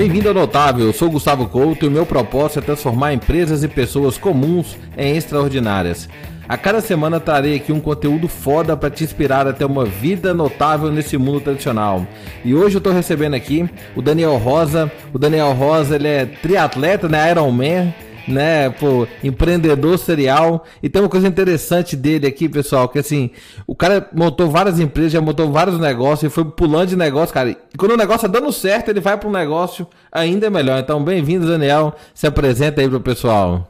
Bem-vindo 0.00 0.28
ao 0.28 0.34
Notável, 0.34 0.86
eu 0.86 0.94
sou 0.94 1.10
Gustavo 1.10 1.46
Couto 1.46 1.84
e 1.84 1.88
o 1.88 1.90
meu 1.90 2.06
propósito 2.06 2.60
é 2.60 2.62
transformar 2.62 3.12
empresas 3.12 3.62
e 3.62 3.68
pessoas 3.68 4.16
comuns 4.16 4.78
em 4.96 5.14
extraordinárias. 5.14 6.08
A 6.48 6.56
cada 6.56 6.80
semana 6.80 7.20
trarei 7.20 7.56
aqui 7.56 7.70
um 7.70 7.78
conteúdo 7.78 8.26
foda 8.26 8.74
para 8.74 8.88
te 8.88 9.04
inspirar 9.04 9.46
a 9.46 9.52
ter 9.52 9.66
uma 9.66 9.84
vida 9.84 10.32
notável 10.32 10.90
nesse 10.90 11.18
mundo 11.18 11.42
tradicional. 11.42 12.06
E 12.42 12.54
hoje 12.54 12.76
eu 12.76 12.80
tô 12.80 12.90
recebendo 12.90 13.34
aqui 13.34 13.68
o 13.94 14.00
Daniel 14.00 14.38
Rosa. 14.38 14.90
O 15.12 15.18
Daniel 15.18 15.52
Rosa, 15.52 15.96
ele 15.96 16.08
é 16.08 16.24
triatleta, 16.24 17.06
né, 17.06 17.30
Ironman 17.30 17.92
né, 18.26 18.70
pô, 18.70 19.06
empreendedor 19.22 19.98
serial. 19.98 20.64
E 20.82 20.88
tem 20.88 21.02
uma 21.02 21.08
coisa 21.08 21.28
interessante 21.28 21.96
dele 21.96 22.26
aqui, 22.26 22.48
pessoal, 22.48 22.88
que 22.88 22.98
assim, 22.98 23.30
o 23.66 23.74
cara 23.74 24.08
montou 24.12 24.50
várias 24.50 24.78
empresas, 24.78 25.12
já 25.12 25.20
montou 25.20 25.50
vários 25.50 25.78
negócios 25.78 26.30
e 26.30 26.34
foi 26.34 26.44
pulando 26.44 26.88
de 26.88 26.96
negócio, 26.96 27.34
cara. 27.34 27.50
E 27.50 27.76
quando 27.78 27.92
o 27.92 27.96
negócio 27.96 28.28
tá 28.28 28.38
dando 28.38 28.52
certo, 28.52 28.90
ele 28.90 29.00
vai 29.00 29.16
para 29.16 29.28
um 29.28 29.32
negócio 29.32 29.86
ainda 30.10 30.50
melhor. 30.50 30.78
Então, 30.78 31.02
bem-vindo, 31.02 31.46
Daniel. 31.46 31.94
Se 32.14 32.26
apresenta 32.26 32.80
aí 32.80 32.88
pro 32.88 33.00
pessoal. 33.00 33.68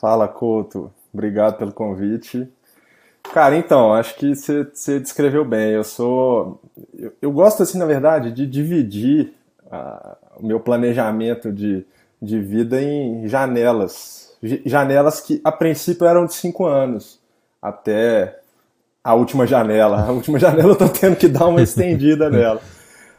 Fala, 0.00 0.28
Couto. 0.28 0.90
Obrigado 1.12 1.56
pelo 1.56 1.72
convite. 1.72 2.48
Cara, 3.32 3.56
então, 3.56 3.92
acho 3.92 4.14
que 4.16 4.34
você 4.34 5.00
descreveu 5.00 5.44
bem. 5.44 5.72
Eu 5.72 5.84
sou. 5.84 6.60
Eu, 6.96 7.12
eu, 7.22 7.32
gosto, 7.32 7.62
assim, 7.62 7.78
na 7.78 7.86
verdade, 7.86 8.30
de 8.30 8.46
dividir 8.46 9.32
uh, 9.66 10.16
o 10.38 10.46
meu 10.46 10.60
planejamento 10.60 11.52
de, 11.52 11.84
de 12.20 12.40
vida 12.40 12.80
em 12.80 13.28
janelas. 13.28 14.36
Janelas 14.64 15.20
que, 15.20 15.40
a 15.44 15.50
princípio, 15.50 16.06
eram 16.06 16.26
de 16.26 16.34
cinco 16.34 16.66
anos, 16.66 17.20
até 17.60 18.38
a 19.02 19.14
última 19.14 19.46
janela. 19.46 20.04
A 20.04 20.12
última 20.12 20.38
janela 20.40 20.70
eu 20.70 20.76
tô 20.76 20.88
tendo 20.88 21.16
que 21.16 21.28
dar 21.28 21.46
uma 21.46 21.62
estendida 21.62 22.28
nela. 22.28 22.60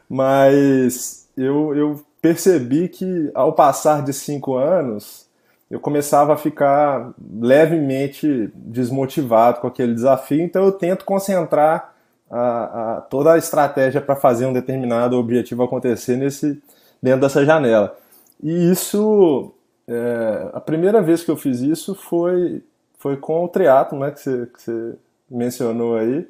Mas 0.09 1.27
eu, 1.35 1.75
eu 1.75 2.01
percebi 2.21 2.87
que, 2.87 3.31
ao 3.33 3.53
passar 3.53 4.03
de 4.03 4.13
cinco 4.13 4.55
anos, 4.55 5.27
eu 5.69 5.79
começava 5.79 6.33
a 6.33 6.37
ficar 6.37 7.13
levemente 7.39 8.49
desmotivado 8.55 9.59
com 9.59 9.67
aquele 9.67 9.93
desafio, 9.93 10.41
então 10.41 10.63
eu 10.63 10.71
tento 10.71 11.03
concentrar 11.03 11.93
a, 12.29 12.97
a, 12.97 13.01
toda 13.01 13.33
a 13.33 13.37
estratégia 13.37 14.01
para 14.01 14.15
fazer 14.15 14.45
um 14.45 14.53
determinado 14.53 15.17
objetivo 15.17 15.63
acontecer 15.63 16.15
nesse, 16.15 16.61
dentro 17.01 17.21
dessa 17.21 17.45
janela. 17.45 17.97
E 18.41 18.71
isso, 18.71 19.53
é, 19.87 20.49
a 20.53 20.61
primeira 20.61 21.01
vez 21.01 21.23
que 21.23 21.31
eu 21.31 21.37
fiz 21.37 21.61
isso 21.61 21.95
foi, 21.95 22.63
foi 22.99 23.17
com 23.17 23.45
o 23.45 23.47
triatlo, 23.47 23.99
né, 23.99 24.11
que 24.11 24.19
você, 24.19 24.45
que 24.47 24.61
você 24.61 24.95
mencionou 25.29 25.97
aí, 25.97 26.27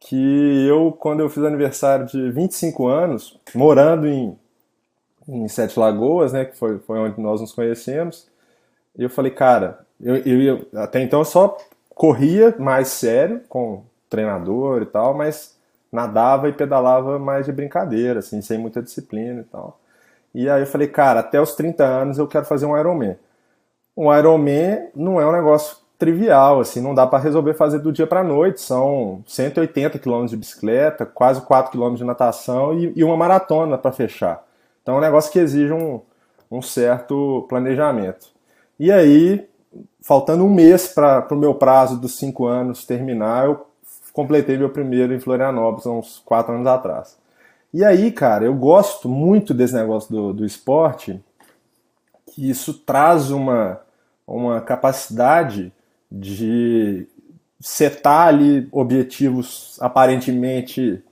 que 0.00 0.66
eu, 0.68 0.92
quando 0.92 1.20
eu 1.20 1.28
fiz 1.28 1.44
aniversário 1.44 2.06
de 2.06 2.30
25 2.30 2.86
anos, 2.88 3.38
morando 3.54 4.06
em, 4.08 4.38
em 5.28 5.48
Sete 5.48 5.78
Lagoas, 5.78 6.32
né, 6.32 6.44
que 6.44 6.56
foi, 6.56 6.78
foi 6.78 6.98
onde 6.98 7.20
nós 7.20 7.40
nos 7.40 7.52
conhecemos, 7.52 8.28
eu 8.98 9.10
falei, 9.10 9.32
cara, 9.32 9.80
eu, 10.00 10.16
eu, 10.16 10.66
até 10.74 11.02
então 11.02 11.20
eu 11.20 11.24
só 11.24 11.56
corria 11.90 12.54
mais 12.58 12.88
sério 12.88 13.42
com 13.48 13.84
treinador 14.08 14.82
e 14.82 14.86
tal, 14.86 15.14
mas 15.14 15.56
nadava 15.92 16.48
e 16.48 16.52
pedalava 16.52 17.18
mais 17.18 17.46
de 17.46 17.52
brincadeira, 17.52 18.20
assim, 18.20 18.40
sem 18.42 18.58
muita 18.58 18.82
disciplina 18.82 19.40
e 19.40 19.44
tal. 19.44 19.79
E 20.34 20.48
aí 20.48 20.62
eu 20.62 20.66
falei, 20.66 20.88
cara, 20.88 21.20
até 21.20 21.40
os 21.40 21.54
30 21.54 21.84
anos 21.84 22.18
eu 22.18 22.26
quero 22.26 22.44
fazer 22.44 22.66
um 22.66 22.78
Ironman. 22.78 23.16
Um 23.96 24.14
Ironman 24.14 24.88
não 24.94 25.20
é 25.20 25.26
um 25.26 25.32
negócio 25.32 25.76
trivial, 25.98 26.60
assim, 26.60 26.80
não 26.80 26.94
dá 26.94 27.06
para 27.06 27.18
resolver 27.18 27.52
fazer 27.52 27.78
do 27.78 27.92
dia 27.92 28.06
para 28.06 28.24
noite. 28.24 28.60
São 28.60 29.22
180 29.26 29.98
quilômetros 29.98 30.30
de 30.30 30.36
bicicleta, 30.36 31.04
quase 31.04 31.42
4 31.42 31.70
quilômetros 31.70 31.98
de 31.98 32.06
natação 32.06 32.78
e, 32.78 32.92
e 32.96 33.04
uma 33.04 33.16
maratona 33.16 33.76
para 33.76 33.92
fechar. 33.92 34.42
Então 34.82 34.94
é 34.94 34.98
um 34.98 35.02
negócio 35.02 35.30
que 35.30 35.38
exige 35.38 35.72
um, 35.72 36.00
um 36.50 36.62
certo 36.62 37.44
planejamento. 37.48 38.28
E 38.78 38.90
aí, 38.90 39.46
faltando 40.00 40.44
um 40.44 40.48
mês 40.48 40.88
para 40.88 41.26
o 41.30 41.36
meu 41.36 41.54
prazo 41.54 42.00
dos 42.00 42.16
cinco 42.16 42.46
anos 42.46 42.86
terminar, 42.86 43.44
eu 43.44 43.66
completei 44.12 44.56
meu 44.56 44.70
primeiro 44.70 45.12
em 45.12 45.20
Florianópolis, 45.20 45.84
uns 45.86 46.22
quatro 46.24 46.54
anos 46.54 46.66
atrás. 46.66 47.19
E 47.72 47.84
aí, 47.84 48.10
cara, 48.10 48.44
eu 48.44 48.54
gosto 48.54 49.08
muito 49.08 49.54
desse 49.54 49.74
negócio 49.74 50.10
do, 50.10 50.32
do 50.32 50.44
esporte, 50.44 51.20
que 52.26 52.50
isso 52.50 52.74
traz 52.74 53.30
uma, 53.30 53.80
uma 54.26 54.60
capacidade 54.60 55.72
de 56.10 57.06
setar 57.60 58.28
ali 58.28 58.68
objetivos 58.72 59.76
aparentemente 59.80 61.02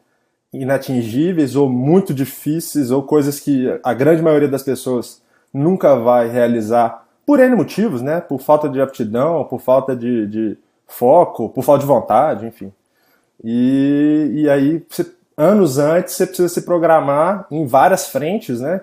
inatingíveis 0.52 1.54
ou 1.54 1.69
muito 1.69 2.14
difíceis 2.14 2.90
ou 2.90 3.02
coisas 3.02 3.38
que 3.38 3.66
a 3.84 3.92
grande 3.92 4.22
maioria 4.22 4.48
das 4.48 4.62
pessoas 4.62 5.22
nunca 5.52 5.94
vai 5.94 6.28
realizar 6.28 7.06
por 7.26 7.38
N 7.38 7.54
motivos, 7.54 8.00
né? 8.00 8.20
Por 8.20 8.40
falta 8.40 8.69
de 8.69 8.80
aptidão, 8.80 9.44
por 9.44 9.60
falta 9.60 9.94
de, 9.94 10.26
de 10.26 10.58
foco, 10.86 11.50
por 11.50 11.62
falta 11.62 11.80
de 11.80 11.86
vontade, 11.86 12.46
enfim. 12.46 12.72
E, 13.44 14.30
e 14.32 14.50
aí, 14.50 14.82
você, 14.88 15.06
anos 15.38 15.78
antes, 15.78 16.15
você 16.15 16.26
precisa 16.26 16.49
se 16.49 16.62
programar 16.62 17.47
em 17.49 17.65
várias 17.65 18.09
frentes, 18.09 18.60
né? 18.60 18.81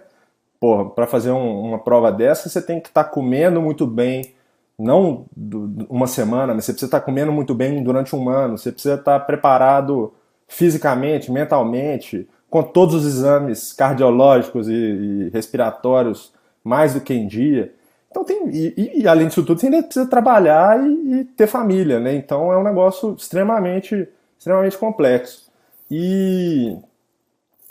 para 0.96 1.06
fazer 1.06 1.30
um, 1.30 1.62
uma 1.62 1.78
prova 1.78 2.12
dessa, 2.12 2.50
você 2.50 2.60
tem 2.62 2.80
que 2.80 2.88
estar 2.88 3.04
tá 3.04 3.10
comendo 3.10 3.62
muito 3.62 3.86
bem, 3.86 4.34
não 4.80 5.26
do, 5.36 5.86
uma 5.88 6.08
semana, 6.08 6.56
mas 6.56 6.66
você 6.66 6.72
precisa 6.72 6.88
estar 6.88 7.02
tá 7.02 7.06
comendo 7.06 7.32
muito 7.32 7.54
bem 7.54 7.84
durante 7.84 8.16
um 8.16 8.28
ano, 8.30 8.58
você 8.58 8.72
precisa 8.72 8.96
estar 8.96 9.20
tá 9.20 9.26
preparado 9.26 10.12
fisicamente, 10.48 11.32
mentalmente, 11.32 12.28
com 12.50 12.64
todos 12.64 12.96
os 12.96 13.06
exames 13.06 13.74
cardiológicos 13.74 14.68
e, 14.68 14.74
e 14.74 15.30
respiratórios 15.32 16.34
mais 16.64 16.96
do 16.96 17.02
que 17.02 17.14
em 17.14 17.28
dia. 17.28 17.72
Então 18.10 18.24
tem 18.24 18.50
e, 18.50 19.02
e, 19.02 19.08
além 19.08 19.28
disso 19.28 19.44
tudo 19.44 19.60
você 19.60 19.68
ainda 19.68 19.84
precisa 19.84 20.08
trabalhar 20.08 20.80
e, 20.84 21.20
e, 21.20 21.26
ter 21.26 21.48
família, 21.48 22.00
né? 22.00 22.16
Então 22.16 22.52
é 22.52 22.58
um 22.58 22.64
negócio 22.64 23.14
extremamente 23.16 24.08
extremamente 24.38 24.78
complexo 24.78 25.45
e 25.90 26.78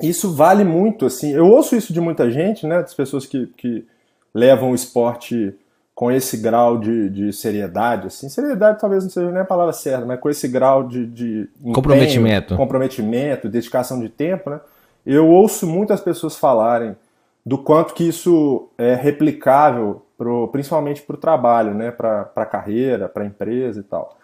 isso 0.03 0.35
vale 0.35 0.65
muito 0.65 1.07
assim. 1.07 1.33
Eu 1.33 1.47
ouço 1.47 1.77
isso 1.77 1.93
de 1.93 2.01
muita 2.01 2.31
gente, 2.31 2.67
né? 2.67 2.81
Das 2.81 2.95
pessoas 2.95 3.27
que, 3.27 3.47
que 3.57 3.87
levam 4.33 4.73
o 4.73 4.75
esporte 4.75 5.55
com 5.95 6.11
esse 6.11 6.37
grau 6.37 6.77
de, 6.77 7.09
de 7.09 7.33
seriedade, 7.33 8.09
assim, 8.09 8.29
seriedade 8.29 8.81
talvez 8.81 9.05
não 9.05 9.11
seja 9.11 9.31
nem 9.31 9.43
a 9.43 9.45
palavra 9.45 9.73
certa, 9.73 10.05
mas 10.05 10.19
com 10.19 10.29
esse 10.29 10.49
grau 10.49 10.89
de, 10.89 11.07
de 11.07 11.49
empenho, 11.61 11.73
comprometimento, 11.73 12.57
comprometimento, 12.57 13.49
dedicação 13.49 14.01
de 14.01 14.09
tempo, 14.09 14.51
né? 14.51 14.59
Eu 15.07 15.29
ouço 15.29 15.69
muitas 15.69 16.01
pessoas 16.01 16.37
falarem 16.37 16.97
do 17.45 17.59
quanto 17.59 17.95
que 17.95 18.09
isso 18.09 18.69
é 18.79 18.95
replicável 18.95 20.03
pro, 20.17 20.49
principalmente 20.49 21.03
para 21.03 21.15
o 21.15 21.19
trabalho, 21.19 21.75
né? 21.75 21.91
para 21.91 22.31
a 22.35 22.47
carreira, 22.47 23.09
para 23.09 23.23
a 23.23 23.27
empresa 23.27 23.81
e 23.81 23.83
tal. 23.83 24.17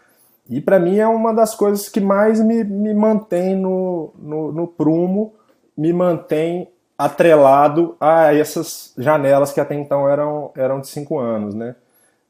E 0.50 0.60
para 0.60 0.78
mim 0.78 0.98
é 0.98 1.06
uma 1.06 1.32
das 1.32 1.54
coisas 1.54 1.88
que 1.88 2.00
mais 2.00 2.40
me, 2.40 2.64
me 2.64 2.92
mantém 2.92 3.56
no, 3.56 4.12
no, 4.18 4.52
no 4.52 4.66
prumo, 4.66 5.32
me 5.76 5.92
mantém 5.92 6.68
atrelado 6.98 7.96
a 7.98 8.34
essas 8.34 8.92
janelas 8.98 9.52
que 9.52 9.60
até 9.60 9.74
então 9.74 10.08
eram, 10.08 10.50
eram 10.54 10.80
de 10.80 10.88
cinco 10.88 11.18
anos, 11.18 11.54
né? 11.54 11.74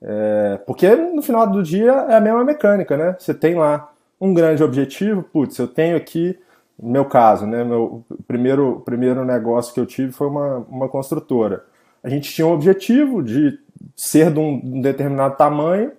É, 0.02 0.60
porque 0.66 0.94
no 0.94 1.22
final 1.22 1.46
do 1.46 1.62
dia 1.62 1.92
é 2.08 2.14
a 2.14 2.20
mesma 2.20 2.44
mecânica, 2.44 2.96
né? 2.96 3.16
Você 3.18 3.34
tem 3.34 3.54
lá 3.54 3.90
um 4.20 4.32
grande 4.32 4.62
objetivo, 4.62 5.22
putz, 5.22 5.58
eu 5.58 5.66
tenho 5.66 5.96
aqui, 5.96 6.38
no 6.78 6.90
meu 6.90 7.06
caso, 7.06 7.46
né? 7.46 7.64
Meu 7.64 8.04
primeiro, 8.28 8.82
primeiro 8.84 9.24
negócio 9.24 9.74
que 9.74 9.80
eu 9.80 9.86
tive 9.86 10.12
foi 10.12 10.28
uma, 10.28 10.58
uma 10.68 10.88
construtora 10.88 11.64
a 12.02 12.08
gente 12.08 12.32
tinha 12.32 12.46
um 12.46 12.52
objetivo 12.52 13.22
de 13.22 13.58
ser 13.94 14.32
de 14.32 14.38
um 14.38 14.80
determinado 14.80 15.36
tamanho, 15.36 15.92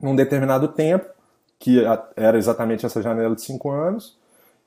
num 0.00 0.14
determinado 0.14 0.68
tempo, 0.68 1.06
que 1.58 1.82
era 2.16 2.38
exatamente 2.38 2.86
essa 2.86 3.02
janela 3.02 3.34
de 3.34 3.42
cinco 3.42 3.70
anos, 3.70 4.16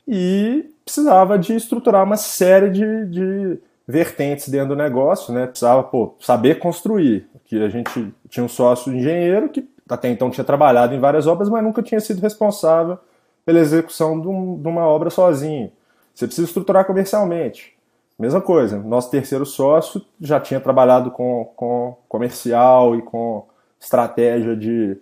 e 0.07 0.69
precisava 0.83 1.38
de 1.38 1.56
estruturar 1.56 2.04
uma 2.04 2.18
série 2.18 2.69
de, 2.69 3.06
de 3.06 3.60
vertentes 3.88 4.50
dentro 4.50 4.69
do 4.69 4.75
negócio, 4.75 5.33
né? 5.33 5.48
Precisava 5.48 5.83
pô, 5.83 6.16
saber 6.19 6.60
construir. 6.60 7.27
Que 7.45 7.63
a 7.63 7.69
gente 7.69 8.13
tinha 8.30 8.44
um 8.44 8.50
sócio 8.50 8.94
engenheiro 8.94 9.50
que 9.50 9.68
até 9.89 10.10
então 10.10 10.30
tinha 10.30 10.44
trabalhado 10.44 10.95
em 10.95 11.00
várias 11.00 11.27
obras, 11.27 11.50
mas 11.50 11.63
nunca 11.63 11.83
tinha 11.83 12.00
sido 12.00 12.21
responsável 12.21 12.98
pela 13.45 13.60
execução 13.60 14.19
de, 14.19 14.27
um, 14.27 14.60
de 14.62 14.68
uma 14.68 14.86
obra 14.86 15.10
sozinho. 15.10 15.71
Você 16.13 16.25
precisa 16.25 16.48
estruturar 16.48 16.86
comercialmente. 16.86 17.74
Mesma 18.18 18.39
coisa, 18.39 18.77
nosso 18.77 19.10
terceiro 19.10 19.45
sócio 19.45 20.01
já 20.19 20.39
tinha 20.39 20.60
trabalhado 20.60 21.10
com, 21.12 21.51
com 21.56 21.98
comercial 22.07 22.95
e 22.95 23.01
com 23.01 23.45
estratégia 23.80 24.56
de, 24.56 24.98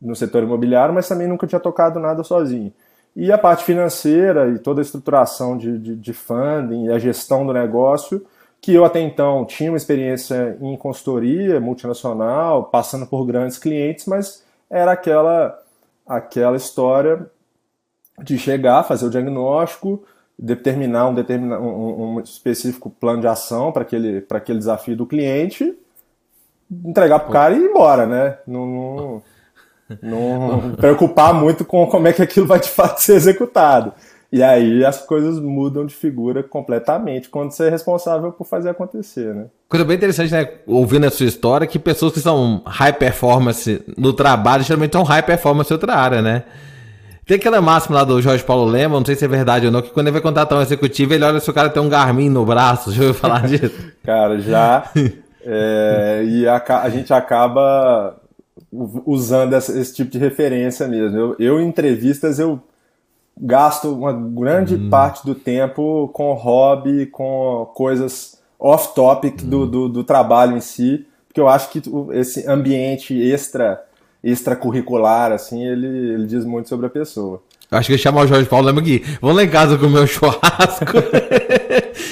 no 0.00 0.14
setor 0.14 0.42
imobiliário, 0.42 0.94
mas 0.94 1.08
também 1.08 1.26
nunca 1.26 1.46
tinha 1.46 1.60
tocado 1.60 1.98
nada 1.98 2.22
sozinho. 2.22 2.72
E 3.16 3.32
a 3.32 3.38
parte 3.38 3.64
financeira 3.64 4.48
e 4.48 4.58
toda 4.58 4.80
a 4.80 4.82
estruturação 4.82 5.56
de, 5.56 5.78
de, 5.78 5.96
de 5.96 6.12
funding 6.12 6.86
e 6.86 6.92
a 6.92 6.98
gestão 6.98 7.46
do 7.46 7.52
negócio, 7.52 8.24
que 8.60 8.74
eu 8.74 8.84
até 8.84 9.00
então 9.00 9.44
tinha 9.44 9.70
uma 9.70 9.76
experiência 9.76 10.56
em 10.60 10.76
consultoria 10.76 11.60
multinacional, 11.60 12.64
passando 12.64 13.06
por 13.06 13.24
grandes 13.24 13.58
clientes, 13.58 14.06
mas 14.06 14.44
era 14.70 14.92
aquela, 14.92 15.58
aquela 16.06 16.56
história 16.56 17.26
de 18.22 18.38
chegar, 18.38 18.82
fazer 18.84 19.06
o 19.06 19.10
diagnóstico, 19.10 20.02
determinar 20.38 21.08
um, 21.08 21.14
determina, 21.14 21.58
um, 21.58 22.16
um 22.16 22.20
específico 22.20 22.90
plano 22.90 23.20
de 23.20 23.26
ação 23.26 23.72
para 23.72 23.82
aquele, 23.82 24.24
aquele 24.30 24.58
desafio 24.58 24.96
do 24.96 25.06
cliente, 25.06 25.76
entregar 26.84 27.20
para 27.20 27.28
o 27.28 27.32
cara 27.32 27.54
e 27.54 27.58
ir 27.58 27.70
embora, 27.70 28.06
né? 28.06 28.38
Não, 28.46 28.66
não, 28.66 29.22
não 30.02 30.72
preocupar 30.72 31.34
muito 31.34 31.64
com 31.64 31.86
como 31.86 32.08
é 32.08 32.12
que 32.12 32.22
aquilo 32.22 32.46
vai 32.46 32.60
de 32.60 32.68
fato 32.68 32.98
ser 32.98 33.14
executado. 33.14 33.92
E 34.30 34.42
aí 34.42 34.84
as 34.84 35.00
coisas 35.00 35.40
mudam 35.40 35.86
de 35.86 35.94
figura 35.94 36.42
completamente 36.42 37.30
quando 37.30 37.50
você 37.50 37.68
é 37.68 37.70
responsável 37.70 38.30
por 38.30 38.46
fazer 38.46 38.68
acontecer, 38.68 39.34
né? 39.34 39.46
Coisa 39.68 39.86
bem 39.86 39.96
interessante, 39.96 40.32
né? 40.32 40.48
Ouvindo 40.66 41.06
a 41.06 41.10
sua 41.10 41.24
história, 41.24 41.66
que 41.66 41.78
pessoas 41.78 42.12
que 42.12 42.20
são 42.20 42.62
high 42.66 42.92
performance 42.92 43.82
no 43.96 44.12
trabalho 44.12 44.62
geralmente 44.62 44.92
são 44.92 45.02
high 45.02 45.22
performance 45.22 45.72
em 45.72 45.74
outra 45.74 45.94
área, 45.94 46.20
né? 46.20 46.44
Tem 47.24 47.36
aquela 47.36 47.60
máxima 47.60 47.96
lá 47.96 48.04
do 48.04 48.20
Jorge 48.20 48.42
Paulo 48.44 48.64
Lema, 48.64 48.98
não 48.98 49.04
sei 49.04 49.14
se 49.14 49.24
é 49.24 49.28
verdade 49.28 49.66
ou 49.66 49.72
não, 49.72 49.82
que 49.82 49.90
quando 49.90 50.06
ele 50.06 50.14
vai 50.14 50.22
contratar 50.22 50.58
um 50.58 50.62
executivo, 50.62 51.12
ele 51.12 51.24
olha 51.24 51.40
se 51.40 51.50
o 51.50 51.52
cara 51.52 51.68
tem 51.68 51.82
um 51.82 51.88
Garmin 51.88 52.30
no 52.30 52.44
braço. 52.44 52.90
Já 52.92 53.02
ouviu 53.02 53.14
falar 53.14 53.44
disso? 53.48 53.92
cara, 54.04 54.38
já. 54.38 54.90
É, 55.50 56.24
e 56.26 56.46
a, 56.46 56.62
a, 56.82 56.90
gente 56.90 57.10
acaba 57.10 58.20
usando 58.70 59.54
essa, 59.54 59.78
esse 59.78 59.94
tipo 59.94 60.10
de 60.10 60.18
referência 60.18 60.86
mesmo. 60.86 61.16
Eu, 61.16 61.36
eu, 61.38 61.60
em 61.60 61.68
entrevistas, 61.68 62.38
eu 62.38 62.60
gasto 63.40 63.92
uma 63.92 64.12
grande 64.12 64.74
hum. 64.74 64.90
parte 64.90 65.24
do 65.24 65.34
tempo 65.34 66.08
com 66.12 66.32
hobby, 66.34 67.06
com 67.06 67.70
coisas 67.74 68.38
off-topic 68.58 69.42
hum. 69.42 69.48
do, 69.48 69.66
do, 69.66 69.88
do, 69.88 70.04
trabalho 70.04 70.56
em 70.56 70.60
si, 70.60 71.06
porque 71.26 71.40
eu 71.40 71.48
acho 71.48 71.70
que 71.70 71.82
esse 72.12 72.46
ambiente 72.48 73.14
extra 73.14 73.82
extracurricular, 74.22 75.30
assim, 75.30 75.64
ele, 75.64 75.86
ele 75.86 76.26
diz 76.26 76.44
muito 76.44 76.68
sobre 76.68 76.86
a 76.86 76.90
pessoa. 76.90 77.40
Acho 77.70 77.86
que 77.86 77.92
ele 77.92 78.02
chamar 78.02 78.22
o 78.22 78.26
Jorge 78.26 78.48
Paulo, 78.48 78.66
lembra 78.66 78.82
aqui, 78.82 79.04
vamos 79.20 79.36
lá 79.36 79.44
em 79.44 79.48
casa 79.48 79.78
comer 79.78 80.00
o 80.00 80.06
churrasco, 80.06 80.86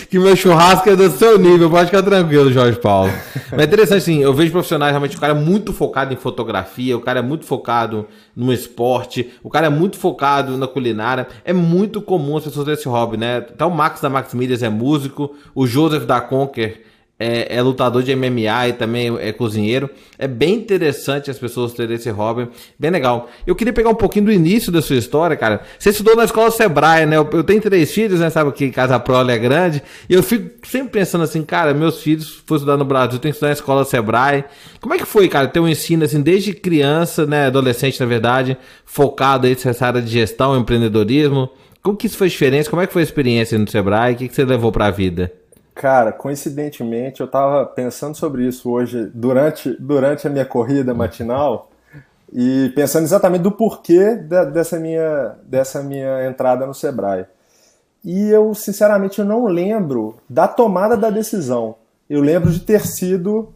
que 0.08 0.18
meu 0.18 0.36
churrasco 0.36 0.88
é 0.88 0.96
do 0.96 1.10
seu 1.10 1.38
nível, 1.38 1.70
pode 1.70 1.86
ficar 1.86 2.02
tranquilo, 2.02 2.52
Jorge 2.52 2.78
Paulo. 2.78 3.12
Mas 3.50 3.60
é 3.60 3.64
interessante, 3.64 3.98
assim, 3.98 4.22
eu 4.22 4.32
vejo 4.32 4.52
profissionais, 4.52 4.92
realmente, 4.92 5.16
o 5.16 5.20
cara 5.20 5.32
é 5.32 5.36
muito 5.36 5.72
focado 5.72 6.12
em 6.12 6.16
fotografia, 6.16 6.96
o 6.96 7.00
cara 7.00 7.20
é 7.20 7.22
muito 7.22 7.44
focado 7.44 8.06
no 8.34 8.52
esporte, 8.52 9.30
o 9.42 9.50
cara 9.50 9.66
é 9.66 9.70
muito 9.70 9.98
focado 9.98 10.56
na 10.56 10.66
culinária, 10.66 11.26
é 11.44 11.52
muito 11.52 12.00
comum 12.00 12.36
as 12.36 12.44
pessoas 12.44 12.64
terem 12.64 12.78
esse 12.78 12.88
hobby, 12.88 13.16
né? 13.16 13.38
Até 13.38 13.64
o 13.64 13.70
Max 13.70 14.00
da 14.00 14.08
Max 14.08 14.32
é 14.62 14.68
músico, 14.68 15.34
o 15.54 15.66
Joseph 15.66 16.04
da 16.04 16.20
Conquer 16.20 16.82
é, 17.18 17.56
é, 17.56 17.62
lutador 17.62 18.02
de 18.02 18.14
MMA 18.14 18.68
e 18.68 18.72
também 18.74 19.16
é 19.18 19.32
cozinheiro. 19.32 19.88
É 20.18 20.28
bem 20.28 20.54
interessante 20.54 21.30
as 21.30 21.38
pessoas 21.38 21.72
terem 21.72 21.96
esse 21.96 22.10
hobby. 22.10 22.48
Bem 22.78 22.90
legal. 22.90 23.30
Eu 23.46 23.54
queria 23.54 23.72
pegar 23.72 23.88
um 23.88 23.94
pouquinho 23.94 24.26
do 24.26 24.32
início 24.32 24.70
da 24.70 24.82
sua 24.82 24.96
história, 24.96 25.34
cara. 25.34 25.62
Você 25.78 25.90
estudou 25.90 26.14
na 26.14 26.24
escola 26.24 26.50
Sebrae, 26.50 27.06
né? 27.06 27.16
Eu, 27.16 27.28
eu 27.32 27.42
tenho 27.42 27.60
três 27.60 27.90
filhos, 27.90 28.20
né? 28.20 28.28
Sabe 28.28 28.52
que 28.52 28.70
casa 28.70 28.98
prole 29.00 29.32
é 29.32 29.38
grande. 29.38 29.82
E 30.08 30.14
eu 30.14 30.22
fico 30.22 30.66
sempre 30.66 30.90
pensando 30.90 31.24
assim, 31.24 31.42
cara, 31.42 31.72
meus 31.72 32.02
filhos 32.02 32.42
foram 32.46 32.58
estudar 32.58 32.76
no 32.76 32.84
Brasil, 32.84 33.18
tem 33.18 33.30
que 33.30 33.36
estudar 33.36 33.48
na 33.48 33.54
escola 33.54 33.84
Sebrae. 33.84 34.44
Como 34.80 34.94
é 34.94 34.98
que 34.98 35.06
foi, 35.06 35.26
cara, 35.28 35.48
ter 35.48 35.60
um 35.60 35.68
ensino 35.68 36.04
assim, 36.04 36.20
desde 36.20 36.52
criança, 36.52 37.24
né? 37.24 37.46
Adolescente, 37.46 37.98
na 37.98 38.06
verdade, 38.06 38.58
focado 38.84 39.46
aí 39.46 39.56
nessa 39.64 39.86
área 39.86 40.02
de 40.02 40.10
gestão, 40.10 40.56
empreendedorismo. 40.58 41.48
Como 41.82 41.96
que 41.96 42.08
isso 42.08 42.18
foi 42.18 42.28
diferente? 42.28 42.68
Como 42.68 42.82
é 42.82 42.86
que 42.86 42.92
foi 42.92 43.00
a 43.00 43.04
experiência 43.04 43.58
no 43.58 43.66
Sebrae? 43.68 44.12
O 44.12 44.16
que, 44.16 44.28
que 44.28 44.34
você 44.34 44.44
levou 44.44 44.70
para 44.70 44.86
a 44.86 44.90
vida? 44.90 45.32
Cara, 45.76 46.10
coincidentemente, 46.10 47.20
eu 47.20 47.26
estava 47.26 47.66
pensando 47.66 48.16
sobre 48.16 48.46
isso 48.48 48.70
hoje 48.70 49.10
durante, 49.12 49.76
durante 49.78 50.26
a 50.26 50.30
minha 50.30 50.46
corrida 50.46 50.94
matinal 50.94 51.68
e 52.32 52.72
pensando 52.74 53.04
exatamente 53.04 53.42
do 53.42 53.52
porquê 53.52 54.14
de, 54.14 54.46
dessa, 54.46 54.80
minha, 54.80 55.36
dessa 55.42 55.82
minha 55.82 56.26
entrada 56.26 56.66
no 56.66 56.72
Sebrae. 56.72 57.26
E 58.02 58.30
eu, 58.30 58.54
sinceramente, 58.54 59.18
eu 59.18 59.26
não 59.26 59.44
lembro 59.44 60.16
da 60.26 60.48
tomada 60.48 60.96
da 60.96 61.10
decisão. 61.10 61.74
Eu 62.08 62.22
lembro 62.22 62.50
de 62.50 62.60
ter 62.60 62.86
sido 62.86 63.52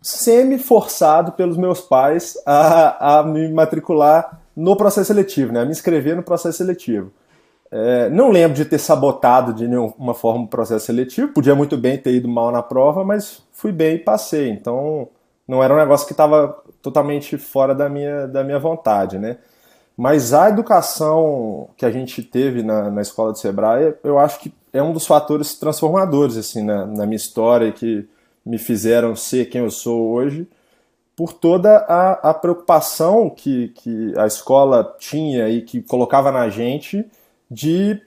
semi-forçado 0.00 1.32
pelos 1.32 1.56
meus 1.56 1.80
pais 1.80 2.38
a, 2.46 3.18
a 3.18 3.22
me 3.24 3.52
matricular 3.52 4.40
no 4.54 4.76
processo 4.76 5.08
seletivo, 5.08 5.52
né? 5.52 5.62
a 5.62 5.64
me 5.64 5.72
inscrever 5.72 6.14
no 6.14 6.22
processo 6.22 6.58
seletivo. 6.58 7.10
É, 7.76 8.08
não 8.08 8.30
lembro 8.30 8.56
de 8.56 8.64
ter 8.64 8.78
sabotado 8.78 9.52
de 9.52 9.66
nenhuma 9.66 10.14
forma 10.14 10.44
o 10.44 10.48
processo 10.48 10.86
seletivo. 10.86 11.32
Podia 11.32 11.56
muito 11.56 11.76
bem 11.76 11.98
ter 11.98 12.14
ido 12.14 12.28
mal 12.28 12.52
na 12.52 12.62
prova, 12.62 13.04
mas 13.04 13.42
fui 13.50 13.72
bem 13.72 13.96
e 13.96 13.98
passei. 13.98 14.48
Então, 14.48 15.08
não 15.46 15.60
era 15.60 15.74
um 15.74 15.76
negócio 15.76 16.06
que 16.06 16.12
estava 16.12 16.56
totalmente 16.80 17.36
fora 17.36 17.74
da 17.74 17.88
minha, 17.88 18.28
da 18.28 18.44
minha 18.44 18.60
vontade, 18.60 19.18
né? 19.18 19.38
Mas 19.96 20.32
a 20.32 20.48
educação 20.48 21.68
que 21.76 21.84
a 21.84 21.90
gente 21.90 22.22
teve 22.22 22.62
na, 22.62 22.92
na 22.92 23.02
escola 23.02 23.32
de 23.32 23.40
Sebrae, 23.40 23.94
eu 24.04 24.20
acho 24.20 24.38
que 24.38 24.54
é 24.72 24.80
um 24.80 24.92
dos 24.92 25.04
fatores 25.04 25.58
transformadores 25.58 26.36
assim 26.36 26.62
na, 26.62 26.86
na 26.86 27.06
minha 27.06 27.16
história 27.16 27.72
que 27.72 28.08
me 28.46 28.58
fizeram 28.58 29.16
ser 29.16 29.46
quem 29.46 29.62
eu 29.62 29.70
sou 29.70 30.12
hoje, 30.12 30.46
por 31.16 31.32
toda 31.32 31.78
a, 31.88 32.30
a 32.30 32.34
preocupação 32.34 33.28
que, 33.28 33.68
que 33.68 34.14
a 34.16 34.28
escola 34.28 34.94
tinha 35.00 35.48
e 35.48 35.60
que 35.62 35.82
colocava 35.82 36.30
na 36.30 36.48
gente 36.48 37.04
de 37.50 38.00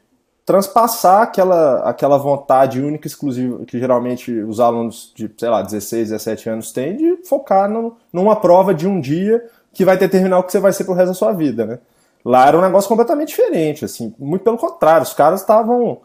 transpassar 0.45 1.23
aquela, 1.23 1.79
aquela 1.81 2.17
vontade 2.17 2.81
única 2.81 3.05
e 3.05 3.09
exclusiva 3.09 3.65
que 3.65 3.77
geralmente 3.77 4.31
os 4.31 4.61
alunos 4.61 5.11
de, 5.13 5.29
sei 5.37 5.49
lá, 5.49 5.61
16, 5.61 6.09
17 6.09 6.49
anos 6.49 6.71
têm 6.71 6.95
de 6.95 7.17
focar 7.27 7.69
no, 7.69 7.97
numa 8.13 8.33
prova 8.35 8.73
de 8.73 8.87
um 8.87 9.01
dia 9.01 9.45
que 9.73 9.83
vai 9.83 9.97
determinar 9.97 10.39
o 10.39 10.43
que 10.43 10.51
você 10.53 10.59
vai 10.59 10.71
ser 10.71 10.85
pro 10.85 10.93
resto 10.93 11.09
da 11.09 11.13
sua 11.13 11.33
vida, 11.33 11.65
né? 11.65 11.79
Lá 12.23 12.47
era 12.47 12.57
um 12.57 12.61
negócio 12.61 12.87
completamente 12.87 13.29
diferente, 13.29 13.83
assim, 13.83 14.13
muito 14.17 14.43
pelo 14.43 14.57
contrário, 14.57 15.03
os 15.03 15.13
caras 15.13 15.41
estavam 15.41 15.99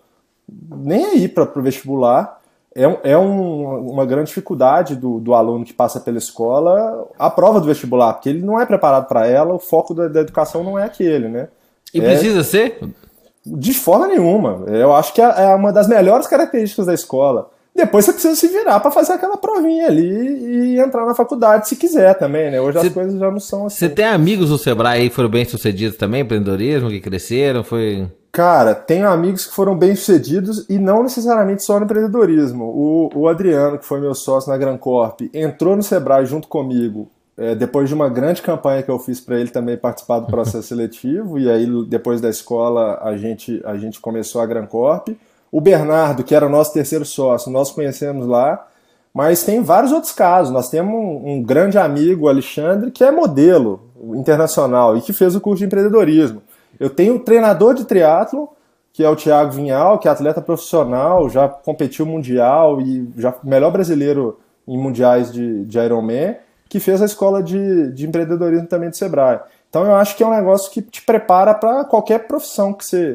nem 0.48 1.04
aí 1.04 1.28
para 1.28 1.44
o 1.44 1.62
vestibular. 1.62 2.40
É, 2.74 3.12
é 3.12 3.18
um, 3.18 3.90
uma 3.90 4.06
grande 4.06 4.28
dificuldade 4.28 4.96
do, 4.96 5.20
do 5.20 5.34
aluno 5.34 5.64
que 5.64 5.74
passa 5.74 6.00
pela 6.00 6.18
escola 6.18 7.06
a 7.18 7.30
prova 7.30 7.60
do 7.60 7.66
vestibular, 7.66 8.14
porque 8.14 8.30
ele 8.30 8.42
não 8.42 8.60
é 8.60 8.66
preparado 8.66 9.06
para 9.06 9.26
ela, 9.26 9.54
o 9.54 9.58
foco 9.58 9.94
da, 9.94 10.08
da, 10.08 10.20
educação 10.20 10.64
não 10.64 10.78
é 10.78 10.84
aquele, 10.84 11.28
né? 11.28 11.48
E 11.92 12.00
é... 12.00 12.02
precisa 12.02 12.42
ser? 12.42 12.80
De 13.44 13.74
forma 13.74 14.06
nenhuma. 14.06 14.64
Eu 14.68 14.92
acho 14.92 15.12
que 15.12 15.20
é, 15.20 15.24
é 15.24 15.54
uma 15.54 15.72
das 15.72 15.88
melhores 15.88 16.26
características 16.26 16.86
da 16.86 16.94
escola. 16.94 17.50
Depois 17.74 18.04
você 18.04 18.12
precisa 18.12 18.36
se 18.36 18.48
virar 18.48 18.80
para 18.80 18.90
fazer 18.90 19.14
aquela 19.14 19.36
provinha 19.36 19.86
ali 19.86 20.74
e 20.74 20.78
entrar 20.78 21.06
na 21.06 21.14
faculdade 21.14 21.68
se 21.68 21.74
quiser 21.74 22.14
também, 22.18 22.50
né? 22.50 22.60
Hoje 22.60 22.78
cê, 22.78 22.86
as 22.86 22.92
coisas 22.92 23.18
já 23.18 23.30
não 23.30 23.40
são 23.40 23.66
assim. 23.66 23.78
Você 23.78 23.88
tem 23.88 24.04
amigos 24.04 24.50
do 24.50 24.58
Sebrae 24.58 25.00
aí 25.00 25.08
que 25.08 25.16
foram 25.16 25.30
bem 25.30 25.44
sucedidos 25.46 25.96
também, 25.96 26.20
empreendedorismo, 26.20 26.90
que 26.90 27.00
cresceram, 27.00 27.64
foi... 27.64 28.06
Cara, 28.30 28.74
tenho 28.74 29.08
amigos 29.08 29.46
que 29.46 29.54
foram 29.54 29.76
bem 29.76 29.94
sucedidos 29.96 30.66
e 30.68 30.78
não 30.78 31.02
necessariamente 31.02 31.62
só 31.62 31.78
no 31.78 31.84
empreendedorismo. 31.84 32.64
O, 32.64 33.10
o 33.14 33.28
Adriano, 33.28 33.78
que 33.78 33.86
foi 33.86 34.00
meu 34.00 34.14
sócio 34.14 34.50
na 34.50 34.58
Gran 34.58 34.76
Corp, 34.76 35.22
entrou 35.32 35.74
no 35.74 35.82
Sebrae 35.82 36.26
junto 36.26 36.48
comigo 36.48 37.10
é, 37.36 37.54
depois 37.54 37.88
de 37.88 37.94
uma 37.94 38.08
grande 38.08 38.42
campanha 38.42 38.82
que 38.82 38.90
eu 38.90 38.98
fiz 38.98 39.20
para 39.20 39.38
ele 39.38 39.50
também 39.50 39.76
participar 39.76 40.20
do 40.20 40.26
processo 40.26 40.68
seletivo, 40.68 41.38
e 41.38 41.50
aí 41.50 41.66
depois 41.86 42.20
da 42.20 42.28
escola 42.28 42.98
a 43.02 43.16
gente, 43.16 43.60
a 43.64 43.76
gente 43.76 44.00
começou 44.00 44.40
a 44.40 44.46
Gran 44.46 44.66
Corp. 44.66 45.08
O 45.50 45.60
Bernardo, 45.60 46.24
que 46.24 46.34
era 46.34 46.46
o 46.46 46.50
nosso 46.50 46.72
terceiro 46.72 47.04
sócio, 47.04 47.50
nós 47.50 47.70
conhecemos 47.70 48.26
lá, 48.26 48.66
mas 49.12 49.42
tem 49.42 49.62
vários 49.62 49.92
outros 49.92 50.12
casos. 50.12 50.52
Nós 50.52 50.70
temos 50.70 50.94
um, 50.94 51.32
um 51.32 51.42
grande 51.42 51.76
amigo, 51.76 52.28
Alexandre, 52.28 52.90
que 52.90 53.04
é 53.04 53.10
modelo 53.10 53.80
internacional 54.14 54.96
e 54.96 55.02
que 55.02 55.12
fez 55.12 55.34
o 55.34 55.40
curso 55.40 55.58
de 55.58 55.66
empreendedorismo. 55.66 56.42
Eu 56.80 56.88
tenho 56.88 57.14
um 57.14 57.18
treinador 57.18 57.74
de 57.74 57.84
triatlo, 57.84 58.48
que 58.92 59.04
é 59.04 59.08
o 59.08 59.16
Thiago 59.16 59.52
Vinhal, 59.52 59.98
que 59.98 60.08
é 60.08 60.10
atleta 60.10 60.40
profissional, 60.40 61.28
já 61.28 61.48
competiu 61.48 62.04
mundial 62.06 62.80
e 62.80 63.08
já 63.16 63.34
melhor 63.42 63.70
brasileiro 63.70 64.38
em 64.66 64.78
mundiais 64.78 65.32
de, 65.32 65.64
de 65.64 65.78
Ironman 65.78 66.36
que 66.72 66.80
fez 66.80 67.02
a 67.02 67.04
escola 67.04 67.42
de, 67.42 67.92
de 67.92 68.06
empreendedorismo 68.06 68.66
também 68.66 68.88
do 68.88 68.96
Sebrae. 68.96 69.40
Então 69.68 69.84
eu 69.84 69.94
acho 69.94 70.16
que 70.16 70.22
é 70.22 70.26
um 70.26 70.34
negócio 70.34 70.72
que 70.72 70.80
te 70.80 71.02
prepara 71.02 71.52
para 71.52 71.84
qualquer 71.84 72.26
profissão 72.26 72.72
que 72.72 72.82
você, 72.82 73.14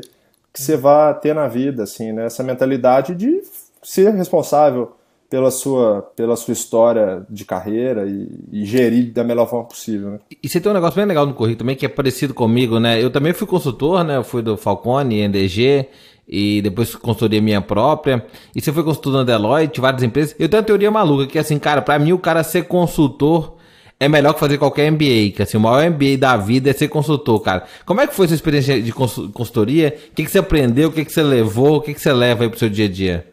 que 0.54 0.62
você 0.62 0.78
vá 0.78 1.12
ter 1.12 1.34
na 1.34 1.48
vida, 1.48 1.82
assim, 1.82 2.12
né? 2.12 2.28
Essa 2.28 2.44
mentalidade 2.44 3.16
de 3.16 3.42
ser 3.82 4.14
responsável 4.14 4.96
pela 5.28 5.50
sua, 5.50 6.04
pela 6.16 6.36
sua 6.36 6.52
história 6.52 7.26
de 7.28 7.46
carreira 7.46 8.06
e, 8.06 8.30
e, 8.52 8.64
gerir 8.64 9.12
da 9.12 9.24
melhor 9.24 9.50
forma 9.50 9.66
possível. 9.66 10.12
Né? 10.12 10.20
E 10.44 10.48
você 10.48 10.62
tem 10.62 10.72
um 10.72 10.76
negócio 10.76 10.96
bem 10.96 11.06
legal 11.06 11.26
no 11.26 11.34
currículo 11.34 11.58
também, 11.58 11.76
que 11.76 11.86
é 11.86 11.90
parecido 11.90 12.36
comigo, 12.36 12.80
né? 12.80 13.04
Eu 13.04 13.10
também 13.10 13.34
fui 13.34 13.48
consultor, 13.48 14.04
né? 14.04 14.18
Eu 14.18 14.24
fui 14.24 14.44
do 14.44 14.56
Falcone, 14.56 15.28
NDG, 15.28 15.88
e 16.27 16.62
depois 16.62 16.93
consultoria 16.96 17.41
minha 17.41 17.62
própria. 17.62 18.25
E 18.55 18.62
você 18.62 18.74
foi 18.74 18.84
consultor 18.84 19.13
na 19.13 19.24
Deloitte, 19.24 19.79
várias 19.79 20.03
empresas. 20.03 20.36
Eu 20.38 20.50
tenho 20.50 20.62
uma 20.62 20.65
teoria 20.65 20.91
maluca, 20.91 21.27
que 21.27 21.39
assim, 21.39 21.57
cara, 21.57 21.81
para 21.81 21.98
mim 21.98 22.12
o 22.12 22.19
cara 22.19 22.43
ser 22.43 22.63
consultor 22.63 23.55
é 24.00 24.07
melhor 24.07 24.34
que 24.34 24.39
fazer 24.39 24.57
qualquer 24.57 24.91
MBA, 24.91 25.31
que 25.36 25.41
assim, 25.41 25.57
o 25.57 25.60
maior 25.60 25.89
MBA 25.89 26.17
da 26.19 26.38
vida 26.38 26.69
é 26.69 26.74
ser 26.74 26.88
consultor, 26.88 27.41
cara. 27.41 27.63
Como 27.86 28.00
é 28.00 28.05
que 28.05 28.13
foi 28.13 28.27
sua 28.27 28.36
experiência 28.36 28.79
de 28.81 28.91
consultoria? 28.91 29.98
O 30.12 30.15
que, 30.15 30.24
que 30.24 30.31
você 30.31 30.39
aprendeu? 30.39 30.89
O 30.89 30.91
que, 30.91 31.03
que 31.03 31.12
você 31.12 31.24
levou? 31.24 31.77
O 31.77 31.81
que, 31.81 31.93
que 31.93 32.01
você 32.01 32.13
leva 32.13 32.43
aí 32.43 32.50
pro 32.50 32.60
seu 32.60 32.69
dia 32.69 32.86
a 32.86 32.89
dia? 32.89 33.27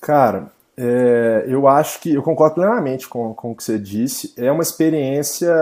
Cara, 0.00 0.50
é, 0.78 1.44
eu 1.48 1.68
acho 1.68 2.00
que 2.00 2.14
eu 2.14 2.22
concordo 2.22 2.54
plenamente 2.54 3.08
com, 3.08 3.34
com 3.34 3.52
o 3.52 3.56
que 3.56 3.62
você 3.62 3.78
disse. 3.78 4.32
É 4.38 4.50
uma 4.50 4.62
experiência 4.62 5.52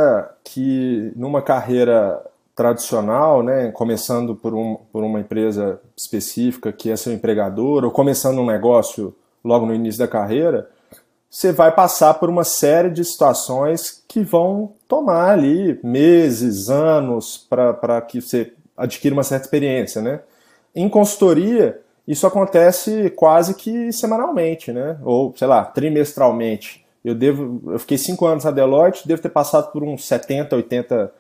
que, 0.45 1.13
numa 1.17 1.43
carreira 1.43 2.21
tradicional, 2.55 3.43
né, 3.43 3.71
começando 3.73 4.35
por, 4.35 4.55
um, 4.55 4.77
por 4.93 5.03
uma 5.03 5.21
empresa 5.21 5.81
específica 5.97 6.73
que 6.73 6.91
é 6.91 6.97
seu 6.97 7.13
empregador, 7.13 7.85
ou 7.85 7.91
começando 7.91 8.39
um 8.39 8.47
negócio 8.47 9.15
logo 9.45 9.67
no 9.67 9.75
início 9.75 9.99
da 9.99 10.09
carreira, 10.09 10.71
você 11.29 11.51
vai 11.51 11.73
passar 11.75 12.15
por 12.15 12.31
uma 12.31 12.45
série 12.45 12.91
de 12.91 13.05
situações 13.05 14.05
que 14.07 14.21
vão 14.21 14.73
tomar 14.87 15.31
ali 15.31 15.81
meses, 15.83 16.71
anos 16.71 17.45
para 17.51 18.01
que 18.03 18.21
você 18.21 18.53
adquira 18.77 19.15
uma 19.15 19.25
certa 19.25 19.47
experiência, 19.47 20.01
né? 20.01 20.21
Em 20.73 20.89
consultoria, 20.89 21.81
isso 22.07 22.25
acontece 22.25 23.11
quase 23.11 23.55
que 23.55 23.93
semanalmente, 23.93 24.73
né? 24.73 24.97
Ou, 25.03 25.35
sei 25.37 25.49
lá, 25.49 25.65
trimestralmente. 25.65 26.87
Eu 27.05 27.17
devo, 27.17 27.73
eu 27.73 27.79
fiquei 27.81 27.99
cinco 27.99 28.27
anos 28.27 28.45
na 28.45 28.53
Deloitte, 28.53 29.07
devo 29.07 29.21
ter 29.21 29.29
passado 29.29 29.73
por 29.73 29.83
uns 29.83 30.07
70, 30.07 30.55
80 30.55 31.13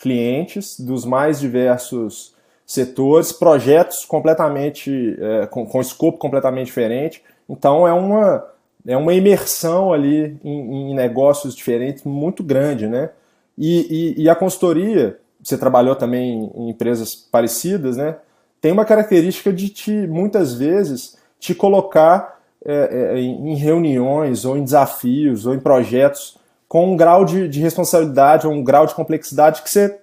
clientes 0.00 0.80
dos 0.80 1.04
mais 1.04 1.38
diversos 1.38 2.34
setores, 2.66 3.32
projetos 3.32 4.04
completamente 4.04 5.16
é, 5.20 5.46
com, 5.46 5.66
com 5.66 5.80
escopo 5.80 6.18
completamente 6.18 6.66
diferente. 6.66 7.22
Então 7.48 7.86
é 7.86 7.92
uma 7.92 8.44
é 8.86 8.96
uma 8.96 9.12
imersão 9.12 9.92
ali 9.92 10.38
em, 10.42 10.90
em 10.90 10.94
negócios 10.94 11.54
diferentes 11.54 12.02
muito 12.04 12.42
grande, 12.42 12.86
né? 12.88 13.10
E, 13.58 14.14
e, 14.16 14.22
e, 14.22 14.28
a 14.28 14.34
consultoria, 14.34 15.18
você 15.42 15.58
trabalhou 15.58 15.94
também 15.94 16.50
em 16.54 16.70
empresas 16.70 17.14
parecidas, 17.14 17.98
né? 17.98 18.16
Tem 18.58 18.72
uma 18.72 18.86
característica 18.86 19.52
de 19.52 19.68
te, 19.68 19.92
muitas 19.92 20.54
vezes, 20.54 21.18
te 21.38 21.54
colocar 21.54 22.40
é, 22.64 23.16
é, 23.16 23.20
em 23.20 23.54
reuniões 23.54 24.46
ou 24.46 24.56
em 24.56 24.64
desafios 24.64 25.44
ou 25.44 25.54
em 25.54 25.60
projetos 25.60 26.38
com 26.70 26.92
um 26.92 26.96
grau 26.96 27.24
de, 27.24 27.48
de 27.48 27.60
responsabilidade 27.60 28.46
ou 28.46 28.52
um 28.52 28.62
grau 28.62 28.86
de 28.86 28.94
complexidade 28.94 29.60
que 29.60 29.68
você 29.68 29.98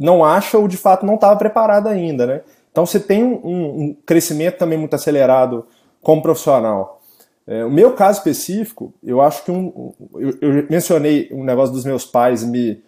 não 0.00 0.24
acha 0.24 0.58
ou 0.58 0.66
de 0.66 0.76
fato 0.76 1.06
não 1.06 1.14
estava 1.14 1.36
preparado 1.36 1.86
ainda, 1.86 2.26
né? 2.26 2.40
Então 2.72 2.84
você 2.84 2.98
tem 2.98 3.22
um, 3.22 3.82
um 3.82 3.96
crescimento 4.04 4.58
também 4.58 4.76
muito 4.76 4.94
acelerado 4.94 5.64
como 6.02 6.20
profissional. 6.20 7.00
É, 7.46 7.64
o 7.64 7.70
meu 7.70 7.92
caso 7.92 8.18
específico, 8.18 8.92
eu 9.00 9.20
acho 9.20 9.44
que 9.44 9.52
um, 9.52 9.92
eu, 10.16 10.36
eu, 10.40 10.66
mencionei 10.68 11.28
um 11.30 11.44
negócio 11.44 11.72
dos 11.72 11.84
meus 11.84 12.04
pais 12.04 12.42
me, 12.42 12.82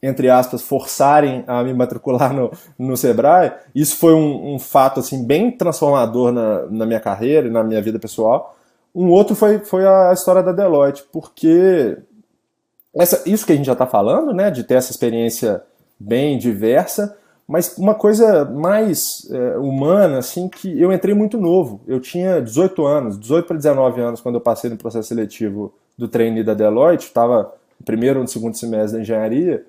entre 0.00 0.30
aspas, 0.30 0.62
forçarem 0.62 1.42
a 1.48 1.64
me 1.64 1.74
matricular 1.74 2.32
no, 2.32 2.52
no 2.78 2.96
Sebrae. 2.96 3.52
Isso 3.74 3.96
foi 3.96 4.14
um, 4.14 4.54
um 4.54 4.58
fato 4.60 5.00
assim 5.00 5.26
bem 5.26 5.50
transformador 5.50 6.30
na, 6.30 6.66
na 6.66 6.86
minha 6.86 7.00
carreira 7.00 7.48
e 7.48 7.50
na 7.50 7.64
minha 7.64 7.82
vida 7.82 7.98
pessoal. 7.98 8.56
Um 8.94 9.10
outro 9.10 9.34
foi, 9.34 9.58
foi 9.58 9.84
a 9.84 10.12
história 10.12 10.40
da 10.40 10.52
Deloitte, 10.52 11.02
porque 11.12 11.98
essa, 13.02 13.22
isso 13.28 13.46
que 13.46 13.52
a 13.52 13.56
gente 13.56 13.66
já 13.66 13.72
está 13.72 13.86
falando, 13.86 14.32
né, 14.32 14.50
de 14.50 14.64
ter 14.64 14.74
essa 14.74 14.90
experiência 14.90 15.62
bem 15.98 16.38
diversa, 16.38 17.16
mas 17.46 17.76
uma 17.78 17.94
coisa 17.94 18.44
mais 18.44 19.28
é, 19.30 19.56
humana, 19.58 20.18
assim, 20.18 20.48
que 20.48 20.80
eu 20.80 20.92
entrei 20.92 21.14
muito 21.14 21.38
novo. 21.38 21.80
Eu 21.86 22.00
tinha 22.00 22.40
18 22.40 22.84
anos, 22.84 23.20
18 23.20 23.46
para 23.46 23.56
19 23.56 24.00
anos, 24.00 24.20
quando 24.20 24.34
eu 24.34 24.40
passei 24.40 24.68
no 24.68 24.76
processo 24.76 25.08
seletivo 25.08 25.72
do 25.96 26.08
trainee 26.08 26.42
da 26.42 26.54
Deloitte, 26.54 27.06
estava 27.06 27.52
no 27.78 27.84
primeiro 27.84 28.18
ou 28.18 28.22
no 28.22 28.28
segundo 28.28 28.56
semestre 28.56 28.96
da 28.96 29.02
engenharia, 29.02 29.64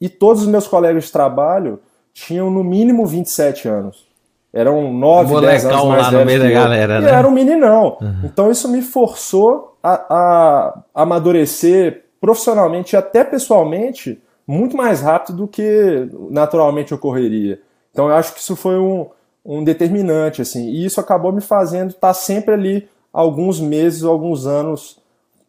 e 0.00 0.08
todos 0.08 0.42
os 0.42 0.48
meus 0.48 0.68
colegas 0.68 1.04
de 1.04 1.12
trabalho 1.12 1.80
tinham 2.14 2.50
no 2.50 2.62
mínimo 2.62 3.04
27 3.04 3.68
anos. 3.68 4.06
Eram 4.52 4.92
9, 4.92 5.40
10 5.40 5.66
anos 5.66 5.84
mais 5.84 6.04
lá 6.04 6.10
no 6.12 6.24
meio 6.24 6.40
da 6.40 6.50
galera, 6.50 7.00
né? 7.00 7.08
E 7.08 7.12
era 7.12 7.28
um 7.28 7.30
meninão. 7.30 7.98
Uhum. 8.00 8.20
Então 8.24 8.50
isso 8.50 8.70
me 8.70 8.80
forçou 8.80 9.76
a, 9.82 10.04
a 10.08 11.02
amadurecer 11.02 12.05
profissionalmente 12.26 12.94
e 12.94 12.96
até 12.96 13.22
pessoalmente 13.22 14.20
muito 14.44 14.76
mais 14.76 15.00
rápido 15.00 15.36
do 15.36 15.46
que 15.46 16.10
naturalmente 16.28 16.92
ocorreria. 16.92 17.60
Então 17.92 18.08
eu 18.08 18.16
acho 18.16 18.34
que 18.34 18.40
isso 18.40 18.56
foi 18.56 18.76
um, 18.76 19.06
um 19.44 19.62
determinante, 19.62 20.42
assim, 20.42 20.68
e 20.70 20.84
isso 20.84 21.00
acabou 21.00 21.32
me 21.32 21.40
fazendo 21.40 21.90
estar 21.90 22.12
sempre 22.14 22.52
ali 22.52 22.88
alguns 23.12 23.60
meses, 23.60 24.02
alguns 24.02 24.44
anos 24.44 24.98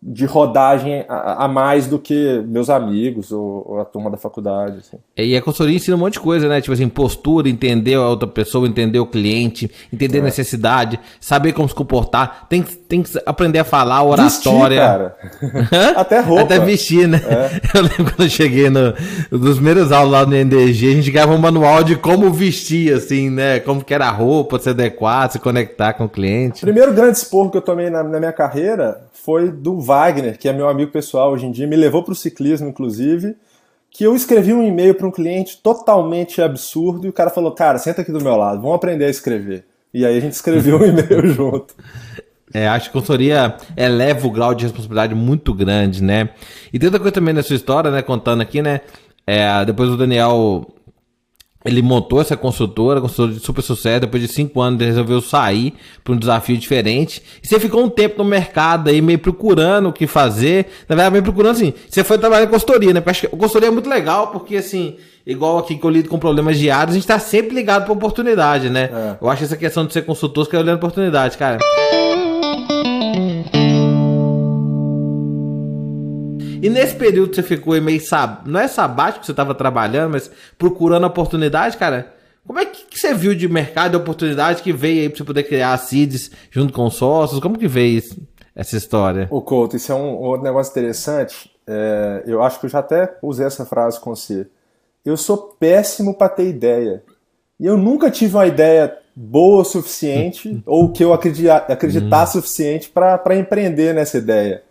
de 0.01 0.25
rodagem 0.25 1.04
a, 1.10 1.46
a, 1.46 1.48
mais 1.48 1.88
do 1.88 1.98
que 1.98 2.44
meus 2.48 2.70
amigos 2.70 3.32
ou, 3.32 3.66
ou 3.68 3.80
a 3.80 3.86
turma 3.86 4.12
da 4.12 4.18
faculdade. 4.18 4.77
Assim. 4.77 4.98
E 5.18 5.36
a 5.36 5.42
consultoria 5.42 5.75
ensina 5.75 5.98
um 5.98 6.00
monte 6.00 6.13
de 6.13 6.20
coisa, 6.20 6.48
né? 6.48 6.62
Tipo 6.62 6.74
assim, 6.74 6.88
postura, 6.88 7.50
entender 7.50 7.96
a 7.96 8.08
outra 8.08 8.27
pessoa, 8.27 8.68
entender 8.68 9.00
o 9.00 9.08
cliente, 9.08 9.70
entender 9.92 10.20
é. 10.20 10.22
a 10.22 10.24
necessidade, 10.24 11.00
saber 11.20 11.54
como 11.54 11.68
se 11.68 11.74
comportar. 11.74 12.46
Tem, 12.48 12.62
tem 12.62 13.01
que 13.01 13.10
aprender 13.25 13.60
a 13.60 13.63
falar, 13.63 14.04
oratória. 14.04 14.30
Vestir, 14.30 14.77
cara. 14.77 15.18
Até 16.00 16.20
roupa. 16.20 16.44
Até 16.44 16.60
vestir, 16.60 17.08
né? 17.08 17.20
É. 17.25 17.48
Eu 17.77 17.82
lembro 17.82 18.06
quando 18.16 18.24
eu 18.24 18.30
cheguei 18.30 18.70
no, 18.70 18.94
nos 19.32 19.56
primeiros 19.56 19.92
aulas 19.92 20.12
lá 20.12 20.25
no 20.25 20.36
NDG, 20.36 20.92
a 20.92 20.96
gente 20.96 21.12
gravou 21.12 21.36
um 21.36 21.39
manual 21.39 21.84
de 21.84 21.96
como 21.96 22.32
vestir, 22.32 22.94
assim, 22.94 23.30
né? 23.30 23.60
Como 23.60 23.84
que 23.84 23.94
era 23.94 24.08
a 24.08 24.12
roupa, 24.12 24.60
se 24.60 24.70
adequar, 24.70 25.30
se 25.32 25.39
conectar 25.39 25.94
com 25.94 26.06
o 26.06 26.10
cliente. 26.10 26.62
Primeiro 26.62 26.94
grande 26.94 27.18
esporro 27.18 27.51
que 27.51 27.58
eu 27.58 27.62
tomei 27.62 27.89
na, 27.89 28.04
na 28.04 28.20
minha 28.20 28.32
carreira 28.32 29.06
foi 29.24 29.51
do 29.51 29.79
Wagner, 29.79 30.38
que 30.38 30.47
é 30.47 30.53
meu 30.53 30.69
amigo 30.69 30.91
pessoal 30.91 31.31
hoje 31.31 31.45
em 31.45 31.51
dia, 31.51 31.67
me 31.67 31.75
levou 31.75 32.03
para 32.03 32.13
o 32.13 32.15
ciclismo, 32.15 32.69
inclusive, 32.69 33.36
que 33.89 34.03
eu 34.03 34.15
escrevi 34.15 34.53
um 34.53 34.63
e-mail 34.63 34.95
para 34.95 35.07
um 35.07 35.12
cliente 35.12 35.57
totalmente 35.62 36.41
absurdo 36.41 37.07
e 37.07 37.09
o 37.09 37.13
cara 37.13 37.29
falou: 37.29 37.51
Cara, 37.51 37.77
senta 37.77 38.01
aqui 38.01 38.12
do 38.12 38.21
meu 38.21 38.36
lado, 38.36 38.62
vamos 38.62 38.75
aprender 38.75 39.05
a 39.05 39.09
escrever. 39.09 39.65
E 39.93 40.05
aí 40.05 40.17
a 40.17 40.21
gente 40.21 40.33
escreveu 40.33 40.77
um 40.77 40.86
e-mail 40.86 41.27
junto. 41.33 41.74
É, 42.53 42.67
acho 42.67 42.86
que 42.86 42.97
a 42.97 43.01
consultoria 43.01 43.57
eleva 43.75 44.25
o 44.25 44.31
grau 44.31 44.53
de 44.53 44.63
responsabilidade 44.63 45.13
muito 45.13 45.53
grande, 45.53 46.01
né? 46.01 46.29
E 46.71 46.79
tem 46.79 46.88
outra 46.88 47.00
coisa 47.00 47.13
também 47.13 47.33
nessa 47.33 47.53
história, 47.53 47.91
né? 47.91 48.01
Contando 48.01 48.41
aqui, 48.41 48.62
né? 48.62 48.81
É, 49.25 49.65
depois 49.65 49.89
o 49.89 49.97
Daniel 49.97 50.65
ele 51.67 51.81
montou 51.81 52.21
essa 52.21 52.38
consultora, 52.38 53.01
consultora 53.01 53.33
de 53.33 53.39
super 53.39 53.62
sucesso. 53.62 54.01
Depois 54.01 54.24
de 54.24 54.29
cinco 54.29 54.62
anos, 54.62 54.79
ele 54.79 54.89
resolveu 54.89 55.21
sair 55.21 55.74
para 56.03 56.13
um 56.13 56.17
desafio 56.17 56.57
diferente. 56.57 57.21
E 57.43 57.47
você 57.47 57.59
ficou 57.59 57.83
um 57.83 57.89
tempo 57.89 58.24
no 58.24 58.29
mercado 58.29 58.89
aí, 58.89 59.01
meio 59.01 59.19
procurando 59.19 59.89
o 59.89 59.93
que 59.93 60.07
fazer. 60.07 60.67
Na 60.88 60.95
verdade, 60.95 61.12
meio 61.12 61.24
procurando 61.24 61.55
assim. 61.55 61.74
Você 61.89 62.03
foi 62.03 62.17
trabalhar 62.17 62.45
em 62.45 62.47
consultoria, 62.47 62.93
né? 62.93 63.01
Porque 63.01 63.12
acho 63.12 63.19
que 63.21 63.27
a 63.27 63.29
consultoria 63.29 63.67
é 63.67 63.71
muito 63.71 63.89
legal, 63.89 64.27
porque 64.27 64.57
assim, 64.57 64.95
igual 65.25 65.57
aqui 65.57 65.75
que 65.75 65.86
eu 65.86 65.89
lido 65.89 66.09
com 66.09 66.17
problemas 66.17 66.57
diários, 66.57 66.91
a 66.91 66.93
gente 66.93 67.03
está 67.03 67.19
sempre 67.19 67.53
ligado 67.53 67.83
para 67.83 67.93
oportunidade, 67.93 68.69
né? 68.69 68.89
É. 68.91 69.17
Eu 69.21 69.29
acho 69.29 69.43
essa 69.43 69.57
questão 69.57 69.86
de 69.86 69.93
ser 69.93 70.03
consultor, 70.03 70.47
que 70.47 70.55
é 70.55 70.59
olhando 70.59 70.77
oportunidade, 70.77 71.38
cara. 71.38 71.59
E 76.61 76.69
nesse 76.69 76.95
período 76.95 77.35
você 77.35 77.43
ficou 77.43 77.79
meio 77.81 78.01
sab... 78.01 78.47
não 78.47 78.59
é 78.59 78.67
sabático 78.67 79.21
que 79.21 79.25
você 79.25 79.31
estava 79.31 79.53
trabalhando, 79.53 80.11
mas 80.11 80.29
procurando 80.57 81.05
oportunidade, 81.05 81.77
cara. 81.77 82.13
Como 82.45 82.59
é 82.59 82.65
que, 82.65 82.85
que 82.85 82.97
você 82.97 83.13
viu 83.13 83.35
de 83.35 83.47
mercado 83.47 83.93
e 83.93 83.97
oportunidade 83.97 84.61
que 84.61 84.71
veio 84.71 85.01
aí 85.01 85.09
para 85.09 85.17
você 85.17 85.23
poder 85.25 85.43
criar 85.43 85.73
a 85.73 85.77
CIDS 85.77 86.31
junto 86.49 86.71
com 86.71 86.89
sócios? 86.89 87.41
Como 87.41 87.57
que 87.57 87.67
veio 87.67 87.97
isso, 87.97 88.17
essa 88.55 88.77
história? 88.77 89.27
O 89.29 89.41
Couto, 89.41 89.75
isso 89.75 89.91
é 89.91 89.95
um 89.95 90.15
outro 90.15 90.45
negócio 90.45 90.71
interessante. 90.71 91.51
É, 91.67 92.23
eu 92.25 92.41
acho 92.41 92.59
que 92.59 92.65
eu 92.65 92.69
já 92.69 92.79
até 92.79 93.17
usei 93.21 93.45
essa 93.45 93.65
frase 93.65 93.99
com 93.99 94.15
você. 94.15 94.47
Eu 95.03 95.17
sou 95.17 95.37
péssimo 95.59 96.13
para 96.13 96.29
ter 96.29 96.47
ideia. 96.47 97.03
E 97.59 97.65
eu 97.65 97.75
nunca 97.75 98.09
tive 98.09 98.35
uma 98.35 98.47
ideia 98.47 98.97
boa 99.13 99.61
o 99.61 99.65
suficiente 99.65 100.61
ou 100.65 100.91
que 100.91 101.03
eu 101.03 101.11
acreditar, 101.11 101.65
acreditar 101.67 102.23
hum. 102.23 102.27
suficiente 102.27 102.89
para 102.89 103.35
empreender 103.35 103.93
nessa 103.93 104.17
ideia. 104.17 104.63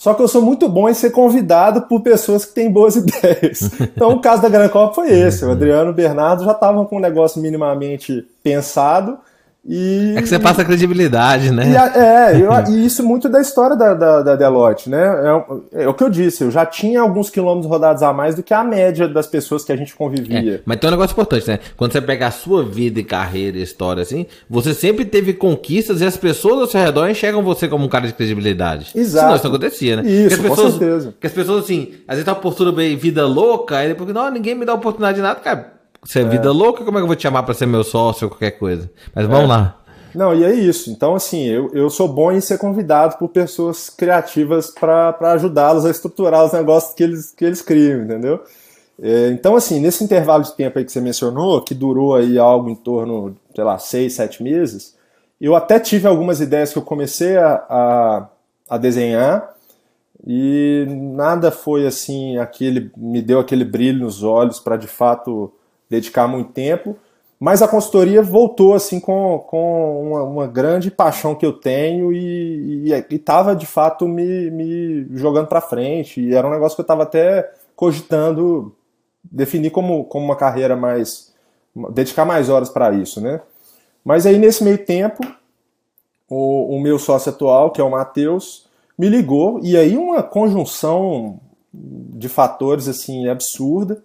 Só 0.00 0.14
que 0.14 0.22
eu 0.22 0.28
sou 0.28 0.40
muito 0.40 0.66
bom 0.66 0.88
em 0.88 0.94
ser 0.94 1.10
convidado 1.10 1.82
por 1.82 2.00
pessoas 2.00 2.46
que 2.46 2.54
têm 2.54 2.72
boas 2.72 2.96
ideias. 2.96 3.70
Então 3.78 4.12
o 4.12 4.20
caso 4.20 4.40
da 4.40 4.48
Gran 4.48 4.66
Copa 4.70 4.94
foi 4.94 5.12
esse. 5.12 5.44
O 5.44 5.50
Adriano 5.50 5.90
e 5.90 5.92
o 5.92 5.94
Bernardo 5.94 6.42
já 6.42 6.52
estavam 6.52 6.86
com 6.86 6.96
um 6.96 7.00
negócio 7.00 7.38
minimamente 7.38 8.26
pensado 8.42 9.18
e, 9.66 10.14
é 10.16 10.22
que 10.22 10.28
você 10.28 10.38
passa 10.38 10.64
credibilidade, 10.64 11.50
né? 11.50 11.68
E, 11.68 11.98
é, 11.98 12.40
eu, 12.40 12.50
e 12.74 12.86
isso 12.86 13.04
muito 13.06 13.28
da 13.28 13.40
história 13.40 13.76
da, 13.76 13.92
da, 13.92 14.22
da 14.22 14.36
Deloitte, 14.36 14.88
né? 14.88 14.98
É, 15.72 15.82
é, 15.84 15.88
o 15.88 15.92
que 15.92 16.02
eu 16.02 16.08
disse, 16.08 16.44
eu 16.44 16.50
já 16.50 16.64
tinha 16.64 17.00
alguns 17.00 17.28
quilômetros 17.28 17.70
rodados 17.70 18.02
a 18.02 18.12
mais 18.12 18.34
do 18.34 18.42
que 18.42 18.54
a 18.54 18.64
média 18.64 19.06
das 19.06 19.26
pessoas 19.26 19.62
que 19.62 19.70
a 19.70 19.76
gente 19.76 19.94
convivia. 19.94 20.56
É, 20.56 20.60
mas 20.64 20.78
tem 20.78 20.88
um 20.88 20.92
negócio 20.92 21.12
importante, 21.12 21.46
né? 21.46 21.58
Quando 21.76 21.92
você 21.92 22.00
pega 22.00 22.26
a 22.26 22.30
sua 22.30 22.64
vida 22.64 23.00
e 23.00 23.04
carreira 23.04 23.58
e 23.58 23.62
história 23.62 24.02
assim, 24.02 24.26
você 24.48 24.72
sempre 24.72 25.04
teve 25.04 25.34
conquistas 25.34 26.00
e 26.00 26.06
as 26.06 26.16
pessoas 26.16 26.60
ao 26.60 26.66
seu 26.66 26.80
redor 26.80 27.08
enxergam 27.08 27.42
você 27.42 27.68
como 27.68 27.84
um 27.84 27.88
cara 27.88 28.06
de 28.06 28.14
credibilidade. 28.14 28.92
Exato. 28.94 29.24
Senão 29.24 29.36
isso 29.36 29.46
acontecia, 29.46 29.96
né? 29.96 30.10
Isso, 30.10 30.40
pessoas, 30.40 30.72
com 30.72 30.78
certeza. 30.78 31.14
Que 31.20 31.26
as 31.26 31.32
pessoas, 31.32 31.64
assim, 31.64 31.92
às 32.08 32.16
vezes 32.16 32.24
tá 32.24 32.32
uma 32.32 32.40
postura 32.40 32.72
bem 32.72 32.96
vida 32.96 33.26
louca, 33.26 33.76
aí 33.76 33.88
depois, 33.88 34.08
não, 34.14 34.30
ninguém 34.30 34.54
me 34.54 34.64
dá 34.64 34.72
oportunidade 34.72 35.16
de 35.16 35.22
nada, 35.22 35.38
cara. 35.38 35.79
Você 36.02 36.20
é, 36.20 36.22
é 36.22 36.28
vida 36.28 36.50
louca, 36.50 36.84
como 36.84 36.98
é 36.98 37.00
que 37.00 37.04
eu 37.04 37.08
vou 37.08 37.16
te 37.16 37.22
chamar 37.22 37.42
para 37.42 37.54
ser 37.54 37.66
meu 37.66 37.84
sócio 37.84 38.26
ou 38.26 38.30
qualquer 38.30 38.52
coisa? 38.52 38.90
Mas 39.14 39.26
vamos 39.26 39.44
é. 39.44 39.48
lá. 39.48 39.76
Não, 40.14 40.34
e 40.34 40.44
é 40.44 40.52
isso. 40.52 40.90
Então, 40.90 41.14
assim, 41.14 41.46
eu, 41.46 41.70
eu 41.72 41.88
sou 41.88 42.08
bom 42.08 42.32
em 42.32 42.40
ser 42.40 42.58
convidado 42.58 43.16
por 43.16 43.28
pessoas 43.28 43.88
criativas 43.88 44.70
para 44.70 45.14
ajudá-los 45.32 45.84
a 45.84 45.90
estruturar 45.90 46.44
os 46.44 46.52
negócios 46.52 46.94
que 46.94 47.02
eles, 47.02 47.30
que 47.30 47.44
eles 47.44 47.62
criam, 47.62 48.02
entendeu? 48.02 48.42
É, 49.00 49.28
então, 49.28 49.56
assim, 49.56 49.80
nesse 49.80 50.02
intervalo 50.02 50.42
de 50.42 50.54
tempo 50.54 50.78
aí 50.78 50.84
que 50.84 50.92
você 50.92 51.00
mencionou, 51.00 51.62
que 51.62 51.74
durou 51.74 52.14
aí 52.14 52.38
algo 52.38 52.68
em 52.68 52.74
torno, 52.74 53.36
sei 53.54 53.64
lá, 53.64 53.78
seis, 53.78 54.14
sete 54.14 54.42
meses, 54.42 54.96
eu 55.40 55.54
até 55.54 55.78
tive 55.78 56.06
algumas 56.06 56.40
ideias 56.40 56.72
que 56.72 56.78
eu 56.78 56.82
comecei 56.82 57.36
a, 57.36 57.64
a, 57.68 58.28
a 58.68 58.76
desenhar 58.76 59.54
e 60.26 60.84
nada 60.86 61.50
foi 61.50 61.86
assim, 61.86 62.36
aquele 62.36 62.90
me 62.94 63.22
deu 63.22 63.40
aquele 63.40 63.64
brilho 63.64 64.00
nos 64.00 64.22
olhos 64.22 64.60
para 64.60 64.76
de 64.76 64.86
fato 64.86 65.50
dedicar 65.90 66.28
muito 66.28 66.52
tempo, 66.52 66.96
mas 67.38 67.62
a 67.62 67.68
consultoria 67.68 68.22
voltou 68.22 68.74
assim 68.74 69.00
com, 69.00 69.44
com 69.48 70.08
uma, 70.08 70.22
uma 70.22 70.46
grande 70.46 70.90
paixão 70.90 71.34
que 71.34 71.44
eu 71.44 71.52
tenho 71.52 72.12
e 72.12 72.92
estava 73.10 73.56
de 73.56 73.66
fato 73.66 74.06
me, 74.06 74.50
me 74.50 75.08
jogando 75.16 75.48
para 75.48 75.60
frente. 75.60 76.20
E 76.20 76.34
era 76.34 76.46
um 76.46 76.50
negócio 76.50 76.76
que 76.76 76.82
eu 76.82 76.84
estava 76.84 77.02
até 77.02 77.50
cogitando 77.74 78.76
definir 79.24 79.70
como, 79.70 80.04
como 80.04 80.24
uma 80.24 80.36
carreira 80.36 80.76
mais. 80.76 81.34
dedicar 81.92 82.26
mais 82.26 82.50
horas 82.50 82.68
para 82.68 82.92
isso, 82.92 83.22
né? 83.22 83.40
Mas 84.04 84.26
aí 84.26 84.38
nesse 84.38 84.62
meio 84.62 84.84
tempo, 84.84 85.22
o, 86.28 86.76
o 86.76 86.80
meu 86.80 86.98
sócio 86.98 87.30
atual, 87.32 87.70
que 87.70 87.80
é 87.80 87.84
o 87.84 87.90
Matheus, 87.90 88.68
me 88.98 89.08
ligou 89.08 89.60
e 89.62 89.78
aí 89.78 89.96
uma 89.96 90.22
conjunção 90.22 91.40
de 91.72 92.28
fatores 92.28 92.86
assim 92.86 93.28
absurda 93.28 94.02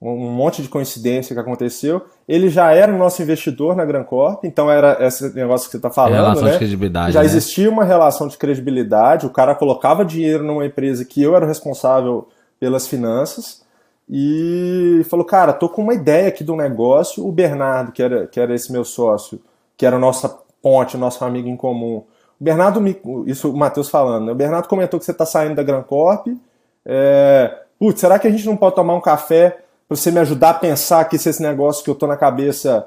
um 0.00 0.30
monte 0.30 0.62
de 0.62 0.68
coincidência 0.68 1.34
que 1.34 1.40
aconteceu. 1.40 2.02
Ele 2.28 2.48
já 2.48 2.72
era 2.72 2.92
o 2.92 2.98
nosso 2.98 3.20
investidor 3.20 3.74
na 3.74 3.84
Gran 3.84 4.04
Corp, 4.04 4.44
então 4.44 4.70
era 4.70 4.96
esse 5.04 5.34
negócio 5.34 5.66
que 5.66 5.72
você 5.72 5.78
está 5.78 5.90
falando, 5.90 6.14
relação 6.14 6.44
né? 6.44 6.52
De 6.52 6.58
credibilidade, 6.58 7.12
já 7.12 7.20
né? 7.20 7.26
existia 7.26 7.68
uma 7.68 7.84
relação 7.84 8.28
de 8.28 8.36
credibilidade. 8.36 9.26
O 9.26 9.30
cara 9.30 9.54
colocava 9.54 10.04
dinheiro 10.04 10.44
numa 10.44 10.64
empresa 10.64 11.04
que 11.04 11.22
eu 11.22 11.34
era 11.34 11.46
responsável 11.46 12.28
pelas 12.60 12.86
finanças 12.86 13.62
e 14.08 15.04
falou, 15.10 15.24
cara, 15.24 15.52
tô 15.52 15.68
com 15.68 15.82
uma 15.82 15.94
ideia 15.94 16.28
aqui 16.28 16.44
do 16.44 16.56
negócio. 16.56 17.26
O 17.26 17.32
Bernardo, 17.32 17.92
que 17.92 18.02
era, 18.02 18.26
que 18.26 18.38
era 18.38 18.54
esse 18.54 18.72
meu 18.72 18.84
sócio, 18.84 19.40
que 19.76 19.84
era 19.84 19.96
a 19.96 19.98
nossa 19.98 20.38
ponte, 20.62 20.96
nosso 20.96 21.24
amigo 21.24 21.48
em 21.48 21.56
comum. 21.56 22.04
O 22.40 22.44
Bernardo, 22.44 22.80
me, 22.80 22.96
isso 23.26 23.50
o 23.50 23.56
Matheus 23.56 23.88
falando, 23.88 24.26
né? 24.26 24.32
O 24.32 24.36
Bernardo 24.36 24.68
comentou 24.68 24.98
que 24.98 25.04
você 25.04 25.10
está 25.10 25.26
saindo 25.26 25.56
da 25.56 25.62
Gran 25.62 25.82
Corp. 25.82 26.28
É, 26.86 27.62
putz, 27.78 28.00
será 28.00 28.18
que 28.18 28.28
a 28.28 28.30
gente 28.30 28.46
não 28.46 28.56
pode 28.56 28.76
tomar 28.76 28.94
um 28.94 29.00
café 29.00 29.58
para 29.88 29.96
você 29.96 30.10
me 30.10 30.20
ajudar 30.20 30.50
a 30.50 30.54
pensar 30.54 31.00
aqui 31.00 31.18
se 31.18 31.30
esse 31.30 31.42
negócio 31.42 31.82
que 31.82 31.88
eu 31.88 31.94
tô 31.94 32.06
na 32.06 32.16
cabeça 32.16 32.86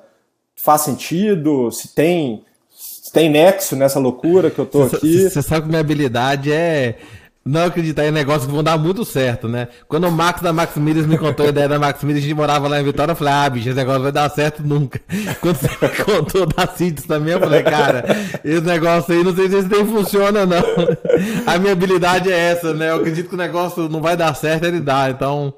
faz 0.55 0.81
sentido, 0.81 1.72
se 1.72 1.96
tem, 1.96 2.43
se 2.70 3.12
tem 3.12 3.27
nexo 3.27 3.75
nessa 3.75 4.00
loucura 4.00 4.51
que 4.51 4.60
eu 4.60 4.65
tô 4.67 4.84
aqui. 4.84 5.27
Você 5.27 5.41
sabe 5.41 5.63
que 5.63 5.70
minha 5.70 5.81
habilidade 5.81 6.53
é 6.53 6.98
não 7.43 7.65
acreditar 7.65 8.05
em 8.05 8.12
negócios 8.12 8.46
que 8.46 8.51
vão 8.51 8.63
dar 8.63 8.77
muito 8.77 9.03
certo, 9.03 9.48
né? 9.48 9.67
Quando 9.88 10.08
o 10.08 10.12
Max 10.12 10.41
da 10.41 10.53
Max 10.53 10.75
Midas 10.75 11.08
me 11.08 11.17
contou 11.17 11.48
a 11.48 11.50
ideia 11.50 11.67
da 11.67 11.79
Max 11.79 12.03
Midas, 12.03 12.22
a 12.22 12.25
gente 12.27 12.36
morava 12.36 12.67
lá 12.67 12.79
em 12.79 12.84
Vitória, 12.84 13.13
eu 13.13 13.15
falei, 13.15 13.34
ah, 13.34 13.50
bicho, 13.50 13.70
esse 13.70 13.77
negócio 13.77 14.03
vai 14.03 14.12
dar 14.12 14.29
certo 14.29 14.62
nunca. 14.62 15.01
Quando 15.41 15.55
você 15.55 15.67
me 15.67 16.03
contou 16.03 16.46
da 16.46 16.67
CITES 16.67 17.05
também, 17.05 17.34
eu 17.34 17.39
falei, 17.39 17.63
cara, 17.63 18.05
esse 18.46 18.62
negócio 18.62 19.15
aí, 19.15 19.24
não 19.24 19.36
sei 19.36 19.50
se 19.50 19.55
esse 19.55 19.67
nem 19.67 19.86
funciona, 19.88 20.46
não. 20.46 20.62
A 21.48 21.58
minha 21.58 21.74
habilidade 21.74 22.31
é 22.31 22.38
essa, 22.38 22.75
né? 22.75 22.91
Eu 22.91 22.98
acredito 22.98 23.29
que 23.29 23.34
o 23.34 23.39
negócio 23.39 23.89
não 23.89 24.01
vai 24.01 24.15
dar 24.15 24.36
certo, 24.36 24.65
ele 24.65 24.79
dá, 24.79 25.10
então... 25.10 25.51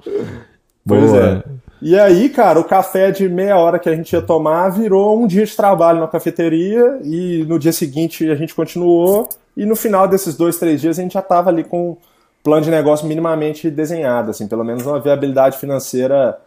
Pois 0.86 1.10
Boa. 1.10 1.44
é. 1.48 1.54
E 1.82 1.98
aí, 1.98 2.30
cara, 2.30 2.58
o 2.58 2.64
café 2.64 3.10
de 3.10 3.28
meia 3.28 3.58
hora 3.58 3.78
que 3.78 3.88
a 3.88 3.94
gente 3.94 4.12
ia 4.12 4.22
tomar 4.22 4.70
virou 4.70 5.22
um 5.22 5.26
dia 5.26 5.44
de 5.44 5.54
trabalho 5.54 6.00
na 6.00 6.08
cafeteria 6.08 6.98
e 7.02 7.44
no 7.46 7.58
dia 7.58 7.72
seguinte 7.72 8.30
a 8.30 8.34
gente 8.34 8.54
continuou 8.54 9.28
e 9.56 9.66
no 9.66 9.76
final 9.76 10.08
desses 10.08 10.34
dois, 10.34 10.56
três 10.58 10.80
dias 10.80 10.98
a 10.98 11.02
gente 11.02 11.12
já 11.12 11.20
estava 11.20 11.50
ali 11.50 11.62
com 11.62 11.90
um 11.90 11.96
plano 12.42 12.62
de 12.62 12.70
negócio 12.70 13.06
minimamente 13.06 13.70
desenhado, 13.70 14.30
assim, 14.30 14.48
pelo 14.48 14.64
menos 14.64 14.86
uma 14.86 15.00
viabilidade 15.00 15.58
financeira 15.58 16.38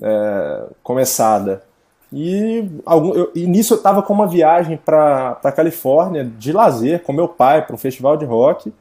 é, 0.00 0.64
começada. 0.82 1.62
E, 2.12 2.68
algum, 2.84 3.14
eu, 3.14 3.32
e 3.34 3.46
nisso 3.46 3.74
eu 3.74 3.78
estava 3.78 4.02
com 4.02 4.12
uma 4.12 4.26
viagem 4.26 4.76
para 4.76 5.38
a 5.42 5.52
Califórnia 5.52 6.24
de 6.24 6.52
lazer 6.52 7.02
com 7.02 7.12
meu 7.12 7.28
pai 7.28 7.66
para 7.66 7.74
um 7.74 7.78
festival 7.78 8.16
de 8.16 8.24
rock. 8.24 8.72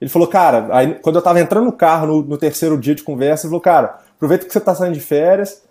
Ele 0.00 0.10
falou, 0.10 0.26
cara, 0.26 0.66
aí, 0.72 0.94
quando 0.94 1.16
eu 1.16 1.20
estava 1.20 1.40
entrando 1.40 1.66
no 1.66 1.72
carro 1.72 2.06
no, 2.06 2.22
no 2.22 2.36
terceiro 2.36 2.76
dia 2.76 2.94
de 2.94 3.04
conversa, 3.04 3.46
ele 3.46 3.50
falou, 3.50 3.60
cara, 3.60 4.00
aproveita 4.22 4.46
que 4.46 4.52
você 4.52 4.58
está 4.58 4.72
saindo 4.72 4.94
de 4.94 5.00
férias, 5.00 5.64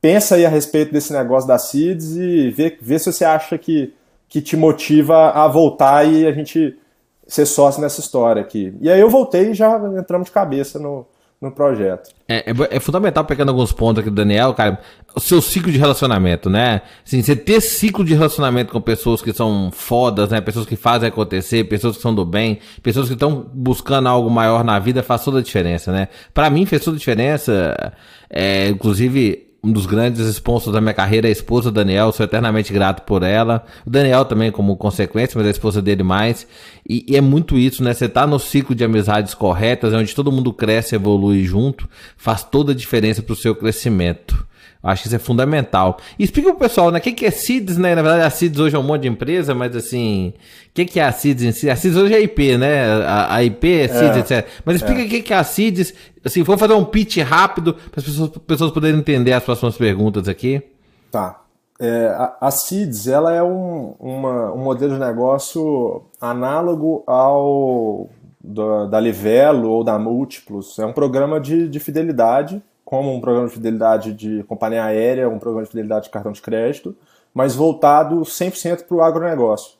pensa 0.00 0.34
aí 0.34 0.46
a 0.46 0.48
respeito 0.48 0.90
desse 0.90 1.12
negócio 1.12 1.46
da 1.46 1.58
CIDS 1.58 2.16
e 2.16 2.50
vê, 2.50 2.78
vê 2.80 2.98
se 2.98 3.12
você 3.12 3.26
acha 3.26 3.58
que, 3.58 3.92
que 4.26 4.40
te 4.40 4.56
motiva 4.56 5.28
a 5.32 5.46
voltar 5.46 6.06
e 6.06 6.26
a 6.26 6.32
gente 6.32 6.78
ser 7.26 7.44
sócio 7.44 7.82
nessa 7.82 8.00
história 8.00 8.40
aqui. 8.40 8.74
E 8.80 8.90
aí 8.90 8.98
eu 8.98 9.10
voltei 9.10 9.50
e 9.50 9.54
já 9.54 9.78
entramos 9.98 10.28
de 10.28 10.32
cabeça 10.32 10.78
no, 10.78 11.06
no 11.40 11.50
projeto. 11.50 12.10
É, 12.28 12.50
é, 12.50 12.76
é, 12.76 12.80
fundamental, 12.80 13.24
pegando 13.24 13.48
alguns 13.48 13.72
pontos 13.72 14.00
aqui 14.00 14.10
do 14.10 14.16
Daniel, 14.16 14.52
cara, 14.52 14.78
o 15.14 15.20
seu 15.20 15.40
ciclo 15.40 15.72
de 15.72 15.78
relacionamento, 15.78 16.50
né? 16.50 16.82
Assim, 17.04 17.22
você 17.22 17.34
ter 17.34 17.62
ciclo 17.62 18.04
de 18.04 18.14
relacionamento 18.14 18.72
com 18.72 18.80
pessoas 18.80 19.22
que 19.22 19.32
são 19.32 19.70
fodas, 19.72 20.28
né? 20.28 20.40
Pessoas 20.40 20.66
que 20.66 20.76
fazem 20.76 21.08
acontecer, 21.08 21.64
pessoas 21.64 21.96
que 21.96 22.02
são 22.02 22.14
do 22.14 22.26
bem, 22.26 22.58
pessoas 22.82 23.08
que 23.08 23.14
estão 23.14 23.50
buscando 23.54 24.08
algo 24.08 24.28
maior 24.28 24.62
na 24.62 24.78
vida, 24.78 25.02
faz 25.02 25.24
toda 25.24 25.38
a 25.38 25.42
diferença, 25.42 25.90
né? 25.90 26.08
Para 26.34 26.50
mim 26.50 26.66
fez 26.66 26.84
toda 26.84 26.96
a 26.96 26.98
diferença, 26.98 27.94
é, 28.28 28.68
inclusive 28.68 29.49
um 29.62 29.72
dos 29.72 29.84
grandes 29.84 30.26
sponsors 30.26 30.72
da 30.72 30.80
minha 30.80 30.94
carreira, 30.94 31.28
a 31.28 31.30
esposa 31.30 31.70
Daniel, 31.70 32.12
sou 32.12 32.24
eternamente 32.24 32.72
grato 32.72 33.02
por 33.02 33.22
ela. 33.22 33.64
O 33.86 33.90
Daniel 33.90 34.24
também 34.24 34.50
como 34.50 34.76
consequência, 34.76 35.36
mas 35.36 35.46
a 35.46 35.50
esposa 35.50 35.82
dele 35.82 36.02
mais. 36.02 36.46
E, 36.88 37.04
e 37.06 37.16
é 37.16 37.20
muito 37.20 37.58
isso, 37.58 37.82
né? 37.82 37.92
Você 37.92 38.08
tá 38.08 38.26
no 38.26 38.38
ciclo 38.38 38.74
de 38.74 38.84
amizades 38.84 39.34
corretas, 39.34 39.92
onde 39.92 40.14
todo 40.14 40.32
mundo 40.32 40.52
cresce 40.52 40.94
evolui 40.94 41.44
junto, 41.44 41.88
faz 42.16 42.42
toda 42.42 42.72
a 42.72 42.74
diferença 42.74 43.22
pro 43.22 43.36
seu 43.36 43.54
crescimento. 43.54 44.46
Acho 44.82 45.02
que 45.02 45.08
isso 45.08 45.16
é 45.16 45.18
fundamental. 45.18 45.98
E 46.18 46.24
explica 46.24 46.50
pro 46.50 46.58
pessoal, 46.58 46.90
né? 46.90 46.98
O 46.98 47.02
que, 47.02 47.12
que 47.12 47.26
é 47.26 47.30
CIDS, 47.30 47.76
né? 47.76 47.94
Na 47.94 48.00
verdade, 48.00 48.24
a 48.24 48.30
CIDS 48.30 48.58
hoje 48.58 48.76
é 48.76 48.78
um 48.78 48.82
monte 48.82 49.02
de 49.02 49.08
empresa, 49.08 49.54
mas 49.54 49.76
assim, 49.76 50.32
o 50.68 50.72
que, 50.72 50.86
que 50.86 50.98
é 50.98 51.04
a 51.04 51.12
CIDS 51.12 51.42
em 51.42 51.52
si? 51.52 51.68
A 51.68 51.76
CIDS 51.76 51.96
hoje 51.98 52.14
é 52.14 52.20
IP, 52.22 52.56
né? 52.56 52.84
A, 53.04 53.34
a 53.34 53.44
IP 53.44 53.80
é 53.80 53.88
CIDS, 53.88 54.16
é, 54.16 54.18
etc. 54.20 54.48
Mas 54.64 54.76
explica 54.76 55.02
é. 55.02 55.04
o 55.04 55.08
que, 55.08 55.20
que 55.20 55.34
é 55.34 55.36
a 55.36 55.44
CIDS. 55.44 55.92
Assim, 56.24 56.42
vou 56.42 56.56
fazer 56.56 56.72
um 56.72 56.84
pitch 56.84 57.18
rápido 57.18 57.74
para 57.74 58.00
as 58.00 58.04
pessoas, 58.04 58.30
pessoas 58.46 58.70
poderem 58.70 58.98
entender 58.98 59.34
as 59.34 59.44
próximas 59.44 59.76
perguntas 59.76 60.28
aqui. 60.28 60.62
Tá. 61.10 61.42
É, 61.78 62.06
a, 62.08 62.36
a 62.40 62.50
CIDS, 62.50 63.06
ela 63.06 63.34
é 63.34 63.42
um, 63.42 63.94
uma, 64.00 64.52
um 64.52 64.64
modelo 64.64 64.94
de 64.94 65.00
negócio 65.00 66.04
análogo 66.18 67.04
ao 67.06 68.08
da, 68.42 68.86
da 68.86 69.00
Livelo 69.00 69.68
ou 69.68 69.84
da 69.84 69.98
Múltiplos. 69.98 70.78
É 70.78 70.86
um 70.86 70.92
programa 70.92 71.38
de, 71.38 71.68
de 71.68 71.78
fidelidade 71.78 72.62
como 72.90 73.14
um 73.14 73.20
programa 73.20 73.46
de 73.46 73.54
fidelidade 73.54 74.12
de 74.12 74.42
companhia 74.48 74.82
aérea, 74.82 75.28
um 75.28 75.38
programa 75.38 75.62
de 75.62 75.70
fidelidade 75.70 76.06
de 76.06 76.10
cartão 76.10 76.32
de 76.32 76.42
crédito, 76.42 76.96
mas 77.32 77.54
voltado 77.54 78.22
100% 78.22 78.82
para 78.82 78.96
o 78.96 79.00
agronegócio. 79.00 79.78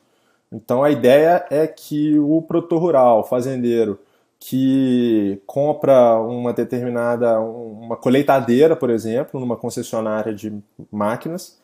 Então 0.53 0.85
a 0.85 0.93
ideia 0.93 1.45
é 1.51 1.67
que 1.67 2.17
o 2.21 2.41
produtor 2.41 2.81
rural, 2.81 3.25
fazendeiro, 3.27 3.99
que 4.39 5.43
compra 5.45 6.21
uma 6.21 6.53
determinada, 6.53 7.41
uma 7.41 7.97
colheitadeira, 7.97 8.77
por 8.77 8.91
exemplo, 8.91 9.41
numa 9.41 9.57
concessionária 9.57 10.33
de 10.33 10.57
máquinas, 10.89 11.61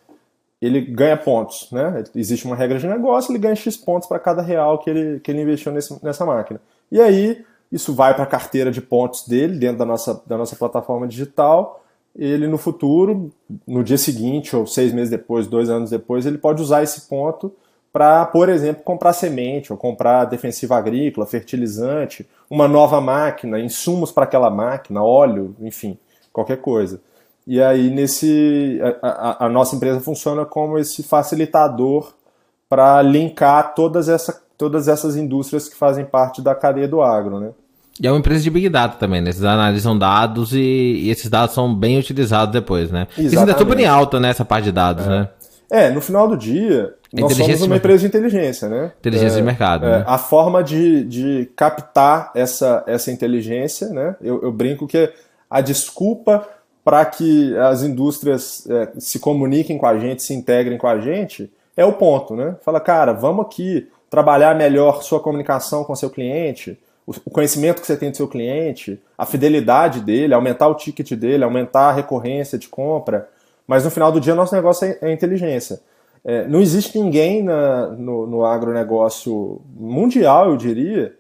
ele 0.61 0.81
ganha 0.81 1.17
pontos, 1.17 1.69
né? 1.71 2.03
Existe 2.17 2.45
uma 2.45 2.57
regra 2.57 2.77
de 2.77 2.89
negócio, 2.89 3.31
ele 3.31 3.39
ganha 3.39 3.55
X 3.55 3.77
pontos 3.77 4.09
para 4.09 4.19
cada 4.19 4.43
real 4.43 4.81
que 4.81 4.91
ele, 4.91 5.21
que 5.21 5.31
ele 5.31 5.43
investiu 5.43 5.71
nesse, 5.71 6.05
nessa 6.05 6.27
máquina. 6.27 6.61
E 6.91 7.01
aí 7.01 7.45
isso 7.77 7.95
vai 7.95 8.15
para 8.15 8.25
a 8.25 8.27
carteira 8.27 8.71
de 8.71 8.81
pontos 8.81 9.27
dele, 9.27 9.59
dentro 9.59 9.79
da 9.79 9.85
nossa, 9.85 10.23
da 10.27 10.37
nossa 10.37 10.57
plataforma 10.57 11.07
digital. 11.07 11.83
Ele, 12.15 12.49
no 12.49 12.59
futuro, 12.59 13.31
no 13.67 13.85
dia 13.85 13.99
seguinte, 13.99 14.57
ou 14.57 14.67
seis 14.67 14.93
meses 14.93 15.11
depois, 15.11 15.47
dois 15.47 15.69
anos 15.69 15.91
depois, 15.91 16.27
ele 16.27 16.39
pode 16.39 16.63
usar 16.63 16.83
esse 16.83 17.03
ponto 17.03 17.53
para, 17.93 18.27
por 18.27 18.49
exemplo, 18.49 18.83
comprar 18.83 19.13
semente, 19.13 19.73
ou 19.73 19.79
comprar 19.79 20.25
defensiva 20.25 20.77
agrícola, 20.77 21.27
fertilizante, 21.27 22.29
uma 22.51 22.67
nova 22.67 23.01
máquina, 23.01 23.61
insumos 23.61 24.11
para 24.11 24.25
aquela 24.25 24.51
máquina, 24.51 25.03
óleo, 25.03 25.55
enfim, 25.61 25.99
qualquer 26.33 26.59
coisa. 26.59 27.01
E 27.47 27.63
aí, 27.63 27.91
nesse, 27.91 28.81
a, 29.03 29.09
a, 29.09 29.47
a 29.47 29.49
nossa 29.49 29.77
empresa 29.77 30.01
funciona 30.01 30.45
como 30.45 30.79
esse 30.79 31.03
facilitador 31.03 32.13
para 32.69 33.01
linkar 33.03 33.75
todas 33.75 34.09
essa, 34.09 34.43
todas 34.59 34.89
essas 34.89 35.17
indústrias 35.17 35.69
que 35.69 35.77
fazem 35.77 36.05
parte 36.05 36.43
da 36.43 36.55
cadeia 36.55 36.89
do 36.89 37.01
agro, 37.01 37.39
né? 37.39 37.53
E 38.01 38.07
é 38.07 38.11
uma 38.11 38.19
empresa 38.19 38.43
de 38.43 38.51
Big 38.51 38.69
Data 38.69 38.97
também, 38.99 39.21
né? 39.21 39.33
Vocês 39.33 39.45
analisam 39.45 39.99
dados 39.99 40.53
e, 40.53 40.59
e 40.59 41.11
esses 41.11 41.31
dados 41.31 41.55
são 41.55 41.75
bem 41.75 41.99
utilizados 41.99 42.53
depois, 42.53 42.91
né? 42.91 43.07
Exatamente. 43.11 43.27
Isso 43.27 43.39
ainda 43.39 43.53
é 43.53 43.59
super 43.59 43.79
em 43.79 43.87
alta, 43.87 44.21
né? 44.21 44.31
Essa 44.31 44.45
parte 44.45 44.65
de 44.65 44.73
dados, 44.73 45.07
é. 45.07 45.09
né? 45.09 45.29
É, 45.71 45.91
no 45.91 46.01
final 46.01 46.29
do 46.29 46.37
dia, 46.37 46.95
nós 47.13 47.35
somos 47.35 47.63
uma 47.63 47.77
empresa 47.77 48.01
de 48.01 48.07
inteligência, 48.07 48.69
né? 48.69 48.93
Inteligência 49.01 49.37
é, 49.37 49.41
de 49.41 49.43
mercado. 49.43 49.87
É, 49.87 49.99
né? 49.99 50.05
A 50.07 50.19
forma 50.19 50.63
de, 50.63 51.05
de 51.05 51.51
captar 51.57 52.31
essa, 52.35 52.85
essa 52.87 53.11
inteligência, 53.11 53.89
né? 53.89 54.15
Eu, 54.21 54.43
eu 54.43 54.53
brinco 54.53 54.87
que 54.87 55.11
a 55.51 55.61
desculpa 55.61 56.47
para 56.85 57.05
que 57.05 57.57
as 57.59 57.83
indústrias 57.83 58.65
é, 58.71 58.91
se 58.99 59.19
comuniquem 59.19 59.77
com 59.77 59.87
a 59.87 59.99
gente, 59.99 60.23
se 60.23 60.35
integrem 60.35 60.79
com 60.79 60.87
a 60.87 61.01
gente, 61.01 61.51
é 61.77 61.85
o 61.85 61.93
ponto, 61.93 62.37
né? 62.37 62.55
Fala, 62.65 62.79
cara, 62.79 63.13
vamos 63.13 63.47
aqui 63.47 63.89
trabalhar 64.09 64.55
melhor 64.55 65.03
sua 65.03 65.19
comunicação 65.19 65.83
com 65.83 65.97
seu 65.97 66.11
cliente, 66.11 66.79
o 67.07 67.31
conhecimento 67.31 67.81
que 67.81 67.87
você 67.87 67.97
tem 67.97 68.11
do 68.11 68.17
seu 68.17 68.27
cliente, 68.27 69.01
a 69.17 69.25
fidelidade 69.25 70.01
dele, 70.01 70.35
aumentar 70.35 70.67
o 70.67 70.75
ticket 70.75 71.13
dele, 71.13 71.45
aumentar 71.45 71.91
a 71.91 71.93
recorrência 71.93 72.59
de 72.59 72.69
compra. 72.69 73.29
Mas 73.67 73.85
no 73.85 73.91
final 73.91 74.11
do 74.11 74.21
dia, 74.21 74.35
nosso 74.35 74.55
negócio 74.55 74.87
é, 74.87 74.99
é 75.01 75.13
inteligência. 75.13 75.81
É, 76.25 76.49
não 76.49 76.61
existe 76.61 76.99
ninguém 76.99 77.45
na, 77.45 77.89
no, 77.91 78.27
no 78.27 78.45
agronegócio 78.45 79.61
mundial, 79.77 80.51
eu 80.51 80.57
diria, 80.57 81.15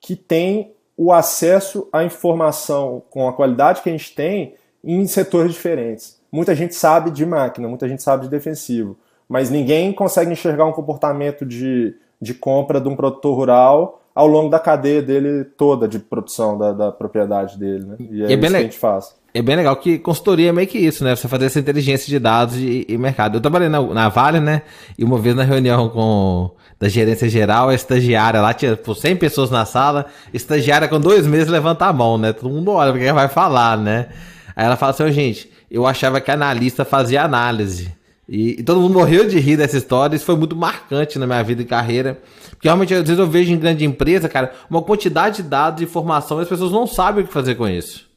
que 0.00 0.16
tem 0.16 0.72
o 0.96 1.12
acesso 1.12 1.86
à 1.92 2.02
informação 2.02 3.02
com 3.10 3.28
a 3.28 3.32
qualidade 3.34 3.82
que 3.82 3.90
a 3.90 3.92
gente 3.92 4.14
tem 4.14 4.54
em 4.82 5.06
setores 5.06 5.52
diferentes. 5.52 6.18
muita 6.32 6.54
gente 6.54 6.74
sabe 6.74 7.10
de 7.10 7.26
máquina, 7.26 7.68
muita 7.68 7.86
gente 7.86 8.02
sabe 8.02 8.24
de 8.24 8.30
defensivo, 8.30 8.96
mas 9.28 9.50
ninguém 9.50 9.92
consegue 9.92 10.32
enxergar 10.32 10.64
um 10.64 10.72
comportamento 10.72 11.44
de, 11.44 11.94
de 12.20 12.32
compra 12.32 12.80
de 12.80 12.88
um 12.88 12.96
produtor 12.96 13.34
rural 13.36 14.00
ao 14.16 14.26
longo 14.26 14.48
da 14.48 14.58
cadeia 14.58 15.02
dele 15.02 15.44
toda 15.44 15.86
de 15.86 15.98
produção 15.98 16.56
da, 16.56 16.72
da 16.72 16.90
propriedade 16.90 17.58
dele, 17.58 17.84
né? 17.84 17.96
E 18.00 18.22
é, 18.22 18.30
e 18.30 18.32
é 18.32 18.34
isso 18.34 18.40
que 18.40 18.56
a 18.56 18.60
gente 18.60 18.78
faz. 18.78 19.14
É 19.34 19.42
bem 19.42 19.54
legal 19.54 19.76
que 19.76 19.98
consultoria 19.98 20.48
é 20.48 20.52
meio 20.52 20.66
que 20.66 20.78
isso, 20.78 21.04
né? 21.04 21.14
Você 21.14 21.28
fazer 21.28 21.44
essa 21.44 21.60
inteligência 21.60 22.08
de 22.08 22.18
dados 22.18 22.56
e, 22.56 22.86
e 22.88 22.96
mercado. 22.96 23.36
Eu 23.36 23.42
trabalhei 23.42 23.68
na, 23.68 23.82
na 23.82 24.08
Vale, 24.08 24.40
né? 24.40 24.62
E 24.98 25.04
uma 25.04 25.18
vez 25.18 25.36
na 25.36 25.42
reunião 25.42 25.90
com 25.90 26.50
da 26.80 26.88
gerência 26.88 27.28
geral, 27.28 27.68
a 27.68 27.74
estagiária 27.74 28.40
lá 28.40 28.54
tinha 28.54 28.74
por 28.74 28.96
100 28.96 29.16
pessoas 29.16 29.50
na 29.50 29.66
sala, 29.66 30.06
estagiária 30.32 30.88
com 30.88 30.98
dois 30.98 31.26
meses 31.26 31.48
levanta 31.48 31.84
a 31.84 31.92
mão, 31.92 32.16
né? 32.16 32.32
Todo 32.32 32.50
mundo 32.50 32.70
olha 32.70 32.92
porque 32.92 33.12
vai 33.12 33.28
falar, 33.28 33.76
né? 33.76 34.08
Aí 34.54 34.64
ela 34.64 34.76
fala 34.76 34.92
assim, 34.92 35.04
oh, 35.04 35.10
gente, 35.10 35.50
eu 35.70 35.86
achava 35.86 36.22
que 36.22 36.30
analista 36.30 36.86
fazia 36.86 37.22
análise. 37.22 37.95
E, 38.28 38.60
e, 38.60 38.62
todo 38.62 38.80
mundo 38.80 38.94
morreu 38.94 39.26
de 39.28 39.38
rir 39.38 39.56
dessa 39.56 39.76
história, 39.76 40.16
isso 40.16 40.24
foi 40.24 40.36
muito 40.36 40.56
marcante 40.56 41.18
na 41.18 41.26
minha 41.26 41.42
vida 41.42 41.62
e 41.62 41.64
carreira. 41.64 42.18
Porque 42.50 42.66
realmente, 42.66 42.92
às 42.92 43.02
vezes 43.02 43.18
eu 43.18 43.26
vejo 43.26 43.52
em 43.52 43.58
grande 43.58 43.84
empresa, 43.84 44.28
cara, 44.28 44.52
uma 44.68 44.82
quantidade 44.82 45.42
de 45.42 45.48
dados, 45.48 45.78
de 45.78 45.84
informação, 45.84 46.38
e 46.38 46.42
as 46.42 46.48
pessoas 46.48 46.72
não 46.72 46.86
sabem 46.86 47.22
o 47.22 47.26
que 47.26 47.32
fazer 47.32 47.54
com 47.54 47.68
isso. 47.68 48.08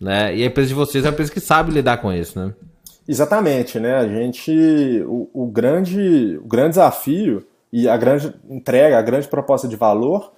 Né? 0.00 0.36
E 0.36 0.42
a 0.44 0.46
empresa 0.46 0.68
de 0.68 0.74
vocês 0.74 1.04
é 1.04 1.08
uma 1.08 1.12
empresa 1.12 1.32
que 1.32 1.40
sabe 1.40 1.72
lidar 1.72 1.96
com 1.98 2.12
isso, 2.12 2.38
né? 2.38 2.54
Exatamente, 3.08 3.80
né? 3.80 3.96
A 3.96 4.06
gente. 4.06 5.02
O, 5.06 5.28
o, 5.32 5.46
grande, 5.46 6.38
o 6.42 6.46
grande 6.46 6.70
desafio 6.70 7.44
e 7.72 7.88
a 7.88 7.96
grande 7.96 8.32
entrega, 8.48 8.98
a 8.98 9.02
grande 9.02 9.26
proposta 9.26 9.66
de 9.66 9.76
valor 9.76 10.32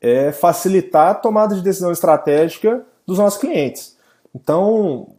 é 0.00 0.32
facilitar 0.32 1.10
a 1.10 1.14
tomada 1.14 1.54
de 1.54 1.62
decisão 1.62 1.92
estratégica 1.92 2.84
dos 3.06 3.18
nossos 3.18 3.40
clientes. 3.40 3.96
Então, 4.34 5.15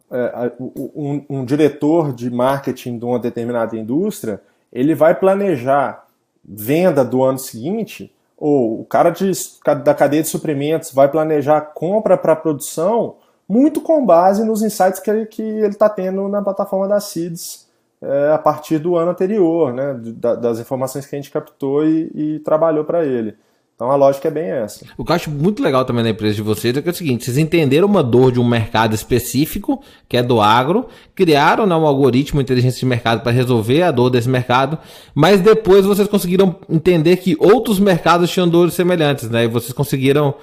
um, 0.60 1.26
um 1.30 1.46
diretor 1.46 2.14
de 2.14 2.30
marketing 2.30 2.98
de 2.98 3.06
uma 3.06 3.20
determinada 3.20 3.76
indústria, 3.76 4.42
ele 4.72 4.96
vai 4.96 5.14
planejar 5.16 6.06
venda 6.44 7.04
do 7.04 7.24
ano 7.24 7.38
seguinte, 7.38 8.14
ou 8.38 8.82
o 8.82 8.86
cara 8.86 9.10
de, 9.10 9.32
da 9.84 9.94
cadeia 9.94 10.22
de 10.22 10.30
suprimentos 10.30 10.92
vai 10.94 11.10
planejar 11.10 11.62
compra 11.62 12.18
para 12.18 12.36
produção 12.36 13.16
muito 13.50 13.82
com 13.82 14.06
base 14.06 14.44
nos 14.44 14.62
insights 14.62 15.00
que 15.00 15.10
ele 15.10 15.24
está 15.24 15.36
que 15.36 15.42
ele 15.42 15.74
tá 15.74 15.90
tendo 15.90 16.28
na 16.28 16.42
plataforma 16.42 16.88
da 16.88 17.00
CIDS 17.00 17.68
é, 18.02 18.32
a 18.32 18.38
partir 18.38 18.78
do 18.78 18.96
ano 18.96 19.12
anterior, 19.12 19.74
né, 19.74 20.00
da, 20.00 20.36
das 20.36 20.60
informações 20.60 21.06
que 21.06 21.16
a 21.16 21.20
gente 21.20 21.32
captou 21.32 21.84
e, 21.84 22.12
e 22.14 22.40
trabalhou 22.40 22.86
para 22.86 23.06
ele. 23.06 23.36
Então 23.78 23.92
a 23.92 23.96
lógica 23.96 24.28
é 24.28 24.32
bem 24.32 24.50
essa. 24.50 24.84
O 24.98 25.06
que 25.06 25.12
eu 25.12 25.16
acho 25.16 25.30
muito 25.30 25.62
legal 25.62 25.86
também 25.86 26.04
na 26.04 26.10
empresa 26.10 26.34
de 26.34 26.42
vocês 26.42 26.76
é 26.76 26.82
que 26.82 26.90
é 26.90 26.92
o 26.92 26.96
seguinte: 26.96 27.26
vocês 27.26 27.38
entenderam 27.38 27.88
uma 27.88 28.02
dor 28.02 28.32
de 28.32 28.40
um 28.40 28.44
mercado 28.44 28.96
específico, 28.96 29.84
que 30.10 30.18
é 30.18 30.24
do 30.24 30.42
agro, 30.42 30.88
criaram 31.14 31.68
né, 31.68 31.76
um 31.76 31.86
algoritmo, 31.86 32.42
inteligência 32.42 32.80
de 32.80 32.88
mercado 32.88 33.22
para 33.22 33.32
resolver 33.32 33.84
a 33.84 33.92
dor 33.92 34.10
desse 34.10 34.28
mercado, 34.28 34.80
mas 35.14 35.42
depois 35.42 35.86
vocês 35.86 36.08
conseguiram 36.08 36.56
entender 36.68 37.18
que 37.18 37.38
outros 37.40 37.80
mercados 37.80 38.32
tinham 38.32 38.50
dores 38.50 38.74
semelhantes, 38.74 39.30
né? 39.30 39.44
E 39.44 39.48
vocês 39.48 39.74
conseguiram, 39.74 40.34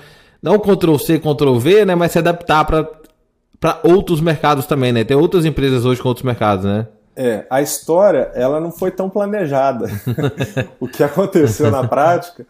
não 0.41 0.57
Ctrl 0.57 0.97
C, 0.97 1.19
Ctrl 1.19 1.59
V, 1.59 1.85
né? 1.87 1.97
Mas 1.97 2.13
se 2.13 2.21
adaptar 2.21 2.65
para 2.65 3.81
outros 3.83 4.21
mercados 4.21 4.65
também, 4.65 4.93
né? 4.93 5.03
Tem 5.03 5.17
outras 5.17 5.45
empresas 5.45 5.85
hoje 5.85 6.01
com 6.01 6.07
outros 6.07 6.25
mercados, 6.25 6.65
né? 6.65 6.87
É, 7.17 7.45
a 7.51 7.61
história, 7.61 8.31
ela 8.35 8.61
não 8.61 8.71
foi 8.71 8.93
tão 8.93 9.11
planejada. 9.11 9.89
o 10.79 10.87
que 10.87 11.03
aconteceu 11.03 11.69
na 11.69 11.87
prática 11.87 12.47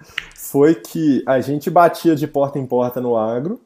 foi 0.55 0.77
que 0.77 1.21
a 1.27 1.41
gente 1.41 1.69
batia 1.69 2.15
de 2.15 2.29
porta 2.29 2.61
em 2.61 2.65
porta 2.65 3.01
no 3.01 3.17
agro 3.17 3.61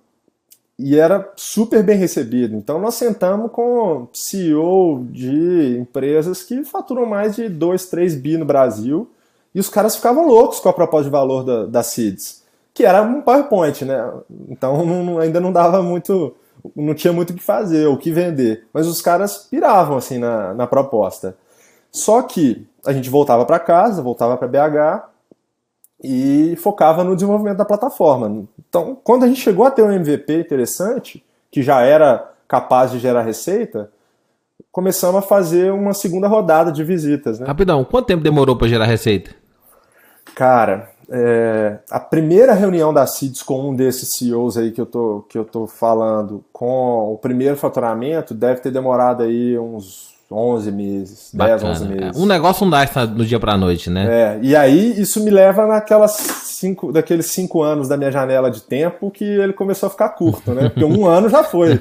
e 0.78 0.98
era 0.98 1.30
super 1.36 1.82
bem 1.82 1.98
recebido. 1.98 2.56
Então 2.56 2.80
nós 2.80 2.94
sentamos 2.94 3.52
com 3.52 4.08
CEO 4.10 5.04
de 5.10 5.76
empresas 5.78 6.42
que 6.42 6.64
faturam 6.64 7.04
mais 7.04 7.36
de 7.36 7.46
2, 7.46 7.84
3 7.90 8.14
bi 8.14 8.38
no 8.38 8.46
Brasil 8.46 9.10
e 9.54 9.60
os 9.60 9.68
caras 9.68 9.96
ficavam 9.96 10.26
loucos 10.26 10.60
com 10.60 10.70
a 10.70 10.72
proposta 10.72 11.04
de 11.04 11.10
valor 11.10 11.44
da, 11.44 11.66
da 11.66 11.82
CIDS, 11.82 12.42
que 12.72 12.86
era 12.86 13.02
um 13.02 13.20
PowerPoint, 13.20 13.84
né? 13.84 14.10
Então 14.48 14.80
não, 14.86 15.18
ainda 15.18 15.40
não 15.40 15.52
dava 15.52 15.82
muito, 15.82 16.34
não 16.74 16.94
tinha 16.94 17.12
muito 17.12 17.34
o 17.34 17.36
que 17.36 17.42
fazer, 17.42 17.86
o 17.86 17.98
que 17.98 18.10
vender. 18.10 18.66
Mas 18.72 18.86
os 18.86 19.02
caras 19.02 19.46
piravam 19.50 19.98
assim 19.98 20.16
na, 20.16 20.54
na 20.54 20.66
proposta. 20.66 21.36
Só 21.92 22.22
que 22.22 22.66
a 22.86 22.94
gente 22.94 23.10
voltava 23.10 23.44
para 23.44 23.58
casa, 23.58 24.00
voltava 24.00 24.38
para 24.38 24.48
BH 24.48 25.17
e 26.02 26.56
focava 26.56 27.02
no 27.02 27.14
desenvolvimento 27.14 27.56
da 27.56 27.64
plataforma. 27.64 28.44
Então, 28.68 28.96
quando 29.02 29.24
a 29.24 29.28
gente 29.28 29.40
chegou 29.40 29.66
a 29.66 29.70
ter 29.70 29.82
um 29.82 29.90
MVP 29.90 30.40
interessante, 30.40 31.24
que 31.50 31.62
já 31.62 31.82
era 31.82 32.30
capaz 32.46 32.90
de 32.90 32.98
gerar 32.98 33.22
receita, 33.22 33.90
começamos 34.70 35.16
a 35.16 35.22
fazer 35.22 35.72
uma 35.72 35.92
segunda 35.92 36.28
rodada 36.28 36.70
de 36.70 36.84
visitas. 36.84 37.40
Né? 37.40 37.46
Rapidão, 37.46 37.84
quanto 37.84 38.06
tempo 38.06 38.22
demorou 38.22 38.56
para 38.56 38.68
gerar 38.68 38.86
receita? 38.86 39.30
Cara, 40.34 40.90
é, 41.10 41.78
a 41.90 41.98
primeira 41.98 42.52
reunião 42.52 42.92
da 42.92 43.06
CIDS 43.06 43.42
com 43.42 43.70
um 43.70 43.74
desses 43.74 44.14
CEOs 44.14 44.56
aí 44.56 44.70
que 44.70 44.80
eu 44.80 44.86
tô, 44.86 45.24
que 45.28 45.36
eu 45.36 45.44
tô 45.44 45.66
falando, 45.66 46.44
com 46.52 47.12
o 47.12 47.18
primeiro 47.18 47.56
faturamento, 47.56 48.34
deve 48.34 48.60
ter 48.60 48.70
demorado 48.70 49.22
aí 49.22 49.58
uns 49.58 50.17
11 50.30 50.72
meses, 50.72 51.30
Bacana. 51.32 51.58
10, 51.58 51.82
11 51.82 51.88
meses. 51.88 52.20
Um 52.20 52.26
negócio 52.26 52.64
não 52.66 52.70
dá 52.70 53.06
no 53.06 53.24
dia 53.24 53.40
pra 53.40 53.56
noite, 53.56 53.88
né? 53.88 54.06
É, 54.06 54.38
e 54.42 54.54
aí 54.54 55.00
isso 55.00 55.24
me 55.24 55.30
leva 55.30 55.66
naquelas 55.66 56.12
cinco, 56.12 56.92
daqueles 56.92 57.26
cinco 57.26 57.62
anos 57.62 57.88
da 57.88 57.96
minha 57.96 58.10
janela 58.10 58.50
de 58.50 58.60
tempo 58.60 59.10
que 59.10 59.24
ele 59.24 59.54
começou 59.54 59.86
a 59.86 59.90
ficar 59.90 60.10
curto, 60.10 60.52
né? 60.52 60.68
Porque 60.68 60.84
um 60.84 61.06
ano 61.08 61.30
já 61.30 61.42
foi, 61.42 61.80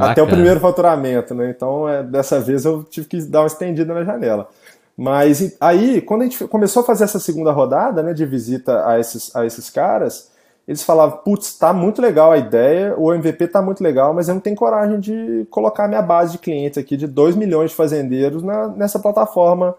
até 0.00 0.22
o 0.22 0.28
primeiro 0.28 0.60
faturamento, 0.60 1.34
né? 1.34 1.50
Então, 1.50 1.88
é, 1.88 2.04
dessa 2.04 2.40
vez 2.40 2.64
eu 2.64 2.84
tive 2.84 3.08
que 3.08 3.20
dar 3.22 3.40
uma 3.40 3.46
estendida 3.48 3.92
na 3.92 4.04
janela. 4.04 4.48
Mas 4.96 5.56
aí, 5.60 6.00
quando 6.00 6.20
a 6.20 6.24
gente 6.24 6.44
começou 6.46 6.82
a 6.82 6.86
fazer 6.86 7.04
essa 7.04 7.18
segunda 7.18 7.50
rodada, 7.50 8.02
né, 8.02 8.12
de 8.12 8.24
visita 8.24 8.86
a 8.86 9.00
esses, 9.00 9.34
a 9.34 9.44
esses 9.44 9.70
caras, 9.70 10.30
eles 10.66 10.82
falavam, 10.82 11.18
putz, 11.18 11.58
tá 11.58 11.72
muito 11.72 12.00
legal 12.00 12.30
a 12.30 12.38
ideia, 12.38 12.94
o 12.96 13.12
MVP 13.12 13.48
tá 13.48 13.60
muito 13.60 13.82
legal, 13.82 14.14
mas 14.14 14.28
eu 14.28 14.34
não 14.34 14.40
tenho 14.40 14.56
coragem 14.56 15.00
de 15.00 15.46
colocar 15.50 15.88
minha 15.88 16.02
base 16.02 16.32
de 16.32 16.38
clientes 16.38 16.78
aqui 16.78 16.96
de 16.96 17.06
2 17.06 17.34
milhões 17.34 17.70
de 17.70 17.76
fazendeiros 17.76 18.42
na, 18.42 18.68
nessa 18.68 18.98
plataforma 18.98 19.74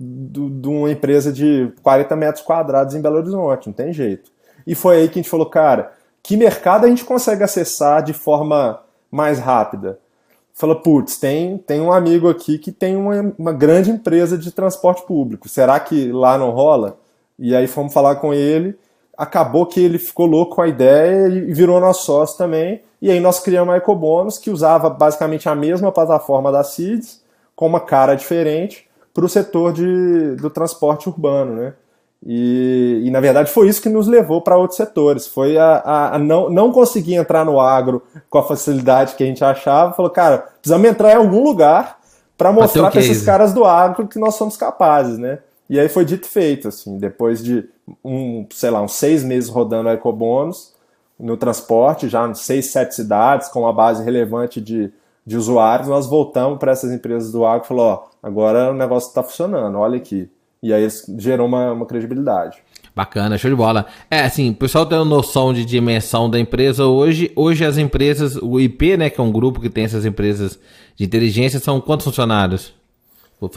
de 0.00 0.68
uma 0.68 0.90
empresa 0.92 1.32
de 1.32 1.72
40 1.82 2.14
metros 2.14 2.44
quadrados 2.44 2.94
em 2.94 3.00
Belo 3.00 3.16
Horizonte, 3.16 3.66
não 3.66 3.72
tem 3.72 3.92
jeito. 3.92 4.30
E 4.64 4.74
foi 4.74 4.98
aí 4.98 5.08
que 5.08 5.18
a 5.18 5.22
gente 5.22 5.30
falou, 5.30 5.46
cara, 5.46 5.92
que 6.22 6.36
mercado 6.36 6.84
a 6.84 6.88
gente 6.88 7.04
consegue 7.04 7.42
acessar 7.42 8.02
de 8.02 8.12
forma 8.12 8.80
mais 9.10 9.40
rápida? 9.40 9.98
Falou, 10.54 10.76
putz, 10.76 11.18
tem, 11.18 11.58
tem 11.58 11.80
um 11.80 11.92
amigo 11.92 12.28
aqui 12.28 12.58
que 12.58 12.70
tem 12.70 12.96
uma, 12.96 13.34
uma 13.36 13.52
grande 13.52 13.90
empresa 13.90 14.38
de 14.38 14.52
transporte 14.52 15.04
público, 15.04 15.48
será 15.48 15.80
que 15.80 16.12
lá 16.12 16.38
não 16.38 16.50
rola? 16.50 16.98
E 17.38 17.54
aí 17.54 17.66
fomos 17.66 17.92
falar 17.92 18.16
com 18.16 18.32
ele, 18.32 18.76
acabou 19.18 19.66
que 19.66 19.80
ele 19.80 19.98
ficou 19.98 20.26
louco 20.26 20.54
com 20.54 20.62
a 20.62 20.68
ideia 20.68 21.26
e 21.26 21.52
virou 21.52 21.80
nosso 21.80 22.04
sócio 22.04 22.38
também. 22.38 22.80
E 23.02 23.10
aí 23.10 23.18
nós 23.18 23.40
criamos 23.40 23.74
a 23.74 23.76
EcoBônus, 23.76 24.38
que 24.38 24.48
usava 24.48 24.88
basicamente 24.88 25.48
a 25.48 25.56
mesma 25.56 25.90
plataforma 25.90 26.52
da 26.52 26.62
CIDS, 26.62 27.20
com 27.56 27.66
uma 27.66 27.80
cara 27.80 28.14
diferente, 28.14 28.88
para 29.12 29.24
o 29.24 29.28
setor 29.28 29.72
de, 29.72 30.36
do 30.36 30.48
transporte 30.48 31.08
urbano, 31.08 31.56
né? 31.56 31.72
E, 32.24 33.02
e, 33.04 33.10
na 33.12 33.20
verdade 33.20 33.48
foi 33.48 33.68
isso 33.68 33.80
que 33.80 33.88
nos 33.88 34.08
levou 34.08 34.40
para 34.40 34.56
outros 34.56 34.76
setores. 34.76 35.26
Foi 35.26 35.56
a, 35.56 35.76
a, 35.84 36.16
a, 36.16 36.18
não, 36.18 36.50
não 36.50 36.72
conseguir 36.72 37.14
entrar 37.14 37.44
no 37.44 37.60
agro 37.60 38.02
com 38.28 38.38
a 38.38 38.42
facilidade 38.42 39.14
que 39.14 39.22
a 39.22 39.26
gente 39.26 39.44
achava. 39.44 39.94
Falou, 39.94 40.10
cara, 40.10 40.38
precisamos 40.60 40.88
entrar 40.88 41.12
em 41.12 41.16
algum 41.16 41.42
lugar 41.44 41.98
para 42.36 42.52
mostrar 42.52 42.90
para 42.90 43.00
esses 43.00 43.24
caras 43.24 43.52
do 43.52 43.64
agro 43.64 44.06
que 44.06 44.18
nós 44.18 44.34
somos 44.34 44.56
capazes, 44.56 45.18
né? 45.18 45.38
E 45.68 45.78
aí 45.78 45.88
foi 45.88 46.04
dito 46.04 46.26
feito, 46.26 46.68
assim, 46.68 46.98
depois 46.98 47.42
de 47.42 47.68
um, 48.04 48.46
sei 48.50 48.70
lá, 48.70 48.80
uns 48.80 48.92
seis 48.92 49.22
meses 49.22 49.50
rodando 49.50 49.88
EcoBônus 49.90 50.74
no 51.18 51.36
transporte, 51.36 52.08
já 52.08 52.26
em 52.26 52.34
seis, 52.34 52.66
sete 52.66 52.94
cidades, 52.94 53.48
com 53.48 53.60
uma 53.60 53.72
base 53.72 54.02
relevante 54.02 54.60
de, 54.60 54.92
de 55.26 55.36
usuários, 55.36 55.88
nós 55.88 56.06
voltamos 56.06 56.58
para 56.58 56.72
essas 56.72 56.92
empresas 56.92 57.32
do 57.32 57.44
agro 57.44 57.64
e 57.64 57.68
falou, 57.68 57.86
ó, 57.86 58.04
agora 58.22 58.70
o 58.70 58.74
negócio 58.74 59.08
está 59.08 59.22
funcionando, 59.22 59.76
olha 59.78 59.96
aqui. 59.96 60.30
E 60.62 60.72
aí 60.72 60.88
gerou 61.18 61.46
uma, 61.46 61.72
uma 61.72 61.86
credibilidade. 61.86 62.58
Bacana, 62.94 63.38
show 63.38 63.48
de 63.50 63.56
bola. 63.56 63.86
É, 64.10 64.22
assim, 64.22 64.50
o 64.50 64.54
pessoal 64.54 64.84
tem 64.84 64.98
noção 65.04 65.52
de 65.54 65.64
dimensão 65.64 66.28
da 66.28 66.38
empresa 66.38 66.86
hoje. 66.86 67.30
Hoje 67.36 67.64
as 67.64 67.78
empresas, 67.78 68.36
o 68.36 68.58
IP, 68.58 68.96
né, 68.96 69.08
que 69.08 69.20
é 69.20 69.22
um 69.22 69.30
grupo 69.30 69.60
que 69.60 69.70
tem 69.70 69.84
essas 69.84 70.04
empresas 70.04 70.58
de 70.96 71.04
inteligência, 71.04 71.60
são 71.60 71.80
quantos 71.80 72.04
funcionários? 72.04 72.74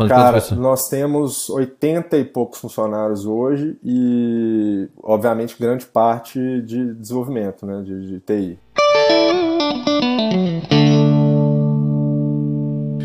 Cara, 0.08 0.40
nós 0.58 0.88
temos 0.90 1.50
80 1.50 2.16
e 2.16 2.24
poucos 2.24 2.60
funcionários 2.60 3.26
hoje 3.26 3.80
e, 3.84 4.88
obviamente, 5.02 5.56
grande 5.60 5.88
parte 5.88 6.40
de 6.62 6.94
desenvolvimento, 6.94 7.66
né, 7.66 7.82
de, 7.82 8.08
de 8.08 8.20
TI. 8.20 8.60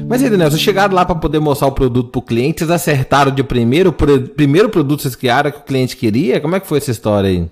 Mas 0.06 0.22
aí, 0.22 0.28
Daniel, 0.28 0.50
vocês 0.50 0.60
chegaram 0.60 0.94
lá 0.94 1.06
para 1.06 1.14
poder 1.14 1.38
mostrar 1.38 1.66
o 1.66 1.72
produto 1.72 2.10
para 2.10 2.18
o 2.18 2.22
cliente, 2.22 2.58
vocês 2.58 2.70
acertaram 2.70 3.30
de 3.30 3.42
primeiro, 3.42 3.88
o 3.88 4.28
primeiro 4.34 4.68
produto 4.68 4.98
que 4.98 5.02
vocês 5.04 5.16
criaram 5.16 5.50
que 5.50 5.58
o 5.58 5.62
cliente 5.62 5.96
queria? 5.96 6.42
Como 6.42 6.56
é 6.56 6.60
que 6.60 6.66
foi 6.66 6.76
essa 6.76 6.90
história 6.90 7.30
aí? 7.30 7.50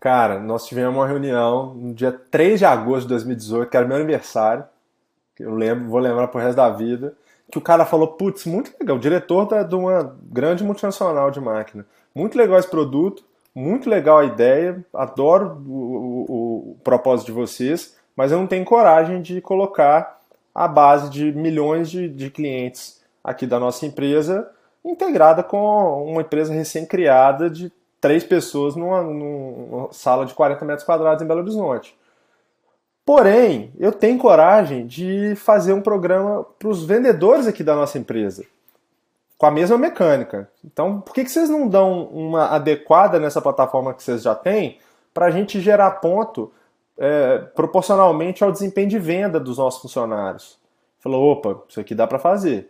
Cara, 0.00 0.40
nós 0.40 0.66
tivemos 0.66 0.96
uma 0.96 1.06
reunião 1.06 1.74
no 1.74 1.94
dia 1.94 2.10
3 2.12 2.58
de 2.58 2.64
agosto 2.64 3.02
de 3.02 3.08
2018, 3.10 3.70
que 3.70 3.76
era 3.76 3.86
meu 3.86 3.96
aniversário, 3.96 4.64
eu 5.38 5.54
lembro, 5.54 5.88
vou 5.88 6.00
lembrar 6.00 6.26
pro 6.26 6.40
resto 6.40 6.56
da 6.56 6.68
vida 6.68 7.14
que 7.50 7.58
o 7.58 7.62
cara 7.62 7.84
falou, 7.84 8.08
putz, 8.08 8.44
muito 8.44 8.72
legal, 8.78 8.98
diretor 8.98 9.46
da, 9.46 9.62
de 9.62 9.74
uma 9.74 10.16
grande 10.22 10.62
multinacional 10.62 11.30
de 11.30 11.40
máquina, 11.40 11.86
muito 12.14 12.36
legal 12.36 12.58
esse 12.58 12.68
produto, 12.68 13.24
muito 13.54 13.88
legal 13.88 14.18
a 14.18 14.24
ideia, 14.24 14.84
adoro 14.94 15.62
o, 15.66 16.26
o, 16.28 16.70
o 16.72 16.76
propósito 16.84 17.26
de 17.26 17.32
vocês, 17.32 17.96
mas 18.14 18.30
eu 18.30 18.38
não 18.38 18.46
tenho 18.46 18.64
coragem 18.64 19.22
de 19.22 19.40
colocar 19.40 20.20
a 20.54 20.66
base 20.66 21.10
de 21.10 21.32
milhões 21.32 21.90
de, 21.90 22.08
de 22.08 22.30
clientes 22.30 23.02
aqui 23.22 23.46
da 23.46 23.58
nossa 23.58 23.86
empresa 23.86 24.50
integrada 24.84 25.42
com 25.42 26.04
uma 26.04 26.22
empresa 26.22 26.52
recém-criada 26.52 27.50
de 27.50 27.72
três 28.00 28.24
pessoas 28.24 28.76
numa, 28.76 29.02
numa, 29.02 29.92
sala 29.92 30.24
de 30.24 30.34
40 30.34 30.64
metros 30.64 30.84
quadrados 30.84 31.22
em 31.22 31.26
Belo 31.26 31.40
Horizonte. 31.40 31.96
Porém, 33.08 33.72
eu 33.78 33.90
tenho 33.90 34.18
coragem 34.18 34.86
de 34.86 35.34
fazer 35.34 35.72
um 35.72 35.80
programa 35.80 36.44
para 36.58 36.68
os 36.68 36.84
vendedores 36.84 37.46
aqui 37.46 37.64
da 37.64 37.74
nossa 37.74 37.96
empresa, 37.96 38.44
com 39.38 39.46
a 39.46 39.50
mesma 39.50 39.78
mecânica. 39.78 40.46
Então, 40.62 41.00
por 41.00 41.14
que, 41.14 41.24
que 41.24 41.30
vocês 41.30 41.48
não 41.48 41.66
dão 41.66 42.02
uma 42.12 42.48
adequada 42.54 43.18
nessa 43.18 43.40
plataforma 43.40 43.94
que 43.94 44.02
vocês 44.02 44.20
já 44.20 44.34
têm 44.34 44.76
para 45.14 45.24
a 45.24 45.30
gente 45.30 45.58
gerar 45.58 45.92
ponto 45.92 46.52
é, 46.98 47.38
proporcionalmente 47.38 48.44
ao 48.44 48.52
desempenho 48.52 48.90
de 48.90 48.98
venda 48.98 49.40
dos 49.40 49.56
nossos 49.56 49.80
funcionários? 49.80 50.58
Falou, 51.00 51.32
opa, 51.32 51.62
isso 51.66 51.80
aqui 51.80 51.94
dá 51.94 52.06
para 52.06 52.18
fazer. 52.18 52.68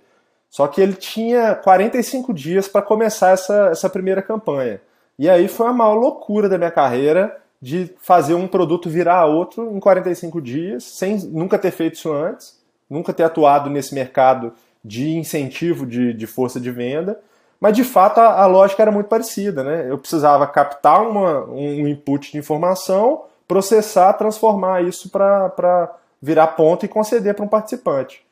Só 0.49 0.69
que 0.69 0.81
ele 0.81 0.95
tinha 0.95 1.57
45 1.57 2.33
dias 2.33 2.69
para 2.69 2.81
começar 2.81 3.31
essa, 3.31 3.71
essa 3.73 3.91
primeira 3.91 4.23
campanha. 4.23 4.81
E 5.19 5.29
aí 5.29 5.49
foi 5.49 5.67
a 5.67 5.73
maior 5.73 5.95
loucura 5.95 6.49
da 6.49 6.57
minha 6.57 6.71
carreira 6.71 7.43
de 7.61 7.91
fazer 8.01 8.35
um 8.35 8.47
produto 8.47 8.89
virar 8.89 9.27
outro 9.27 9.75
em 9.75 9.81
45 9.81 10.41
dias, 10.41 10.85
sem 10.85 11.19
nunca 11.27 11.59
ter 11.59 11.71
feito 11.71 11.95
isso 11.95 12.13
antes, 12.13 12.59
nunca 12.89 13.13
ter 13.13 13.25
atuado 13.25 13.69
nesse 13.69 13.95
mercado 13.95 14.53
de 14.85 15.11
incentivo 15.17 15.85
de, 15.85 16.13
de 16.15 16.27
força 16.27 16.61
de 16.61 16.71
venda. 16.71 17.21
Mas 17.61 17.75
de 17.75 17.83
fato 17.83 18.19
a, 18.19 18.43
a, 18.43 18.47
lógica 18.47 18.83
era 18.83 18.93
muito 18.93 19.09
parecida. 19.09 19.65
Né? 19.65 19.91
Eu 19.91 19.99
precisava 19.99 20.47
captar 20.47 21.03
uma, 21.03 21.45
um 21.47 21.89
input 21.89 22.31
de 22.31 22.39
informação, 22.39 23.25
processar, 23.47 24.13
transformar 24.13 24.85
isso 24.85 25.11
para 25.11 25.95
virar 26.23 26.49
ponto 26.49 26.85
e 26.85 26.89
conceder 26.89 27.35
para 27.35 27.45
um 27.45 27.49
participante. 27.49 28.25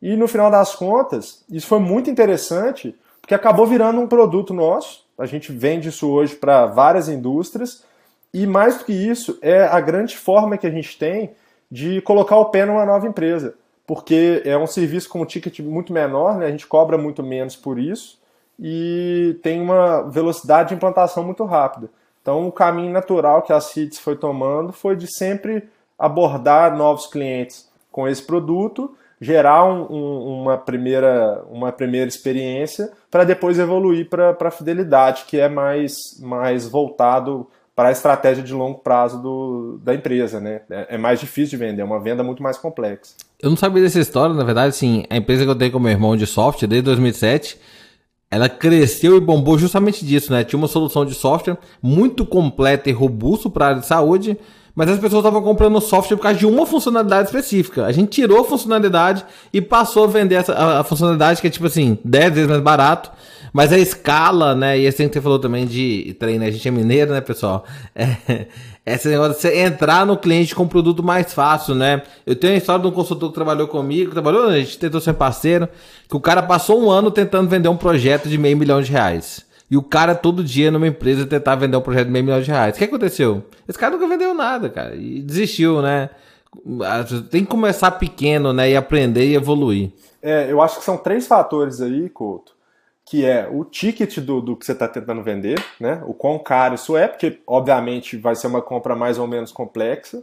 E 0.00 0.16
no 0.16 0.26
final 0.26 0.50
das 0.50 0.74
contas, 0.74 1.44
isso 1.48 1.68
foi 1.68 1.78
muito 1.78 2.10
interessante, 2.10 2.96
porque 3.20 3.34
acabou 3.34 3.66
virando 3.66 4.00
um 4.00 4.08
produto 4.08 4.52
nosso. 4.52 5.04
A 5.16 5.26
gente 5.26 5.52
vende 5.52 5.90
isso 5.90 6.10
hoje 6.10 6.34
para 6.34 6.66
várias 6.66 7.08
indústrias. 7.08 7.84
E 8.32 8.46
mais 8.46 8.78
do 8.78 8.84
que 8.84 8.92
isso, 8.92 9.38
é 9.42 9.62
a 9.64 9.80
grande 9.80 10.16
forma 10.16 10.56
que 10.56 10.66
a 10.66 10.70
gente 10.70 10.98
tem 10.98 11.32
de 11.70 12.00
colocar 12.02 12.36
o 12.36 12.46
pé 12.46 12.64
numa 12.64 12.86
nova 12.86 13.06
empresa. 13.06 13.54
Porque 13.86 14.42
é 14.44 14.56
um 14.56 14.66
serviço 14.66 15.08
com 15.08 15.20
um 15.20 15.26
ticket 15.26 15.58
muito 15.60 15.92
menor, 15.92 16.38
né? 16.38 16.46
a 16.46 16.50
gente 16.50 16.66
cobra 16.66 16.96
muito 16.96 17.22
menos 17.22 17.56
por 17.56 17.78
isso 17.78 18.20
e 18.58 19.38
tem 19.42 19.60
uma 19.60 20.02
velocidade 20.02 20.70
de 20.70 20.74
implantação 20.74 21.24
muito 21.24 21.44
rápida. 21.44 21.90
Então, 22.20 22.46
o 22.46 22.52
caminho 22.52 22.92
natural 22.92 23.42
que 23.42 23.52
a 23.52 23.60
CITES 23.60 23.98
foi 23.98 24.16
tomando 24.16 24.72
foi 24.72 24.94
de 24.94 25.12
sempre 25.12 25.68
abordar 25.98 26.76
novos 26.76 27.06
clientes 27.06 27.68
com 27.90 28.08
esse 28.08 28.22
produto 28.22 28.94
gerar 29.22 29.64
um, 29.64 29.86
um, 29.88 30.42
uma, 30.42 30.58
primeira, 30.58 31.44
uma 31.48 31.70
primeira 31.70 32.08
experiência 32.08 32.90
para 33.08 33.22
depois 33.22 33.56
evoluir 33.56 34.08
para 34.08 34.36
a 34.36 34.50
fidelidade, 34.50 35.26
que 35.28 35.38
é 35.38 35.48
mais, 35.48 35.94
mais 36.20 36.66
voltado 36.66 37.48
para 37.82 37.88
a 37.88 37.92
estratégia 37.92 38.44
de 38.44 38.52
longo 38.52 38.78
prazo 38.78 39.20
do, 39.20 39.80
da 39.82 39.92
empresa, 39.92 40.38
né? 40.38 40.60
É, 40.70 40.94
é, 40.94 40.98
mais 40.98 41.18
difícil 41.18 41.58
de 41.58 41.64
vender, 41.64 41.82
é 41.82 41.84
uma 41.84 41.98
venda 41.98 42.22
muito 42.22 42.40
mais 42.40 42.56
complexa. 42.56 43.14
Eu 43.42 43.50
não 43.50 43.56
sabia 43.56 43.82
dessa 43.82 43.98
história, 43.98 44.32
na 44.32 44.44
verdade, 44.44 44.76
sim, 44.76 45.02
a 45.10 45.16
empresa 45.16 45.42
que 45.42 45.50
eu 45.50 45.54
tenho 45.56 45.72
com 45.72 45.80
meu 45.80 45.90
irmão 45.90 46.16
de 46.16 46.24
software 46.24 46.68
desde 46.68 46.84
2007, 46.84 47.58
ela 48.30 48.48
cresceu 48.48 49.16
e 49.16 49.20
bombou 49.20 49.58
justamente 49.58 50.06
disso, 50.06 50.32
né? 50.32 50.44
Tinha 50.44 50.58
uma 50.58 50.68
solução 50.68 51.04
de 51.04 51.12
software 51.12 51.58
muito 51.82 52.24
completa 52.24 52.88
e 52.88 52.92
robusto 52.92 53.50
para 53.50 53.64
a 53.64 53.68
área 53.70 53.80
de 53.80 53.86
saúde, 53.88 54.38
mas 54.74 54.88
as 54.88 54.98
pessoas 54.98 55.20
estavam 55.24 55.42
comprando 55.42 55.80
software 55.80 56.16
por 56.16 56.22
causa 56.22 56.38
de 56.38 56.46
uma 56.46 56.64
funcionalidade 56.66 57.28
específica. 57.28 57.84
A 57.84 57.92
gente 57.92 58.10
tirou 58.10 58.40
a 58.40 58.44
funcionalidade 58.44 59.24
e 59.52 59.60
passou 59.60 60.04
a 60.04 60.06
vender 60.06 60.36
essa, 60.36 60.52
a, 60.52 60.80
a 60.80 60.84
funcionalidade 60.84 61.40
que 61.40 61.46
é 61.46 61.50
tipo 61.50 61.66
assim, 61.66 61.98
10 62.04 62.34
vezes 62.34 62.48
mais 62.48 62.62
barato. 62.62 63.10
Mas 63.52 63.70
a 63.70 63.78
escala, 63.78 64.54
né? 64.54 64.78
E 64.78 64.86
assim 64.86 65.06
que 65.08 65.12
você 65.14 65.20
falou 65.20 65.38
também 65.38 65.66
de 65.66 66.16
treino, 66.18 66.42
a 66.42 66.50
gente 66.50 66.66
é 66.66 66.70
mineiro, 66.70 67.12
né, 67.12 67.20
pessoal? 67.20 67.64
É, 68.84 68.94
esse 68.94 69.06
negócio 69.08 69.34
de 69.34 69.40
você 69.40 69.60
entrar 69.60 70.04
no 70.04 70.16
cliente 70.16 70.56
com 70.56 70.64
um 70.64 70.68
produto 70.68 71.04
mais 71.04 71.32
fácil, 71.32 71.72
né? 71.72 72.02
Eu 72.26 72.34
tenho 72.34 72.54
a 72.54 72.56
história 72.56 72.82
de 72.82 72.88
um 72.88 72.90
consultor 72.90 73.28
que 73.28 73.34
trabalhou 73.36 73.68
comigo, 73.68 74.10
trabalhou, 74.10 74.48
a 74.48 74.58
gente 74.58 74.76
tentou 74.76 75.00
ser 75.00 75.12
parceiro, 75.12 75.68
que 76.08 76.16
o 76.16 76.20
cara 76.20 76.42
passou 76.42 76.82
um 76.82 76.90
ano 76.90 77.08
tentando 77.08 77.48
vender 77.48 77.68
um 77.68 77.76
projeto 77.76 78.28
de 78.28 78.36
meio 78.36 78.56
milhão 78.56 78.82
de 78.82 78.90
reais. 78.90 79.46
E 79.72 79.76
o 79.78 79.82
cara 79.82 80.14
todo 80.14 80.44
dia 80.44 80.70
numa 80.70 80.86
empresa 80.86 81.24
tentar 81.24 81.54
vender 81.54 81.78
um 81.78 81.80
projeto 81.80 82.04
de 82.04 82.12
meio 82.12 82.26
milhão 82.26 82.42
de 82.42 82.50
reais. 82.50 82.76
O 82.76 82.78
que 82.78 82.84
aconteceu? 82.84 83.42
Esse 83.66 83.78
cara 83.78 83.96
nunca 83.96 84.06
vendeu 84.06 84.34
nada, 84.34 84.68
cara. 84.68 84.94
E 84.94 85.22
desistiu, 85.22 85.80
né? 85.80 86.10
Tem 87.30 87.42
que 87.42 87.50
começar 87.50 87.92
pequeno, 87.92 88.52
né? 88.52 88.68
E 88.68 88.76
aprender 88.76 89.24
e 89.24 89.34
evoluir. 89.34 89.90
É, 90.20 90.52
eu 90.52 90.60
acho 90.60 90.76
que 90.76 90.84
são 90.84 90.98
três 90.98 91.26
fatores 91.26 91.80
aí, 91.80 92.10
Couto, 92.10 92.52
que 93.06 93.24
é 93.24 93.48
o 93.50 93.64
ticket 93.64 94.18
do, 94.18 94.42
do 94.42 94.56
que 94.56 94.66
você 94.66 94.72
está 94.72 94.86
tentando 94.86 95.22
vender, 95.22 95.58
né? 95.80 96.02
O 96.06 96.12
quão 96.12 96.38
caro 96.38 96.74
isso 96.74 96.94
é, 96.94 97.08
porque 97.08 97.40
obviamente 97.46 98.18
vai 98.18 98.34
ser 98.34 98.48
uma 98.48 98.60
compra 98.60 98.94
mais 98.94 99.18
ou 99.18 99.26
menos 99.26 99.50
complexa. 99.50 100.22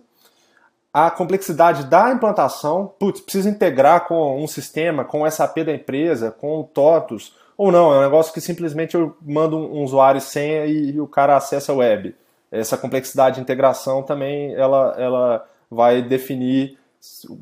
A 0.92 1.12
complexidade 1.12 1.86
da 1.86 2.12
implantação, 2.12 2.94
putz, 3.00 3.22
precisa 3.22 3.50
integrar 3.50 4.08
com 4.08 4.42
um 4.42 4.48
sistema, 4.48 5.06
com 5.06 5.22
o 5.22 5.30
SAP 5.30 5.58
da 5.58 5.74
empresa, 5.74 6.32
com 6.32 6.60
o 6.60 6.64
TOTUS, 6.64 7.36
ou 7.56 7.72
não, 7.72 7.94
é 7.94 7.98
um 7.98 8.02
negócio 8.02 8.34
que 8.34 8.40
simplesmente 8.40 8.96
eu 8.96 9.16
mando 9.22 9.58
um 9.58 9.84
usuário 9.84 10.22
senha 10.22 10.66
e, 10.66 10.92
e 10.92 11.02
o 11.02 11.08
cara 11.08 11.36
acessa 11.36 11.74
a 11.74 11.76
web. 11.76 12.16
Essa 12.50 12.78
complexidade 12.78 13.36
de 13.36 13.42
integração 13.42 14.02
também 14.02 14.56
ela, 14.56 14.96
ela 14.98 15.46
vai 15.70 16.02
definir 16.02 16.78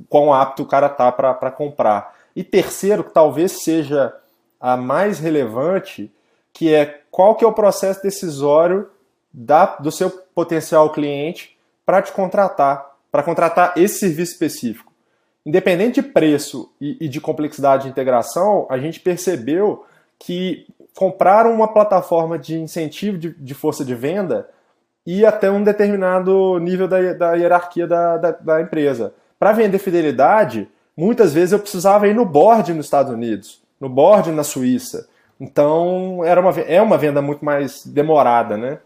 quão 0.09 0.33
apto 0.33 0.63
o 0.63 0.65
cara 0.65 0.89
tá 0.89 1.11
para 1.11 1.51
comprar. 1.51 2.15
E 2.35 2.43
terceiro, 2.43 3.03
que 3.03 3.13
talvez 3.13 3.63
seja 3.63 4.13
a 4.59 4.75
mais 4.75 5.19
relevante, 5.19 6.11
que 6.51 6.73
é 6.73 7.01
qual 7.11 7.35
que 7.35 7.45
é 7.45 7.47
o 7.47 7.53
processo 7.53 8.01
decisório 8.01 8.89
da, 9.31 9.77
do 9.77 9.91
seu 9.91 10.09
potencial 10.09 10.91
cliente 10.91 11.55
para 11.85 12.01
te 12.01 12.11
contratar, 12.11 12.86
para 13.11 13.23
contratar 13.23 13.73
esse 13.75 13.99
serviço 13.99 14.33
específico. 14.33 14.91
Independente 15.45 16.01
de 16.01 16.07
preço 16.09 16.71
e, 16.79 16.97
e 17.01 17.07
de 17.07 17.21
complexidade 17.21 17.83
de 17.83 17.89
integração, 17.89 18.67
a 18.69 18.77
gente 18.77 18.99
percebeu 18.99 19.85
que 20.19 20.67
compraram 20.95 21.53
uma 21.53 21.67
plataforma 21.67 22.37
de 22.37 22.59
incentivo 22.59 23.17
de, 23.17 23.33
de 23.33 23.53
força 23.53 23.85
de 23.85 23.95
venda 23.95 24.49
e 25.05 25.25
até 25.25 25.49
um 25.49 25.63
determinado 25.63 26.59
nível 26.59 26.87
da, 26.87 27.13
da 27.13 27.33
hierarquia 27.35 27.87
da, 27.87 28.17
da, 28.17 28.31
da 28.31 28.61
empresa. 28.61 29.13
Para 29.39 29.53
vender 29.53 29.77
fidelidade, 29.77 30.67
muitas 30.97 31.33
vezes 31.33 31.53
eu 31.53 31.59
precisava 31.59 32.07
ir 32.07 32.13
no 32.13 32.25
board 32.25 32.73
nos 32.73 32.87
Estados 32.87 33.13
Unidos, 33.13 33.61
no 33.79 33.87
board 33.87 34.31
na 34.31 34.43
Suíça. 34.43 35.07
Então 35.39 36.25
era 36.25 36.41
uma, 36.41 36.51
é 36.61 36.81
uma 36.81 36.97
venda 36.97 37.21
muito 37.21 37.45
mais 37.45 37.85
demorada, 37.85 38.57
né? 38.57 38.79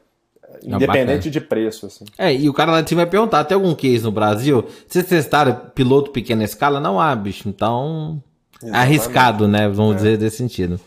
Independente 0.64 1.30
de 1.30 1.42
preço. 1.42 1.86
Assim. 1.86 2.06
É, 2.18 2.34
e 2.34 2.50
o 2.50 2.54
cara 2.54 2.72
lá 2.72 2.84
te 2.84 2.96
vai 2.96 3.06
perguntar: 3.06 3.44
tem 3.44 3.56
algum 3.56 3.74
case 3.74 4.04
no 4.04 4.12
Brasil? 4.12 4.66
Vocês 4.88 5.06
testaram 5.06 5.54
piloto 5.74 6.12
pequena 6.12 6.44
escala? 6.44 6.80
Não 6.80 7.00
há, 7.00 7.16
bicho. 7.16 7.48
Então. 7.48 8.22
Exatamente. 8.62 8.80
Arriscado, 8.80 9.48
né? 9.48 9.68
Vamos 9.68 9.94
é. 9.94 9.96
dizer 9.98 10.18
desse 10.18 10.38
sentido. 10.38 10.80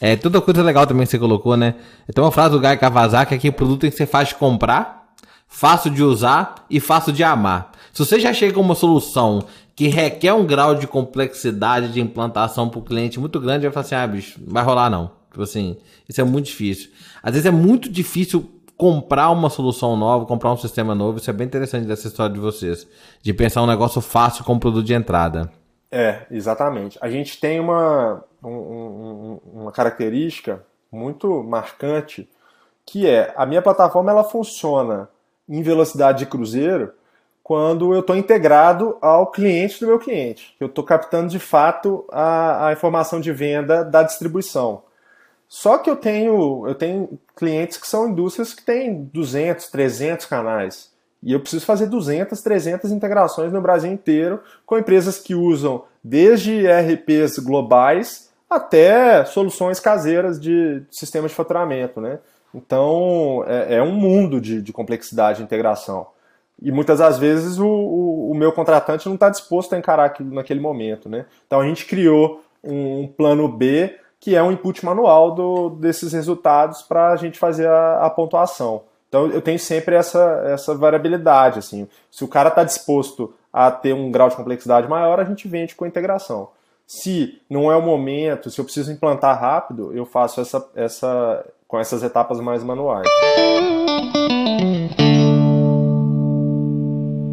É, 0.00 0.16
toda 0.16 0.40
coisa 0.40 0.62
legal 0.64 0.84
também 0.84 1.04
que 1.06 1.12
você 1.12 1.18
colocou, 1.18 1.56
né? 1.56 1.76
Tem 2.12 2.24
uma 2.24 2.32
frase 2.32 2.50
do 2.50 2.60
Guy 2.60 2.76
Kawasaki 2.76 3.38
que 3.38 3.48
o 3.48 3.52
produto 3.52 3.82
tem 3.82 3.90
que 3.90 3.96
ser 3.96 4.06
fácil 4.06 4.34
de 4.34 4.40
comprar, 4.40 5.14
fácil 5.46 5.92
de 5.92 6.02
usar 6.02 6.66
e 6.68 6.80
fácil 6.80 7.12
de 7.12 7.22
amar. 7.22 7.70
Se 7.92 8.04
você 8.04 8.18
já 8.18 8.32
chega 8.32 8.54
com 8.54 8.60
uma 8.60 8.74
solução 8.74 9.44
que 9.76 9.86
requer 9.86 10.32
um 10.32 10.44
grau 10.44 10.74
de 10.74 10.88
complexidade 10.88 11.92
de 11.92 12.00
implantação 12.00 12.68
para 12.68 12.80
o 12.80 12.82
cliente 12.82 13.20
muito 13.20 13.38
grande, 13.38 13.62
vai 13.62 13.72
falar 13.72 13.86
assim, 13.86 13.94
ah, 13.94 14.06
bicho, 14.06 14.40
não 14.44 14.52
vai 14.52 14.64
rolar 14.64 14.90
não. 14.90 15.12
Tipo 15.30 15.42
assim, 15.44 15.76
isso 16.08 16.20
é 16.20 16.24
muito 16.24 16.46
difícil. 16.46 16.90
Às 17.22 17.34
vezes 17.34 17.46
é 17.46 17.52
muito 17.52 17.88
difícil 17.88 18.50
comprar 18.82 19.30
uma 19.30 19.48
solução 19.48 19.94
nova, 19.94 20.26
comprar 20.26 20.50
um 20.52 20.56
sistema 20.56 20.92
novo. 20.92 21.18
Isso 21.18 21.30
é 21.30 21.32
bem 21.32 21.46
interessante 21.46 21.86
dessa 21.86 22.08
história 22.08 22.34
de 22.34 22.40
vocês. 22.40 22.84
De 23.22 23.32
pensar 23.32 23.62
um 23.62 23.66
negócio 23.66 24.00
fácil 24.00 24.44
como 24.44 24.58
produto 24.58 24.84
de 24.84 24.92
entrada. 24.92 25.48
É, 25.88 26.26
exatamente. 26.28 26.98
A 27.00 27.08
gente 27.08 27.38
tem 27.38 27.60
uma, 27.60 28.24
um, 28.42 28.50
um, 28.50 29.40
uma 29.54 29.70
característica 29.70 30.64
muito 30.90 31.44
marcante 31.44 32.28
que 32.84 33.06
é 33.06 33.32
a 33.36 33.46
minha 33.46 33.62
plataforma 33.62 34.10
ela 34.10 34.24
funciona 34.24 35.08
em 35.48 35.62
velocidade 35.62 36.18
de 36.18 36.26
cruzeiro 36.26 36.92
quando 37.40 37.94
eu 37.94 38.00
estou 38.00 38.16
integrado 38.16 38.98
ao 39.00 39.28
cliente 39.28 39.78
do 39.78 39.86
meu 39.86 40.00
cliente. 40.00 40.56
Eu 40.58 40.66
estou 40.66 40.82
captando 40.82 41.28
de 41.28 41.38
fato 41.38 42.04
a, 42.10 42.66
a, 42.66 42.72
informação 42.72 43.20
de 43.20 43.30
venda 43.30 43.84
da 43.84 44.02
distribuição. 44.02 44.82
Só 45.52 45.76
que 45.76 45.90
eu 45.90 45.96
tenho, 45.96 46.66
eu 46.66 46.74
tenho 46.74 47.20
clientes 47.36 47.76
que 47.76 47.86
são 47.86 48.08
indústrias 48.08 48.54
que 48.54 48.62
têm 48.62 49.04
200, 49.12 49.66
300 49.66 50.24
canais. 50.24 50.90
E 51.22 51.30
eu 51.30 51.40
preciso 51.40 51.66
fazer 51.66 51.88
200, 51.88 52.40
300 52.40 52.90
integrações 52.90 53.52
no 53.52 53.60
Brasil 53.60 53.92
inteiro 53.92 54.40
com 54.64 54.78
empresas 54.78 55.18
que 55.18 55.34
usam 55.34 55.84
desde 56.02 56.64
ERPs 56.64 57.38
globais 57.38 58.30
até 58.48 59.26
soluções 59.26 59.78
caseiras 59.78 60.40
de 60.40 60.84
sistemas 60.90 61.32
de 61.32 61.36
faturamento, 61.36 62.00
né? 62.00 62.18
Então 62.54 63.44
é, 63.46 63.74
é 63.74 63.82
um 63.82 63.92
mundo 63.92 64.40
de, 64.40 64.62
de, 64.62 64.72
complexidade 64.72 65.36
de 65.36 65.44
integração. 65.44 66.06
E 66.62 66.72
muitas 66.72 66.98
das 66.98 67.18
vezes 67.18 67.58
o, 67.58 67.68
o, 67.68 68.30
o 68.30 68.34
meu 68.34 68.52
contratante 68.52 69.06
não 69.06 69.16
está 69.16 69.28
disposto 69.28 69.74
a 69.74 69.78
encarar 69.78 70.06
aquilo 70.06 70.34
naquele 70.34 70.60
momento, 70.60 71.10
né? 71.10 71.26
Então 71.46 71.60
a 71.60 71.66
gente 71.66 71.84
criou 71.84 72.42
um, 72.64 73.02
um 73.02 73.06
plano 73.06 73.46
B 73.48 74.00
que 74.22 74.36
é 74.36 74.42
um 74.42 74.52
input 74.52 74.84
manual 74.84 75.32
do, 75.32 75.70
desses 75.70 76.12
resultados 76.12 76.80
para 76.80 77.08
a 77.08 77.16
gente 77.16 77.40
fazer 77.40 77.66
a, 77.66 78.06
a 78.06 78.08
pontuação. 78.08 78.82
Então 79.08 79.26
eu 79.26 79.42
tenho 79.42 79.58
sempre 79.58 79.96
essa, 79.96 80.44
essa 80.46 80.76
variabilidade. 80.76 81.58
Assim. 81.58 81.88
Se 82.08 82.22
o 82.22 82.28
cara 82.28 82.48
está 82.48 82.62
disposto 82.62 83.34
a 83.52 83.68
ter 83.68 83.92
um 83.92 84.12
grau 84.12 84.28
de 84.28 84.36
complexidade 84.36 84.88
maior, 84.88 85.18
a 85.18 85.24
gente 85.24 85.48
vende 85.48 85.74
com 85.74 85.84
integração. 85.84 86.50
Se 86.86 87.42
não 87.50 87.70
é 87.70 87.74
o 87.74 87.82
momento, 87.82 88.48
se 88.48 88.60
eu 88.60 88.64
preciso 88.64 88.92
implantar 88.92 89.40
rápido, 89.40 89.92
eu 89.92 90.06
faço 90.06 90.40
essa, 90.40 90.70
essa 90.76 91.44
com 91.66 91.80
essas 91.80 92.04
etapas 92.04 92.38
mais 92.38 92.62
manuais. 92.62 93.08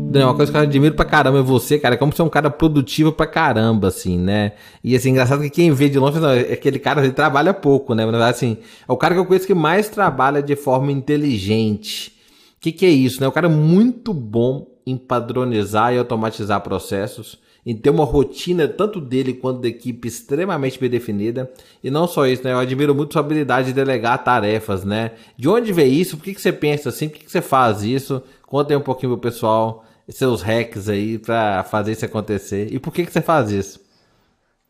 Daniel, 0.10 0.30
uma 0.30 0.36
coisa 0.36 0.52
que 0.52 0.58
eu 0.58 0.62
admiro 0.62 0.96
pra 0.96 1.06
caramba 1.06 1.38
é 1.38 1.42
você, 1.44 1.78
cara, 1.78 1.96
como 1.96 2.12
você 2.12 2.20
é 2.24 2.26
um 2.26 2.30
cara 2.30 2.50
produtivo 2.50 3.12
pra 3.12 3.28
caramba, 3.28 3.90
assim, 3.90 4.18
né? 4.18 4.54
E 4.84 4.96
assim, 4.96 5.12
engraçado 5.12 5.44
que 5.44 5.52
quem 5.52 5.72
vê 5.72 5.88
de 5.88 6.00
longe, 6.00 6.20
não, 6.20 6.32
é 6.32 6.54
aquele 6.54 6.80
cara, 6.80 7.04
ele 7.04 7.14
trabalha 7.14 7.54
pouco, 7.54 7.94
né? 7.94 8.04
Verdade, 8.04 8.32
assim, 8.32 8.58
é 8.88 8.92
o 8.92 8.98
cara 8.98 9.14
que 9.14 9.20
eu 9.20 9.26
conheço 9.26 9.46
que 9.46 9.54
mais 9.54 9.88
trabalha 9.88 10.42
de 10.42 10.56
forma 10.56 10.92
inteligente. 10.92 12.12
O 12.58 12.60
que, 12.60 12.72
que 12.72 12.88
é 12.88 12.90
isso, 12.90 13.22
né? 13.22 13.28
O 13.28 13.32
cara 13.32 13.46
é 13.46 13.52
muito 13.52 14.12
bom 14.12 14.68
em 14.84 14.98
padronizar 14.98 15.94
e 15.94 16.00
automatizar 16.00 16.60
processos, 16.62 17.38
em 17.64 17.76
ter 17.76 17.92
uma 17.92 18.04
rotina 18.04 18.68
tanto 18.68 19.00
dele 19.00 19.34
quanto 19.34 19.62
da 19.62 19.68
equipe 19.68 20.08
extremamente 20.08 20.80
bem 20.80 20.90
definida. 20.90 21.52
E 21.84 21.92
não 21.92 22.08
só 22.08 22.26
isso, 22.26 22.44
né? 22.44 22.52
Eu 22.52 22.58
admiro 22.58 22.96
muito 22.96 23.14
sua 23.14 23.20
habilidade 23.20 23.68
de 23.68 23.74
delegar 23.74 24.24
tarefas, 24.24 24.84
né? 24.84 25.12
De 25.38 25.48
onde 25.48 25.72
veio 25.72 25.94
isso? 25.94 26.18
Por 26.18 26.24
que, 26.24 26.34
que 26.34 26.42
você 26.42 26.52
pensa 26.52 26.90
assim? 26.90 27.10
Por 27.10 27.20
que, 27.20 27.26
que 27.26 27.32
você 27.32 27.42
faz 27.42 27.84
isso? 27.84 28.24
Conta 28.48 28.74
aí 28.74 28.78
um 28.78 28.82
pouquinho 28.82 29.12
pro 29.12 29.30
pessoal 29.30 29.86
seus 30.12 30.42
hacks 30.42 30.90
aí 30.90 31.18
para 31.18 31.64
fazer 31.64 31.92
isso 31.92 32.06
acontecer. 32.06 32.72
E 32.72 32.80
por 32.80 32.94
que, 32.94 33.06
que 33.06 33.12
você 33.12 33.22
faz 33.22 33.52
isso? 33.52 33.80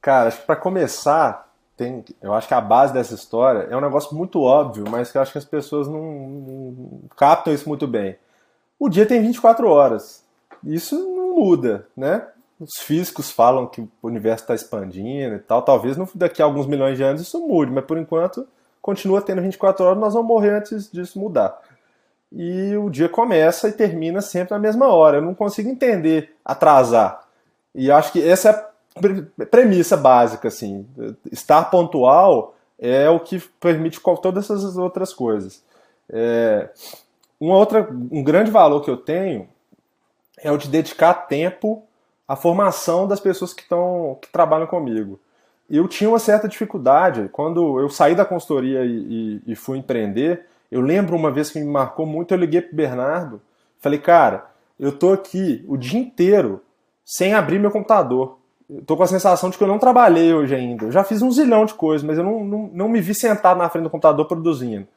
Cara, 0.02 0.30
acho 0.30 0.40
que 0.40 0.46
para 0.46 0.56
começar, 0.56 1.52
tem, 1.76 2.04
eu 2.22 2.34
acho 2.34 2.48
que 2.48 2.54
a 2.54 2.62
base 2.62 2.94
dessa 2.94 3.14
história 3.14 3.68
é 3.70 3.76
um 3.76 3.82
negócio 3.82 4.16
muito 4.16 4.42
óbvio, 4.42 4.86
mas 4.90 5.12
que 5.12 5.18
eu 5.18 5.22
acho 5.22 5.32
que 5.32 5.38
as 5.38 5.46
pessoas 5.46 5.88
não, 5.88 6.02
não 6.02 7.02
captam 7.16 7.54
isso 7.54 7.68
muito 7.68 7.88
bem. 7.88 8.18
O 8.80 8.90
dia 8.90 9.06
tem 9.06 9.22
24 9.22 9.68
horas. 9.68 10.24
Isso 10.64 10.98
não 10.98 11.36
muda, 11.36 11.88
né? 11.96 12.28
Os 12.60 12.80
físicos 12.80 13.32
falam 13.32 13.68
que 13.68 13.82
o 13.82 13.90
universo 14.04 14.44
está 14.44 14.56
expandindo 14.56 15.36
e 15.36 15.40
tal. 15.40 15.62
Talvez 15.62 15.98
daqui 16.16 16.42
a 16.42 16.46
alguns 16.46 16.66
milhões 16.66 16.98
de 16.98 17.04
anos 17.04 17.22
isso 17.22 17.40
mude, 17.40 17.72
mas 17.72 17.86
por 17.86 17.98
enquanto 17.98 18.48
continua 18.82 19.22
tendo 19.22 19.42
24 19.42 19.86
horas, 19.86 20.00
nós 20.00 20.14
vamos 20.14 20.28
morrer 20.28 20.58
antes 20.58 20.92
disso 20.92 21.20
mudar 21.20 21.58
e 22.32 22.76
o 22.78 22.90
dia 22.90 23.10
começa 23.10 23.68
e 23.68 23.74
termina 23.74 24.22
sempre 24.22 24.54
na 24.54 24.60
mesma 24.60 24.88
hora. 24.88 25.18
Eu 25.18 25.22
não 25.22 25.34
consigo 25.34 25.70
entender 25.70 26.36
atrasar. 26.46 27.22
E 27.74 27.92
acho 27.92 28.12
que 28.12 28.28
essa 28.28 28.50
é 28.50 28.52
a 28.52 29.46
premissa 29.46 29.98
básica, 29.98 30.48
assim. 30.48 30.86
Estar 31.32 31.66
pontual 31.66 32.56
é 32.78 33.10
o 33.10 33.20
que 33.20 33.40
permite 33.60 34.00
todas 34.22 34.46
essas 34.46 34.78
outras 34.78 35.14
coisas. 35.14 35.64
É, 36.10 36.70
uma 37.40 37.56
outra, 37.56 37.88
um 38.12 38.24
grande 38.24 38.52
valor 38.52 38.82
que 38.82 38.90
eu 38.90 38.98
tenho 38.98 39.48
é 40.38 40.52
o 40.52 40.58
de 40.58 40.68
dedicar 40.68 41.14
tempo 41.14 41.84
à 42.28 42.36
formação 42.36 43.08
das 43.08 43.20
pessoas 43.20 43.54
que, 43.54 43.62
estão, 43.62 44.18
que 44.22 44.30
trabalham 44.32 44.68
comigo. 44.68 45.20
Eu 45.70 45.88
tinha 45.88 46.10
uma 46.10 46.20
certa 46.20 46.48
dificuldade 46.48 47.30
quando 47.32 47.80
eu 47.80 47.90
saí 47.90 48.16
da 48.16 48.26
consultoria 48.26 48.84
e, 48.84 49.42
e, 49.46 49.52
e 49.52 49.56
fui 49.56 49.78
empreender 49.78 50.46
eu 50.72 50.82
lembro 50.82 51.16
uma 51.16 51.32
vez 51.32 51.50
que 51.50 51.60
me 51.60 51.66
marcou 51.66 52.06
muito, 52.06 52.34
eu 52.34 52.38
liguei 52.38 52.62
pro 52.62 52.76
Bernardo, 52.76 53.42
falei, 53.80 54.00
cara, 54.00 54.46
eu 54.80 54.92
tô 54.92 55.12
aqui 55.12 55.64
o 55.68 55.76
dia 55.76 56.00
inteiro 56.00 56.62
sem 57.04 57.34
abrir 57.34 57.60
meu 57.60 57.72
computador. 57.72 58.38
Eu 58.70 58.84
tô 58.84 58.96
com 58.96 59.04
a 59.04 59.08
sensação 59.08 59.50
de 59.50 59.58
que 59.58 59.64
eu 59.64 59.68
não 59.68 59.80
trabalhei 59.80 60.34
hoje 60.34 60.54
ainda. 60.54 60.86
Eu 60.86 60.92
já 60.92 61.04
fiz 61.04 61.24
um 61.24 61.32
zilhão 61.32 61.66
de 61.66 61.74
coisas, 61.74 62.06
mas 62.06 62.20
eu 62.20 62.24
não, 62.24 62.44
não, 62.44 62.70
não 62.72 62.90
me 62.90 63.02
vi 63.02 63.16
sentado 63.16 63.58
na 63.58 63.68
frente 63.68 63.86
do 63.86 63.90
computador 63.90 64.26
produzindo. 64.28 64.88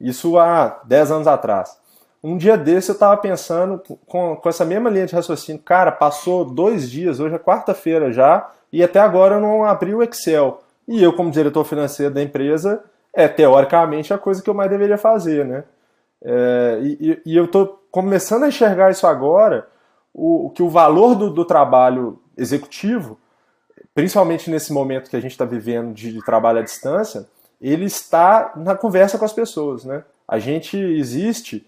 Isso 0.00 0.38
há 0.38 0.80
10 0.84 1.10
anos 1.10 1.26
atrás. 1.26 1.76
Um 2.22 2.36
dia 2.36 2.56
desse 2.56 2.90
eu 2.90 2.94
estava 2.94 3.16
pensando 3.16 3.82
com, 4.06 4.36
com 4.36 4.48
essa 4.48 4.64
mesma 4.64 4.88
linha 4.88 5.06
de 5.06 5.14
raciocínio. 5.14 5.60
Cara, 5.62 5.90
passou 5.90 6.44
dois 6.44 6.90
dias, 6.90 7.20
hoje 7.20 7.34
é 7.34 7.38
quarta-feira 7.38 8.12
já, 8.12 8.48
e 8.72 8.82
até 8.82 9.00
agora 9.00 9.36
eu 9.36 9.40
não 9.40 9.64
abri 9.64 9.94
o 9.94 10.02
Excel. 10.02 10.62
E 10.88 11.02
eu, 11.02 11.12
como 11.12 11.30
diretor 11.30 11.64
financeiro 11.64 12.14
da 12.14 12.22
empresa, 12.22 12.82
é 13.16 13.26
teoricamente 13.26 14.12
a 14.12 14.18
coisa 14.18 14.42
que 14.42 14.50
eu 14.50 14.54
mais 14.54 14.70
deveria 14.70 14.98
fazer, 14.98 15.42
né? 15.42 15.64
É, 16.22 16.78
e, 16.82 17.22
e, 17.24 17.36
eu 17.36 17.46
estou 17.46 17.82
começando 17.90 18.44
a 18.44 18.48
enxergar 18.48 18.90
isso 18.90 19.06
agora, 19.06 19.66
o, 20.12 20.50
que 20.50 20.62
o 20.62 20.68
valor 20.68 21.14
do, 21.14 21.30
do, 21.30 21.44
trabalho 21.44 22.20
executivo, 22.36 23.18
principalmente 23.94 24.50
nesse 24.50 24.72
momento 24.72 25.08
que 25.08 25.16
a 25.16 25.20
gente 25.20 25.30
está 25.30 25.46
vivendo 25.46 25.94
de, 25.94 26.12
de, 26.12 26.24
trabalho 26.24 26.58
à 26.58 26.62
distância, 26.62 27.26
ele 27.60 27.86
está 27.86 28.52
na 28.54 28.74
conversa 28.74 29.18
com 29.18 29.24
as 29.24 29.32
pessoas, 29.32 29.84
né? 29.84 30.04
A 30.28 30.38
gente 30.38 30.76
existe, 30.76 31.66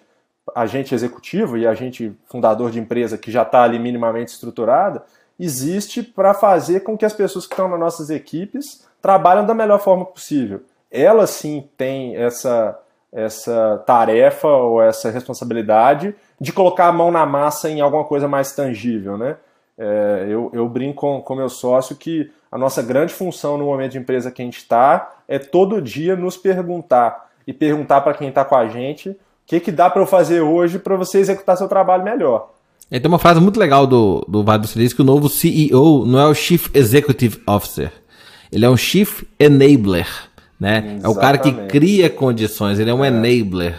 a 0.54 0.66
gente 0.66 0.94
executivo 0.94 1.56
e 1.56 1.66
a 1.66 1.72
gente 1.72 2.14
fundador 2.26 2.70
de 2.70 2.78
empresa 2.78 3.16
que 3.16 3.30
já 3.30 3.42
está 3.42 3.62
ali 3.62 3.78
minimamente 3.78 4.32
estruturada, 4.32 5.02
existe 5.40 6.02
para 6.02 6.34
fazer 6.34 6.80
com 6.80 6.96
que 6.96 7.06
as 7.06 7.14
pessoas 7.14 7.46
que 7.46 7.54
estão 7.54 7.68
nas 7.68 7.80
nossas 7.80 8.10
equipes 8.10 8.86
trabalhem 9.00 9.46
da 9.46 9.54
melhor 9.54 9.78
forma 9.78 10.04
possível 10.04 10.62
ela 10.90 11.26
sim 11.26 11.68
tem 11.76 12.16
essa, 12.16 12.78
essa 13.12 13.82
tarefa 13.86 14.48
ou 14.48 14.82
essa 14.82 15.10
responsabilidade 15.10 16.14
de 16.40 16.52
colocar 16.52 16.86
a 16.86 16.92
mão 16.92 17.10
na 17.10 17.26
massa 17.26 17.68
em 17.68 17.80
alguma 17.80 18.04
coisa 18.04 18.28
mais 18.28 18.52
tangível, 18.52 19.16
né? 19.18 19.36
É, 19.76 20.26
eu, 20.28 20.50
eu 20.52 20.68
brinco 20.68 21.00
com, 21.00 21.22
com 21.22 21.36
meu 21.36 21.48
sócio 21.48 21.94
que 21.94 22.30
a 22.50 22.58
nossa 22.58 22.82
grande 22.82 23.12
função 23.12 23.56
no 23.56 23.66
momento 23.66 23.92
de 23.92 23.98
empresa 23.98 24.30
que 24.30 24.42
a 24.42 24.44
gente 24.44 24.58
está 24.58 25.16
é 25.28 25.38
todo 25.38 25.80
dia 25.80 26.16
nos 26.16 26.36
perguntar 26.36 27.28
e 27.46 27.52
perguntar 27.52 28.00
para 28.00 28.14
quem 28.14 28.28
está 28.28 28.44
com 28.44 28.56
a 28.56 28.66
gente 28.66 29.10
o 29.10 29.16
que, 29.46 29.60
que 29.60 29.70
dá 29.70 29.88
para 29.88 30.02
eu 30.02 30.06
fazer 30.06 30.40
hoje 30.40 30.78
para 30.78 30.96
você 30.96 31.18
executar 31.18 31.56
seu 31.56 31.68
trabalho 31.68 32.02
melhor. 32.02 32.50
Tem 32.90 33.06
uma 33.06 33.18
frase 33.18 33.40
muito 33.40 33.60
legal 33.60 33.86
do, 33.86 34.24
do 34.26 34.42
Vale 34.42 34.62
do 34.62 34.66
Silício 34.66 34.96
que 34.96 35.02
o 35.02 35.04
novo 35.04 35.28
CEO 35.28 36.04
não 36.06 36.18
é 36.18 36.26
o 36.26 36.34
Chief 36.34 36.74
Executive 36.74 37.40
Officer, 37.46 37.92
ele 38.50 38.64
é 38.64 38.70
um 38.70 38.76
Chief 38.76 39.22
Enabler 39.38 40.27
né? 40.58 40.78
Exatamente. 40.78 41.04
É 41.04 41.08
o 41.08 41.14
cara 41.14 41.38
que 41.38 41.52
cria 41.66 42.10
condições, 42.10 42.78
ele 42.78 42.90
é 42.90 42.94
um 42.94 43.04
é. 43.04 43.08
enabler. 43.08 43.76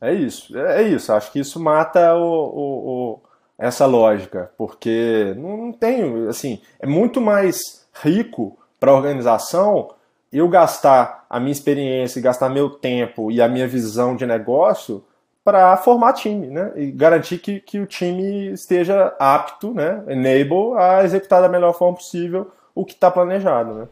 É 0.00 0.12
isso, 0.12 0.56
é, 0.56 0.82
é 0.82 0.88
isso. 0.88 1.12
Acho 1.12 1.32
que 1.32 1.40
isso 1.40 1.58
mata 1.58 2.14
o, 2.14 2.22
o, 2.22 2.90
o 3.14 3.20
essa 3.58 3.86
lógica, 3.86 4.50
porque 4.58 5.34
não 5.36 5.72
tem, 5.72 6.28
assim, 6.28 6.60
é 6.78 6.86
muito 6.86 7.20
mais 7.20 7.86
rico 8.02 8.58
para 8.78 8.90
a 8.90 8.94
organização 8.94 9.90
eu 10.32 10.48
gastar 10.48 11.24
a 11.30 11.40
minha 11.40 11.52
experiência, 11.52 12.20
gastar 12.20 12.50
meu 12.50 12.68
tempo 12.68 13.30
e 13.30 13.40
a 13.40 13.48
minha 13.48 13.66
visão 13.66 14.14
de 14.14 14.26
negócio 14.26 15.02
para 15.42 15.76
formar 15.76 16.12
time, 16.12 16.48
né? 16.48 16.72
E 16.76 16.90
garantir 16.90 17.38
que, 17.38 17.60
que 17.60 17.78
o 17.78 17.86
time 17.86 18.52
esteja 18.52 19.14
apto, 19.18 19.72
né? 19.72 20.02
Enable 20.08 20.76
a 20.76 21.04
executar 21.04 21.40
da 21.40 21.48
melhor 21.48 21.72
forma 21.72 21.96
possível 21.96 22.50
o 22.74 22.84
que 22.84 22.92
está 22.92 23.10
planejado, 23.10 23.72
né? 23.72 23.88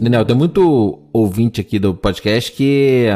Daniel, 0.00 0.24
tem 0.24 0.36
muito 0.36 1.00
ouvinte 1.12 1.60
aqui 1.60 1.78
do 1.78 1.92
podcast 1.92 2.52
que 2.52 3.06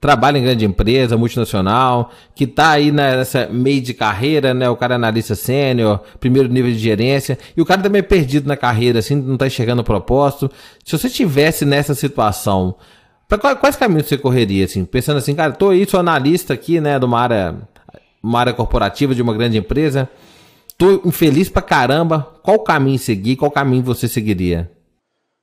trabalha 0.00 0.38
em 0.38 0.42
grande 0.42 0.64
empresa, 0.64 1.16
multinacional, 1.18 2.10
que 2.34 2.44
está 2.44 2.70
aí 2.70 2.90
nessa 2.90 3.46
meio 3.48 3.82
de 3.82 3.92
carreira, 3.92 4.54
né? 4.54 4.68
O 4.70 4.76
cara 4.76 4.94
é 4.94 4.96
analista 4.96 5.34
sênior, 5.34 6.00
primeiro 6.18 6.48
nível 6.48 6.72
de 6.72 6.78
gerência, 6.78 7.38
e 7.54 7.60
o 7.60 7.66
cara 7.66 7.82
também 7.82 7.98
é 8.00 8.02
perdido 8.02 8.48
na 8.48 8.56
carreira, 8.56 9.00
assim, 9.00 9.14
não 9.14 9.34
está 9.34 9.46
enxergando 9.46 9.82
o 9.82 9.84
propósito. 9.84 10.50
Se 10.82 10.96
você 10.96 11.10
tivesse 11.10 11.66
nessa 11.66 11.94
situação, 11.94 12.74
para 13.28 13.54
quais 13.54 13.76
caminhos 13.76 14.06
você 14.06 14.16
correria, 14.16 14.64
assim? 14.64 14.86
Pensando 14.86 15.18
assim, 15.18 15.34
cara, 15.34 15.52
tô 15.52 15.68
aí, 15.68 15.86
sou 15.86 16.00
analista 16.00 16.54
aqui, 16.54 16.80
né, 16.80 16.98
de 16.98 17.04
uma 17.04 17.20
área, 17.20 17.56
uma 18.22 18.40
área 18.40 18.54
corporativa 18.54 19.14
de 19.14 19.20
uma 19.20 19.34
grande 19.34 19.58
empresa, 19.58 20.08
tô 20.78 21.02
infeliz 21.04 21.50
pra 21.50 21.60
caramba, 21.60 22.26
qual 22.42 22.58
caminho 22.60 22.98
seguir, 22.98 23.36
qual 23.36 23.50
caminho 23.50 23.82
você 23.82 24.08
seguiria? 24.08 24.70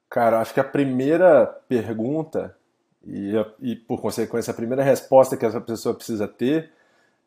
Cara, 0.10 0.40
acho 0.40 0.54
que 0.54 0.60
a 0.60 0.64
primeira 0.64 1.46
pergunta, 1.68 2.56
e, 3.06 3.34
e 3.62 3.76
por 3.76 4.02
consequência 4.02 4.52
a 4.52 4.56
primeira 4.56 4.84
resposta 4.84 5.36
que 5.36 5.46
essa 5.46 5.60
pessoa 5.60 5.96
precisa 5.96 6.28
ter, 6.28 6.72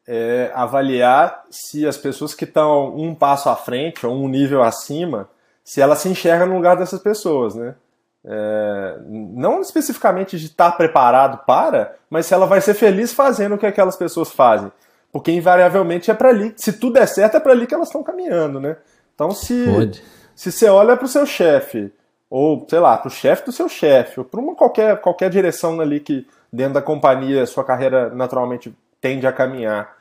é 0.07 0.51
avaliar 0.55 1.45
se 1.51 1.87
as 1.87 1.97
pessoas 1.97 2.35
que 2.35 2.45
estão 2.45 2.97
um 2.97 3.14
passo 3.14 3.49
à 3.49 3.57
frente 3.57 4.07
ou 4.07 4.14
um 4.14 4.28
nível 4.28 4.62
acima, 4.62 5.28
se 5.62 5.81
ela 5.81 5.95
se 5.95 6.09
enxerga 6.09 6.47
no 6.47 6.57
lugar 6.57 6.76
dessas 6.76 7.01
pessoas, 7.01 7.55
né? 7.55 7.74
É, 8.22 8.99
não 9.07 9.62
especificamente 9.62 10.39
de 10.39 10.47
estar 10.47 10.72
preparado 10.72 11.45
para, 11.47 11.97
mas 12.11 12.26
se 12.26 12.35
ela 12.35 12.45
vai 12.45 12.61
ser 12.61 12.74
feliz 12.74 13.14
fazendo 13.14 13.55
o 13.55 13.59
que 13.59 13.66
aquelas 13.66 13.97
pessoas 13.97 14.31
fazem. 14.31 14.70
Porque 15.12 15.33
invariavelmente 15.33 16.11
é 16.11 16.14
para 16.14 16.28
ali, 16.28 16.53
se 16.57 16.72
tudo 16.74 16.95
der 16.95 17.07
certo, 17.07 17.37
é 17.37 17.41
para 17.41 17.53
ali 17.53 17.66
que 17.66 17.74
elas 17.74 17.89
estão 17.89 18.03
caminhando, 18.03 18.61
né? 18.61 18.76
Então 19.14 19.31
se, 19.31 19.64
se 20.35 20.53
você 20.53 20.68
olha 20.68 20.97
para 20.97 21.05
o 21.05 21.09
seu 21.09 21.24
chefe, 21.26 21.93
ou 22.31 22.64
sei 22.70 22.78
lá, 22.78 22.97
para 22.97 23.09
o 23.09 23.11
chefe 23.11 23.45
do 23.45 23.53
seu 23.53 23.68
chefe, 23.68 24.20
ou 24.20 24.24
para 24.24 24.41
uma 24.41 24.55
qualquer, 24.55 25.01
qualquer 25.01 25.28
direção 25.28 25.81
ali 25.81 26.01
que 26.01 26.26
dentro 26.53 26.74
da 26.74 26.83
companhia 26.83 27.45
sua 27.45 27.64
carreira 27.64 28.09
naturalmente 28.11 28.74
tende 29.01 29.26
a 29.26 29.33
caminhar, 29.33 29.97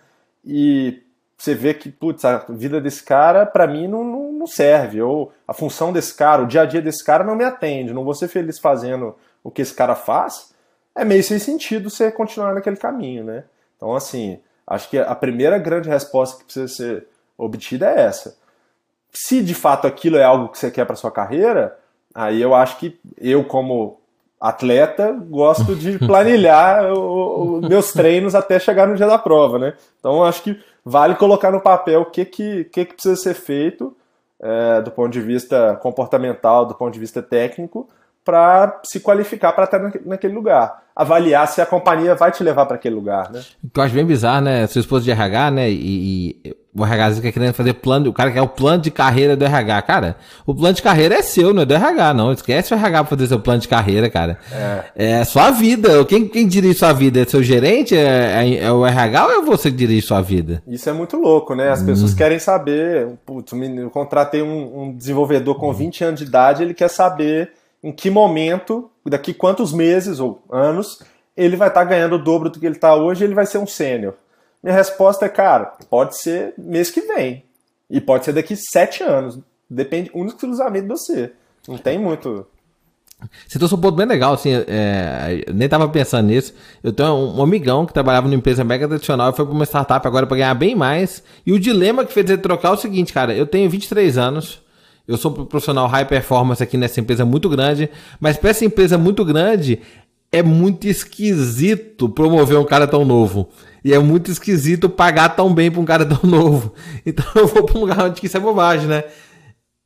e 0.46 1.02
você 1.40 1.56
vê 1.56 1.74
que, 1.74 1.90
putz, 1.90 2.26
a 2.26 2.46
vida 2.50 2.82
desse 2.82 3.02
cara, 3.02 3.46
para 3.46 3.66
mim, 3.66 3.88
não, 3.88 4.04
não, 4.04 4.32
não, 4.34 4.46
serve. 4.46 5.02
Ou 5.02 5.32
a 5.48 5.54
função 5.54 5.94
desse 5.94 6.14
cara, 6.14 6.44
o 6.44 6.46
dia 6.46 6.64
a 6.64 6.66
dia 6.66 6.82
desse 6.82 7.02
cara 7.02 7.24
não 7.24 7.34
me 7.34 7.46
atende. 7.46 7.94
Não 7.94 8.04
vou 8.04 8.14
ser 8.14 8.28
feliz 8.28 8.60
fazendo 8.60 9.16
o 9.42 9.50
que 9.50 9.62
esse 9.62 9.74
cara 9.74 9.96
faz. 9.96 10.54
É 10.94 11.06
meio 11.06 11.24
sem 11.24 11.40
sentido 11.40 11.90
você 11.90 12.12
continuar 12.12 12.54
naquele 12.54 12.76
caminho, 12.76 13.24
né? 13.24 13.46
Então, 13.78 13.96
assim, 13.96 14.38
acho 14.68 14.90
que 14.90 14.98
a 14.98 15.16
primeira 15.16 15.58
grande 15.58 15.88
resposta 15.88 16.40
que 16.40 16.44
precisa 16.44 16.68
ser 16.68 17.08
obtida 17.38 17.90
é 17.90 18.02
essa. 18.02 18.38
Se 19.10 19.42
de 19.42 19.56
fato 19.56 19.88
aquilo 19.88 20.18
é 20.18 20.24
algo 20.24 20.50
que 20.50 20.58
você 20.58 20.70
quer 20.70 20.86
para 20.86 20.98
sua 20.98 21.10
carreira, 21.10 21.79
aí 22.14 22.41
eu 22.41 22.53
acho 22.55 22.78
que 22.78 22.99
eu, 23.20 23.43
como 23.43 23.99
atleta, 24.39 25.12
gosto 25.12 25.76
de 25.76 25.97
planilhar 26.05 26.91
os 26.93 27.68
meus 27.68 27.91
treinos 27.91 28.34
até 28.34 28.60
chegar 28.60 28.88
no 28.88 28.95
dia 28.95 29.07
da 29.07 29.18
prova, 29.18 29.60
né? 29.60 29.74
Então, 29.99 30.24
acho 30.24 30.43
que 30.43 30.60
vale 30.84 31.16
colocar 31.16 31.51
no 31.51 31.62
papel 31.62 32.01
o 32.01 32.05
que, 32.05 32.26
que, 32.26 32.64
que, 32.66 32.86
que 32.86 32.93
precisa 32.93 33.16
ser 33.16 33.34
feito 33.34 33.95
é, 34.41 34.82
do 34.82 34.91
ponto 34.91 35.12
de 35.12 35.22
vista 35.22 35.76
comportamental, 35.82 36.66
do 36.66 36.74
ponto 36.74 36.93
de 36.93 36.99
vista 36.99 37.22
técnico, 37.22 37.89
para 38.24 38.80
se 38.84 38.99
qualificar 38.99 39.53
para 39.53 39.66
estar 39.66 39.91
naquele 40.05 40.34
lugar. 40.34 40.84
Avaliar 40.95 41.47
se 41.47 41.62
a 41.62 41.66
companhia 41.66 42.16
vai 42.16 42.32
te 42.32 42.43
levar 42.43 42.66
para 42.66 42.76
aquele 42.76 42.95
lugar, 42.95 43.32
né? 43.32 43.41
O 43.64 43.70
que 43.70 43.80
eu 43.80 43.84
acho 43.84 43.95
bem 43.95 44.05
bizarro, 44.05 44.41
né? 44.41 44.68
Seu 44.68 44.82
esposo 44.82 45.03
de 45.03 45.12
RH, 45.12 45.51
né? 45.51 45.70
E, 45.70 46.41
e 46.43 46.55
o 46.76 46.86
RH 46.86 47.15
fica 47.15 47.32
querendo 47.32 47.53
fazer 47.53 47.74
plano, 47.74 48.09
o 48.09 48.13
cara 48.13 48.32
quer 48.32 48.41
o 48.41 48.47
plano 48.47 48.82
de 48.82 48.91
carreira 48.91 49.36
do 49.36 49.43
RH. 49.43 49.82
Cara, 49.82 50.15
o 50.45 50.53
plano 50.53 50.76
de 50.76 50.82
carreira 50.82 51.15
é 51.15 51.22
seu, 51.22 51.53
não 51.53 51.63
é 51.63 51.65
do 51.65 51.74
RH, 51.74 52.13
não. 52.13 52.32
Esquece 52.32 52.74
o 52.74 52.78
RH 52.78 53.03
pra 53.03 53.17
fazer 53.17 53.28
seu 53.28 53.39
plano 53.39 53.59
de 53.59 53.67
carreira, 53.67 54.09
cara. 54.09 54.38
É, 54.95 55.20
é 55.20 55.26
sua 55.26 55.49
vida. 55.49 56.05
Quem, 56.05 56.28
quem 56.28 56.47
dirige 56.47 56.78
sua 56.78 56.93
vida? 56.93 57.22
É 57.22 57.26
seu 57.26 57.41
gerente? 57.41 57.95
É, 57.95 58.45
é, 58.45 58.57
é, 58.65 58.72
o 58.72 58.86
RH 58.86 59.26
ou 59.26 59.32
é 59.32 59.41
você 59.41 59.72
que 59.72 59.78
dirige 59.78 60.05
sua 60.05 60.22
vida? 60.22 60.61
Isso 60.67 60.88
é 60.88 60.93
muito 60.93 61.17
louco, 61.17 61.55
né? 61.55 61.70
As 61.70 61.82
hum. 61.82 61.88
pessoas 61.88 62.13
querem 62.13 62.38
saber. 62.38 63.07
Putz, 63.26 63.51
eu 63.51 63.89
contratei 63.89 64.43
um, 64.43 64.84
um 64.84 64.95
desenvolvedor 64.95 65.55
com 65.55 65.70
hum. 65.70 65.74
20 65.74 66.03
anos 66.03 66.20
de 66.20 66.26
idade, 66.28 66.61
ele 66.61 66.76
quer 66.76 66.89
saber 66.89 67.51
em 67.84 67.91
que 67.91 68.09
momento, 68.09 68.91
daqui 69.05 69.34
quantos 69.34 69.74
meses 69.74 70.20
ou 70.20 70.43
anos, 70.51 71.01
ele 71.36 71.55
vai 71.55 71.70
estar 71.70 71.82
tá 71.82 71.86
ganhando 71.86 72.15
o 72.15 72.24
dobro 72.24 72.49
do 72.49 72.59
que 72.59 72.65
ele 72.65 72.76
está 72.76 72.93
hoje 72.93 73.24
e 73.24 73.26
ele 73.26 73.34
vai 73.34 73.45
ser 73.45 73.57
um 73.57 73.65
sênior. 73.65 74.13
Minha 74.62 74.76
resposta 74.76 75.26
é, 75.26 75.30
cara, 75.30 75.74
pode 75.89 76.18
ser 76.18 76.53
mês 76.57 76.91
que 76.91 77.01
vem. 77.01 77.45
E 77.89 77.99
pode 77.99 78.26
ser 78.26 78.34
daqui 78.34 78.55
sete 78.55 79.03
anos. 79.03 79.39
Depende 79.70 80.12
exclusivamente 80.14 80.84
de 80.84 80.89
você. 80.89 81.32
Não 81.68 81.78
tem 81.78 81.97
muito. 81.97 82.45
Você 83.47 83.60
trouxe 83.60 83.76
um 83.76 83.82
ponto 83.82 83.95
bem 83.95 84.05
legal, 84.05 84.34
assim, 84.34 84.51
é, 84.53 85.45
nem 85.53 85.68
tava 85.68 85.88
pensando 85.89 86.28
nisso. 86.28 86.53
Eu 86.82 86.93
tenho 86.93 87.14
um, 87.14 87.41
amigão 87.41 87.86
que 87.86 87.93
trabalhava 87.93 88.28
numa 88.28 88.38
empresa 88.38 88.64
mega 88.64 88.88
tradicional 88.88 89.30
e 89.30 89.36
foi 89.36 89.45
para 89.45 89.53
uma 89.53 89.66
startup 89.66 90.07
agora 90.07 90.26
para 90.26 90.38
ganhar 90.38 90.53
bem 90.53 90.76
mais. 90.76 91.22
E 91.45 91.51
o 91.51 91.60
dilema 91.60 92.05
que 92.05 92.14
fez 92.14 92.30
ele 92.30 92.41
trocar 92.41 92.70
é 92.70 92.72
o 92.72 92.78
seguinte, 92.78 93.12
cara, 93.12 93.34
eu 93.34 93.45
tenho 93.45 93.70
23 93.70 94.18
anos, 94.18 94.62
eu 95.07 95.18
sou 95.18 95.32
profissional 95.32 95.88
high 95.88 96.05
performance 96.05 96.64
aqui 96.64 96.78
nessa 96.78 96.99
empresa 97.01 97.26
muito 97.26 97.49
grande, 97.49 97.89
mas 98.20 98.38
para 98.38 98.51
essa 98.51 98.64
empresa 98.64 98.97
muito 98.97 99.26
grande, 99.26 99.82
é 100.32 100.41
muito 100.41 100.88
esquisito 100.88 102.07
promover 102.07 102.57
um 102.57 102.66
cara 102.66 102.88
tão 102.88 103.03
novo. 103.03 103.49
E 103.84 103.94
é 103.94 104.00
muito 104.00 104.30
esquisito 104.32 104.90
pagar 104.90 105.30
tão 105.30 105.54
bem 105.54 105.72
pra 105.72 105.82
um 105.82 105.86
cara 105.86 106.06
tão 106.06 106.30
novo. 106.30 106.74
Então 107.06 107.26
eu 107.36 107.48
vou 107.48 107.64
pra 107.64 107.78
um 107.78 107.82
lugar 107.82 108.06
onde 108.06 108.26
isso 108.26 108.38
é 108.38 108.40
bobagem, 108.40 108.88
né? 108.88 109.04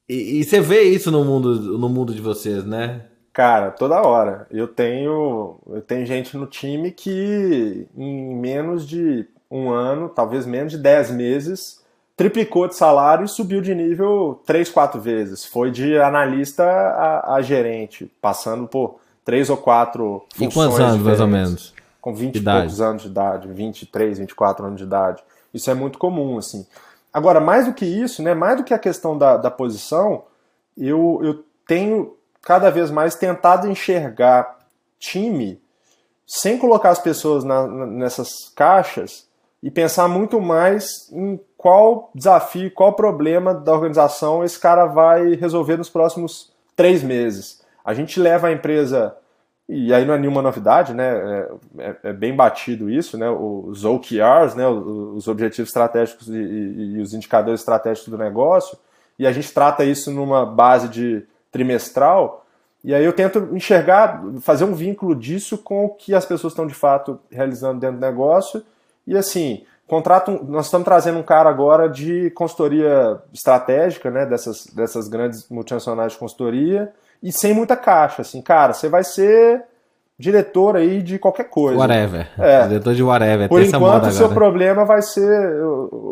E, 0.07 0.39
e, 0.39 0.43
você 0.43 0.59
vê 0.59 0.83
isso 0.83 1.09
no 1.09 1.23
mundo, 1.23 1.77
no 1.77 1.87
mundo 1.87 2.13
de 2.13 2.21
vocês, 2.21 2.65
né? 2.65 3.01
Cara, 3.31 3.71
toda 3.71 4.01
hora. 4.01 4.45
Eu 4.51 4.67
tenho, 4.67 5.57
eu 5.67 5.81
tenho 5.81 6.05
gente 6.05 6.37
no 6.37 6.45
time 6.45 6.91
que 6.91 7.87
em 7.97 8.35
menos 8.35 8.87
de 8.87 9.25
um 9.49 9.71
ano, 9.71 10.09
talvez 10.09 10.45
menos 10.45 10.71
de 10.71 10.77
10 10.77 11.11
meses, 11.11 11.81
triplicou 12.15 12.67
de 12.67 12.75
salário 12.75 13.25
e 13.25 13.29
subiu 13.29 13.61
de 13.61 13.73
nível 13.73 14.41
três, 14.45 14.69
quatro 14.69 14.99
vezes. 14.99 15.45
Foi 15.45 15.71
de 15.71 15.97
analista 15.97 16.63
a, 16.63 17.35
a 17.35 17.41
gerente, 17.41 18.11
passando 18.21 18.67
por 18.67 18.99
três 19.23 19.49
ou 19.49 19.57
quatro 19.57 20.23
funções. 20.33 20.51
E 20.51 20.53
quantos 20.53 20.79
anos, 20.79 20.97
diferentes. 20.97 21.03
mais 21.03 21.19
ou 21.19 21.27
menos? 21.27 21.72
Com 22.03 22.13
20 22.13 22.35
idade. 22.35 22.57
e 22.57 22.61
poucos 22.63 22.81
anos 22.81 23.01
de 23.03 23.07
idade, 23.07 23.47
23, 23.47 24.19
24 24.19 24.65
anos 24.65 24.77
de 24.77 24.83
idade. 24.83 25.23
Isso 25.53 25.71
é 25.71 25.73
muito 25.73 25.97
comum, 25.97 26.37
assim. 26.37 26.67
Agora, 27.13 27.39
mais 27.39 27.65
do 27.65 27.73
que 27.73 27.85
isso, 27.85 28.21
né, 28.21 28.33
mais 28.33 28.57
do 28.57 28.63
que 28.65 28.73
a 28.73 28.77
questão 28.77 29.17
da, 29.17 29.37
da 29.37 29.49
posição, 29.49 30.25
eu, 30.77 31.21
eu 31.23 31.45
tenho 31.65 32.13
cada 32.41 32.69
vez 32.69 32.91
mais 32.91 33.15
tentado 33.15 33.69
enxergar 33.69 34.59
time 34.99 35.61
sem 36.27 36.57
colocar 36.57 36.89
as 36.89 36.99
pessoas 36.99 37.45
na, 37.45 37.65
nessas 37.65 38.49
caixas 38.53 39.25
e 39.61 39.71
pensar 39.71 40.09
muito 40.09 40.41
mais 40.41 41.09
em 41.09 41.39
qual 41.57 42.11
desafio, 42.13 42.69
qual 42.69 42.91
problema 42.93 43.53
da 43.53 43.71
organização 43.71 44.43
esse 44.43 44.59
cara 44.59 44.87
vai 44.87 45.35
resolver 45.35 45.77
nos 45.77 45.89
próximos 45.89 46.51
três 46.75 47.01
meses. 47.01 47.61
A 47.85 47.93
gente 47.93 48.19
leva 48.19 48.47
a 48.47 48.51
empresa 48.51 49.15
e 49.75 49.91
aí 49.91 50.05
não 50.05 50.13
é 50.13 50.19
nenhuma 50.19 50.41
novidade, 50.41 50.93
né? 50.93 51.09
É, 51.09 51.49
é, 51.79 51.95
é 52.03 52.13
bem 52.13 52.35
batido 52.35 52.91
isso, 52.91 53.17
né? 53.17 53.27
Os 53.27 53.83
OKRs, 53.83 54.55
né? 54.55 54.67
Os 54.67 55.27
objetivos 55.27 55.69
estratégicos 55.69 56.29
e, 56.29 56.37
e, 56.37 56.93
e, 56.93 57.01
os 57.01 57.11
indicadores 57.11 57.61
estratégicos 57.61 58.11
do 58.11 58.17
negócio. 58.17 58.77
E 59.17 59.25
a 59.25 59.31
gente 59.31 59.51
trata 59.51 59.83
isso 59.83 60.11
numa 60.11 60.45
base 60.45 60.87
de 60.87 61.25
trimestral. 61.51 62.45
E 62.83 62.93
aí 62.93 63.03
eu 63.03 63.13
tento 63.13 63.49
enxergar, 63.51 64.21
fazer 64.41 64.63
um 64.63 64.75
vínculo 64.75 65.15
disso 65.15 65.57
com 65.57 65.85
o 65.85 65.89
que 65.89 66.13
as 66.13 66.25
pessoas 66.25 66.53
estão 66.53 66.67
de 66.67 66.75
fato 66.75 67.19
realizando 67.31 67.79
dentro 67.79 67.97
do 67.97 68.05
negócio. 68.05 68.63
E 69.07 69.17
assim, 69.17 69.65
contrato, 69.87 70.39
nós 70.47 70.65
estamos 70.65 70.85
trazendo 70.85 71.17
um 71.17 71.23
cara 71.23 71.49
agora 71.49 71.89
de 71.89 72.29
consultoria 72.31 73.19
estratégica, 73.33 74.11
né? 74.11 74.23
Dessas, 74.23 74.67
dessas 74.67 75.07
grandes 75.07 75.49
multinacionais 75.49 76.11
de 76.11 76.19
consultoria 76.19 76.93
e 77.23 77.31
sem 77.31 77.53
muita 77.53 77.77
caixa, 77.77 78.21
assim, 78.21 78.41
cara, 78.41 78.73
você 78.73 78.89
vai 78.89 79.03
ser 79.03 79.63
diretor 80.19 80.75
aí 80.75 81.01
de 81.01 81.17
qualquer 81.17 81.45
coisa. 81.45 81.79
Whatever. 81.79 82.27
É. 82.37 82.67
Diretor 82.67 82.93
de 82.93 83.01
whatever. 83.01 83.49
Por 83.49 83.61
enquanto, 83.61 84.07
o 84.07 84.11
seu 84.11 84.29
problema 84.29 84.85
vai 84.85 85.01
ser 85.01 85.57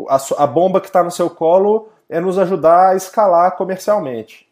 a, 0.09 0.43
a 0.43 0.47
bomba 0.47 0.79
que 0.79 0.87
está 0.87 1.03
no 1.03 1.11
seu 1.11 1.29
colo 1.29 1.89
é 2.09 2.19
nos 2.19 2.39
ajudar 2.39 2.91
a 2.91 2.95
escalar 2.95 3.55
comercialmente. 3.55 4.47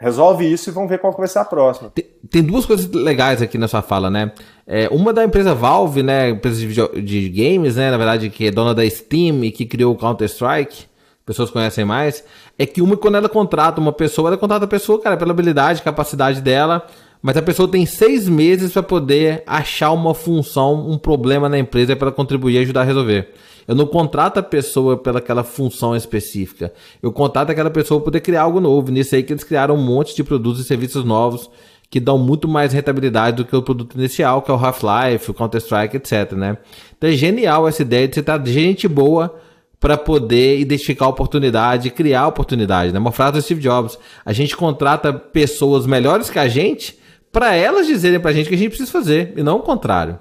Resolve 0.00 0.50
isso 0.50 0.70
e 0.70 0.72
vamos 0.72 0.88
ver 0.88 0.98
qual 0.98 1.12
vai 1.12 1.26
ser 1.26 1.40
a 1.40 1.44
próxima. 1.44 1.90
Tem, 1.90 2.04
tem 2.30 2.42
duas 2.42 2.64
coisas 2.64 2.88
legais 2.88 3.42
aqui 3.42 3.58
na 3.58 3.66
sua 3.66 3.82
fala, 3.82 4.08
né? 4.08 4.30
É, 4.66 4.88
uma 4.90 5.12
da 5.12 5.24
empresa 5.24 5.54
Valve, 5.54 6.02
né? 6.02 6.30
Empresa 6.30 6.64
de, 6.64 7.02
de 7.02 7.28
games, 7.28 7.76
né? 7.76 7.90
Na 7.90 7.96
verdade, 7.96 8.30
que 8.30 8.46
é 8.46 8.50
dona 8.50 8.74
da 8.74 8.88
Steam 8.88 9.42
e 9.44 9.50
que 9.50 9.66
criou 9.66 9.92
o 9.92 9.98
Counter-Strike 9.98 10.86
pessoas 11.28 11.50
conhecem 11.50 11.84
mais, 11.84 12.24
é 12.58 12.64
que 12.64 12.80
uma, 12.80 12.96
quando 12.96 13.16
ela 13.16 13.28
contrata 13.28 13.78
uma 13.78 13.92
pessoa, 13.92 14.30
ela 14.30 14.38
contrata 14.38 14.64
a 14.64 14.68
pessoa, 14.68 14.98
cara, 14.98 15.14
pela 15.14 15.30
habilidade, 15.30 15.82
capacidade 15.82 16.40
dela, 16.40 16.86
mas 17.20 17.36
a 17.36 17.42
pessoa 17.42 17.68
tem 17.68 17.84
seis 17.84 18.26
meses 18.26 18.72
para 18.72 18.82
poder 18.82 19.42
achar 19.46 19.92
uma 19.92 20.14
função, 20.14 20.88
um 20.88 20.96
problema 20.96 21.46
na 21.46 21.58
empresa 21.58 21.94
para 21.94 22.10
contribuir 22.10 22.54
e 22.54 22.58
ajudar 22.60 22.80
a 22.80 22.84
resolver. 22.84 23.28
Eu 23.66 23.74
não 23.74 23.86
contrato 23.86 24.38
a 24.38 24.42
pessoa 24.42 24.96
pela 24.96 25.18
aquela 25.18 25.44
função 25.44 25.94
específica. 25.94 26.72
Eu 27.02 27.12
contrato 27.12 27.50
aquela 27.50 27.68
pessoa 27.68 28.00
para 28.00 28.06
poder 28.06 28.20
criar 28.20 28.42
algo 28.42 28.60
novo. 28.60 28.90
Nisso 28.90 29.14
aí 29.14 29.22
que 29.22 29.30
eles 29.30 29.44
criaram 29.44 29.74
um 29.74 29.82
monte 29.82 30.16
de 30.16 30.24
produtos 30.24 30.62
e 30.62 30.64
serviços 30.64 31.04
novos 31.04 31.50
que 31.90 32.00
dão 32.00 32.16
muito 32.16 32.48
mais 32.48 32.72
rentabilidade 32.72 33.38
do 33.38 33.44
que 33.44 33.54
o 33.54 33.62
produto 33.62 33.96
inicial, 33.98 34.40
que 34.40 34.50
é 34.50 34.54
o 34.54 34.56
Half-Life, 34.56 35.30
o 35.30 35.34
Counter-Strike, 35.34 35.96
etc, 35.96 36.32
né? 36.32 36.56
Então 36.96 37.10
é 37.10 37.12
genial 37.12 37.68
essa 37.68 37.82
ideia 37.82 38.08
de 38.08 38.14
você 38.14 38.20
estar 38.20 38.38
de 38.38 38.52
gente 38.52 38.88
boa 38.88 39.38
para 39.80 39.96
poder 39.96 40.58
identificar 40.58 41.06
a 41.06 41.08
oportunidade, 41.08 41.90
criar 41.90 42.22
a 42.22 42.28
oportunidade. 42.28 42.92
Né? 42.92 42.98
Uma 42.98 43.12
frase 43.12 43.32
do 43.32 43.42
Steve 43.42 43.60
Jobs: 43.60 43.98
a 44.24 44.32
gente 44.32 44.56
contrata 44.56 45.12
pessoas 45.12 45.86
melhores 45.86 46.30
que 46.30 46.38
a 46.38 46.48
gente 46.48 46.98
para 47.30 47.54
elas 47.54 47.86
dizerem 47.86 48.18
para 48.18 48.30
a 48.30 48.34
gente 48.34 48.46
o 48.46 48.48
que 48.48 48.54
a 48.54 48.58
gente 48.58 48.70
precisa 48.70 48.90
fazer, 48.90 49.34
e 49.36 49.42
não 49.42 49.58
o 49.58 49.62
contrário. 49.62 50.18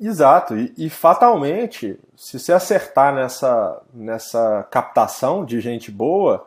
Exato, 0.00 0.56
e, 0.56 0.72
e, 0.76 0.90
fatalmente, 0.90 1.98
se 2.16 2.38
você 2.38 2.52
acertar 2.52 3.14
nessa, 3.14 3.80
nessa 3.94 4.66
captação 4.70 5.44
de 5.44 5.60
gente 5.60 5.90
boa, 5.90 6.44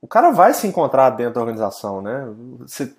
o 0.00 0.08
cara 0.08 0.30
vai 0.30 0.52
se 0.54 0.66
encontrar 0.66 1.10
dentro 1.10 1.34
da 1.34 1.40
organização, 1.40 2.02
né? 2.02 2.28
Você, 2.60 2.92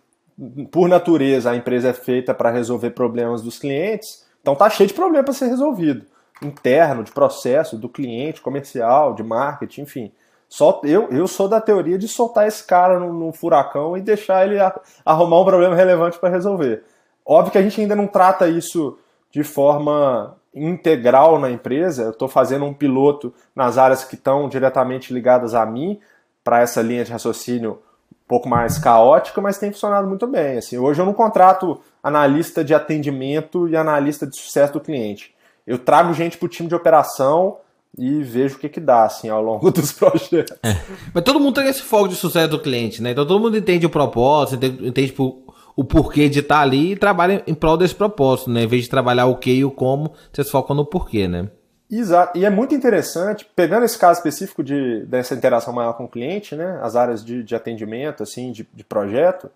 por 0.72 0.88
natureza, 0.88 1.52
a 1.52 1.56
empresa 1.56 1.90
é 1.90 1.94
feita 1.94 2.34
para 2.34 2.52
resolver 2.52 2.92
problemas 2.92 3.42
dos 3.42 3.60
clientes, 3.60 4.26
então 4.42 4.56
tá 4.56 4.70
cheio 4.70 4.88
de 4.88 4.94
problema 4.94 5.24
para 5.24 5.34
ser 5.34 5.48
resolvido 5.48 6.06
interno, 6.42 7.04
de 7.04 7.12
processo, 7.12 7.78
do 7.78 7.90
cliente, 7.90 8.42
comercial, 8.42 9.14
de 9.14 9.24
marketing, 9.24 9.82
enfim. 9.82 10.12
Só 10.50 10.82
eu, 10.84 11.10
eu 11.10 11.28
sou 11.28 11.48
da 11.48 11.60
teoria 11.60 11.98
de 11.98 12.08
soltar 12.08 12.48
esse 12.48 12.66
cara 12.66 13.00
no, 13.00 13.12
no 13.12 13.34
furacão 13.34 13.98
e 13.98 14.02
deixar 14.02 14.46
ele 14.46 14.60
a, 14.60 14.80
arrumar 15.06 15.42
um 15.42 15.46
problema 15.46 15.76
relevante 15.76 16.18
para 16.18 16.30
resolver. 16.30 16.84
Óbvio 17.26 17.52
que 17.52 17.58
a 17.58 17.62
gente 17.62 17.82
ainda 17.82 17.96
não 17.96 18.08
trata 18.08 18.48
isso 18.48 18.98
de 19.30 19.44
forma 19.44 20.38
integral 20.56 21.38
na 21.38 21.50
empresa. 21.50 22.04
Eu 22.04 22.12
estou 22.12 22.30
fazendo 22.30 22.66
um 22.66 22.74
piloto 22.74 23.34
nas 23.54 23.78
áreas 23.78 24.06
que 24.06 24.16
estão 24.16 24.48
diretamente 24.48 25.14
ligadas 25.14 25.54
a 25.54 25.66
mim, 25.66 26.00
para 26.44 26.62
essa 26.62 26.82
linha 26.82 27.04
de 27.04 27.12
raciocínio 27.12 27.82
um 28.10 28.28
pouco 28.28 28.48
mais 28.48 28.78
caótica, 28.78 29.42
mas 29.42 29.58
tem 29.58 29.70
funcionado 29.70 30.08
muito 30.08 30.26
bem. 30.26 30.58
Assim, 30.58 30.78
hoje 30.78 31.02
eu 31.02 31.06
não 31.06 31.14
contrato 31.14 31.82
analista 32.02 32.64
de 32.64 32.74
atendimento 32.74 33.68
e 33.68 33.76
analista 33.76 34.26
de 34.26 34.38
sucesso 34.38 34.72
do 34.74 34.80
cliente. 34.80 35.36
Eu 35.68 35.78
trago 35.78 36.14
gente 36.14 36.38
para 36.38 36.46
o 36.46 36.50
time 36.50 36.70
de 36.70 36.76
operação 36.76 37.58
e 37.98 38.24
vejo 38.24 38.56
o 38.56 38.60
que, 38.60 38.70
que 38.70 38.80
dá 38.80 39.04
assim, 39.04 39.28
ao 39.28 39.44
longo 39.44 39.70
dos 39.72 39.92
projetos. 39.92 40.58
É. 40.64 40.78
Mas 41.14 41.24
todo 41.24 41.40
mundo 41.40 41.56
tem 41.56 41.68
esse 41.68 41.82
foco 41.82 42.08
de 42.08 42.16
sucesso 42.16 42.50
do 42.50 42.60
cliente, 42.60 43.04
né? 43.04 43.12
Então 43.12 43.26
todo 43.26 43.40
mundo 43.40 43.58
entende 43.58 43.86
o 43.86 43.90
propósito, 43.90 44.56
entende, 44.56 44.88
entende 44.88 45.08
tipo, 45.08 45.54
o 45.76 45.84
porquê 45.84 46.30
de 46.30 46.40
estar 46.40 46.62
ali 46.62 46.94
e 46.94 46.96
trabalha 46.96 47.44
em 47.46 47.54
prol 47.54 47.76
desse 47.76 47.94
propósito, 47.94 48.50
né? 48.50 48.64
Em 48.64 48.68
vez 48.68 48.84
de 48.84 48.90
trabalhar 48.90 49.26
o 49.26 49.36
que 49.36 49.52
e 49.52 49.66
o 49.66 49.72
como, 49.72 50.14
vocês 50.32 50.50
focam 50.50 50.76
no 50.76 50.86
porquê, 50.86 51.28
né? 51.28 51.50
Exato. 51.90 52.38
E 52.38 52.46
é 52.46 52.50
muito 52.50 52.76
interessante, 52.76 53.48
pegando 53.56 53.86
esse 53.86 53.98
caso 53.98 54.20
específico 54.20 54.64
de, 54.64 55.06
dessa 55.06 55.34
interação 55.34 55.74
maior 55.74 55.94
com 55.94 56.04
o 56.04 56.10
cliente, 56.10 56.56
né? 56.56 56.80
As 56.82 56.96
áreas 56.96 57.24
de, 57.24 57.44
de 57.44 57.56
atendimento, 57.56 58.24
assim, 58.24 58.52
de, 58.52 58.68
de 58.74 58.84
projeto, 58.84 59.50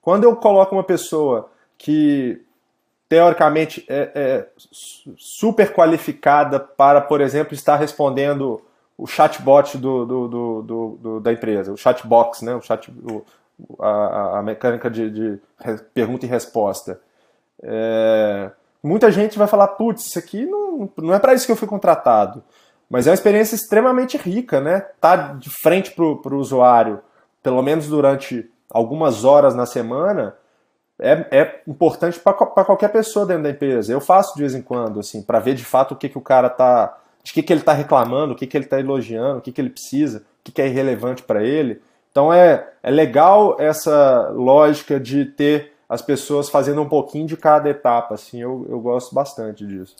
quando 0.00 0.24
eu 0.24 0.36
coloco 0.36 0.74
uma 0.74 0.84
pessoa 0.84 1.50
que 1.76 2.40
teoricamente 3.12 3.84
é, 3.90 4.10
é, 4.14 4.46
super 5.18 5.70
qualificada 5.70 6.58
para, 6.58 6.98
por 6.98 7.20
exemplo, 7.20 7.52
estar 7.52 7.76
respondendo 7.76 8.62
o 8.96 9.06
chatbot 9.06 9.76
do, 9.76 10.06
do, 10.06 10.62
do, 10.62 11.20
da 11.20 11.30
empresa, 11.30 11.74
o 11.74 11.76
chatbox, 11.76 12.40
né? 12.40 12.54
o 12.54 12.62
chat, 12.62 12.90
o, 12.90 13.22
a, 13.78 14.38
a, 14.38 14.42
mecânica 14.42 14.88
de, 14.88 15.10
de, 15.10 15.38
pergunta 15.92 16.24
e 16.24 16.28
resposta. 16.28 17.02
É, 17.62 18.50
muita 18.82 19.12
gente 19.12 19.38
vai 19.38 19.46
falar, 19.46 19.68
putz, 19.68 20.06
isso 20.06 20.18
aqui 20.18 20.46
não, 20.46 20.90
não 20.96 21.12
é 21.12 21.18
para 21.18 21.34
isso 21.34 21.44
que 21.44 21.52
eu 21.52 21.56
fui 21.56 21.68
contratado. 21.68 22.42
Mas 22.88 23.06
é 23.06 23.10
uma 23.10 23.14
experiência 23.14 23.54
extremamente 23.54 24.16
rica, 24.16 24.58
né? 24.58 24.86
Tá 24.98 25.34
de 25.34 25.50
frente 25.50 25.90
para 25.90 26.34
o 26.34 26.38
usuário, 26.38 27.02
pelo 27.42 27.60
menos 27.60 27.88
durante 27.88 28.50
algumas 28.70 29.22
horas 29.22 29.54
na 29.54 29.66
semana, 29.66 30.34
é, 31.02 31.26
é 31.30 31.62
importante 31.66 32.18
para 32.20 32.32
qualquer 32.32 32.88
pessoa 32.88 33.26
dentro 33.26 33.42
da 33.42 33.50
empresa. 33.50 33.92
Eu 33.92 34.00
faço 34.00 34.34
de 34.34 34.40
vez 34.40 34.54
em 34.54 34.62
quando, 34.62 35.00
assim, 35.00 35.20
para 35.20 35.40
ver 35.40 35.54
de 35.54 35.64
fato 35.64 35.92
o 35.92 35.96
que, 35.96 36.08
que 36.08 36.16
o 36.16 36.22
cara 36.22 36.48
tá. 36.48 36.96
de 37.24 37.32
que, 37.32 37.42
que 37.42 37.52
ele 37.52 37.60
está 37.60 37.72
reclamando, 37.72 38.32
o 38.32 38.36
que, 38.36 38.46
que 38.46 38.56
ele 38.56 38.64
está 38.64 38.78
elogiando, 38.78 39.38
o 39.38 39.40
que, 39.40 39.50
que 39.50 39.60
ele 39.60 39.70
precisa, 39.70 40.18
o 40.18 40.44
que, 40.44 40.52
que 40.52 40.62
é 40.62 40.68
irrelevante 40.68 41.22
para 41.22 41.42
ele. 41.42 41.80
Então 42.10 42.32
é, 42.32 42.68
é 42.82 42.90
legal 42.90 43.56
essa 43.58 44.30
lógica 44.34 45.00
de 45.00 45.24
ter 45.24 45.72
as 45.88 46.00
pessoas 46.00 46.48
fazendo 46.48 46.80
um 46.80 46.88
pouquinho 46.88 47.26
de 47.26 47.36
cada 47.36 47.68
etapa, 47.68 48.14
assim, 48.14 48.40
eu, 48.40 48.66
eu 48.70 48.80
gosto 48.80 49.14
bastante 49.14 49.66
disso. 49.66 49.96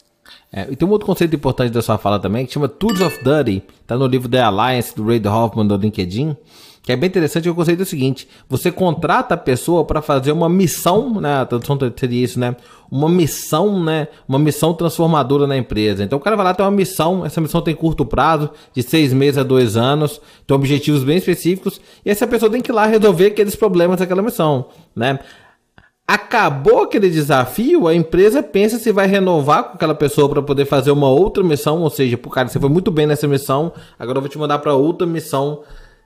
É, 0.52 0.66
e 0.70 0.76
tem 0.76 0.86
um 0.86 0.90
outro 0.90 1.06
conceito 1.06 1.34
importante 1.34 1.72
da 1.72 1.82
sua 1.82 1.98
fala 1.98 2.18
também, 2.18 2.46
que 2.46 2.52
chama 2.52 2.68
Tools 2.68 3.00
of 3.00 3.22
Dirty, 3.22 3.62
tá 3.86 3.96
no 3.96 4.06
livro 4.06 4.28
The 4.28 4.40
Alliance, 4.40 4.94
do 4.94 5.04
Ray 5.04 5.20
Hoffman, 5.26 5.66
do 5.66 5.76
LinkedIn, 5.76 6.36
que 6.82 6.90
é 6.90 6.96
bem 6.96 7.06
interessante, 7.06 7.48
o 7.48 7.54
conceito 7.54 7.80
é 7.80 7.82
o 7.84 7.86
seguinte, 7.86 8.28
você 8.48 8.72
contrata 8.72 9.34
a 9.34 9.36
pessoa 9.36 9.84
para 9.84 10.02
fazer 10.02 10.32
uma 10.32 10.48
missão, 10.48 11.20
né, 11.20 11.40
a 11.40 11.46
tradução 11.46 11.78
seria 11.96 12.24
isso, 12.24 12.40
né, 12.40 12.56
uma 12.90 13.08
missão, 13.08 13.82
né, 13.82 14.08
uma 14.28 14.38
missão 14.38 14.74
transformadora 14.74 15.46
na 15.46 15.56
empresa. 15.56 16.02
Então 16.02 16.18
o 16.18 16.20
cara 16.20 16.34
vai 16.34 16.44
lá, 16.44 16.54
tem 16.54 16.66
uma 16.66 16.72
missão, 16.72 17.24
essa 17.24 17.40
missão 17.40 17.60
tem 17.60 17.74
curto 17.74 18.04
prazo, 18.04 18.50
de 18.74 18.82
seis 18.82 19.12
meses 19.12 19.38
a 19.38 19.44
dois 19.44 19.76
anos, 19.76 20.20
tem 20.44 20.56
objetivos 20.56 21.04
bem 21.04 21.18
específicos, 21.18 21.80
e 22.04 22.10
essa 22.10 22.26
pessoa 22.26 22.50
tem 22.50 22.60
que 22.60 22.72
ir 22.72 22.74
lá 22.74 22.84
resolver 22.84 23.26
aqueles 23.26 23.54
problemas 23.54 24.00
daquela 24.00 24.20
missão, 24.20 24.66
né. 24.94 25.20
Acabou 26.04 26.82
aquele 26.82 27.08
desafio, 27.08 27.86
a 27.86 27.94
empresa 27.94 28.42
pensa 28.42 28.76
se 28.76 28.90
vai 28.90 29.06
renovar 29.06 29.64
com 29.64 29.74
aquela 29.76 29.94
pessoa 29.94 30.28
para 30.28 30.42
poder 30.42 30.64
fazer 30.64 30.90
uma 30.90 31.08
outra 31.08 31.44
missão, 31.44 31.80
ou 31.80 31.90
seja, 31.90 32.18
pro 32.18 32.28
cara, 32.28 32.48
você 32.48 32.58
foi 32.58 32.68
muito 32.68 32.90
bem 32.90 33.06
nessa 33.06 33.28
missão, 33.28 33.72
agora 33.96 34.18
eu 34.18 34.22
vou 34.22 34.28
te 34.28 34.36
mandar 34.36 34.58
para 34.58 34.74
outra 34.74 35.06
missão 35.06 35.60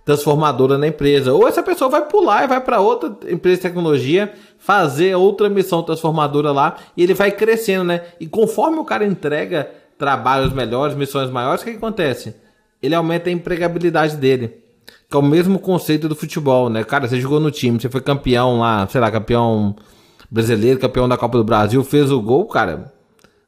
transformadora 0.06 0.78
na 0.78 0.86
empresa. 0.86 1.34
Ou 1.34 1.48
essa 1.48 1.64
pessoa 1.64 1.90
vai 1.90 2.06
pular 2.06 2.44
e 2.44 2.46
vai 2.46 2.60
para 2.60 2.80
outra 2.80 3.10
empresa 3.28 3.56
de 3.56 3.62
tecnologia 3.62 4.32
fazer 4.56 5.16
outra 5.16 5.50
missão 5.50 5.82
transformadora 5.82 6.52
lá 6.52 6.76
e 6.96 7.02
ele 7.02 7.12
vai 7.12 7.32
crescendo, 7.32 7.84
né? 7.84 8.02
E 8.20 8.26
conforme 8.26 8.78
o 8.78 8.84
cara 8.84 9.04
entrega 9.04 9.68
trabalhos 9.98 10.52
melhores, 10.52 10.96
missões 10.96 11.28
maiores, 11.28 11.60
o 11.60 11.64
que, 11.64 11.72
que 11.72 11.76
acontece? 11.76 12.36
Ele 12.80 12.94
aumenta 12.94 13.28
a 13.28 13.32
empregabilidade 13.32 14.16
dele. 14.16 14.62
Que 15.10 15.16
é 15.16 15.20
o 15.20 15.22
mesmo 15.22 15.58
conceito 15.58 16.08
do 16.08 16.14
futebol, 16.14 16.70
né? 16.70 16.84
Cara, 16.84 17.08
você 17.08 17.20
jogou 17.20 17.40
no 17.40 17.50
time, 17.50 17.80
você 17.80 17.88
foi 17.88 18.00
campeão 18.00 18.60
lá, 18.60 18.86
sei 18.86 19.00
lá, 19.00 19.10
campeão 19.10 19.74
brasileiro, 20.30 20.78
campeão 20.78 21.08
da 21.08 21.16
Copa 21.16 21.36
do 21.36 21.44
Brasil, 21.44 21.82
fez 21.82 22.12
o 22.12 22.20
gol, 22.20 22.46
cara. 22.46 22.92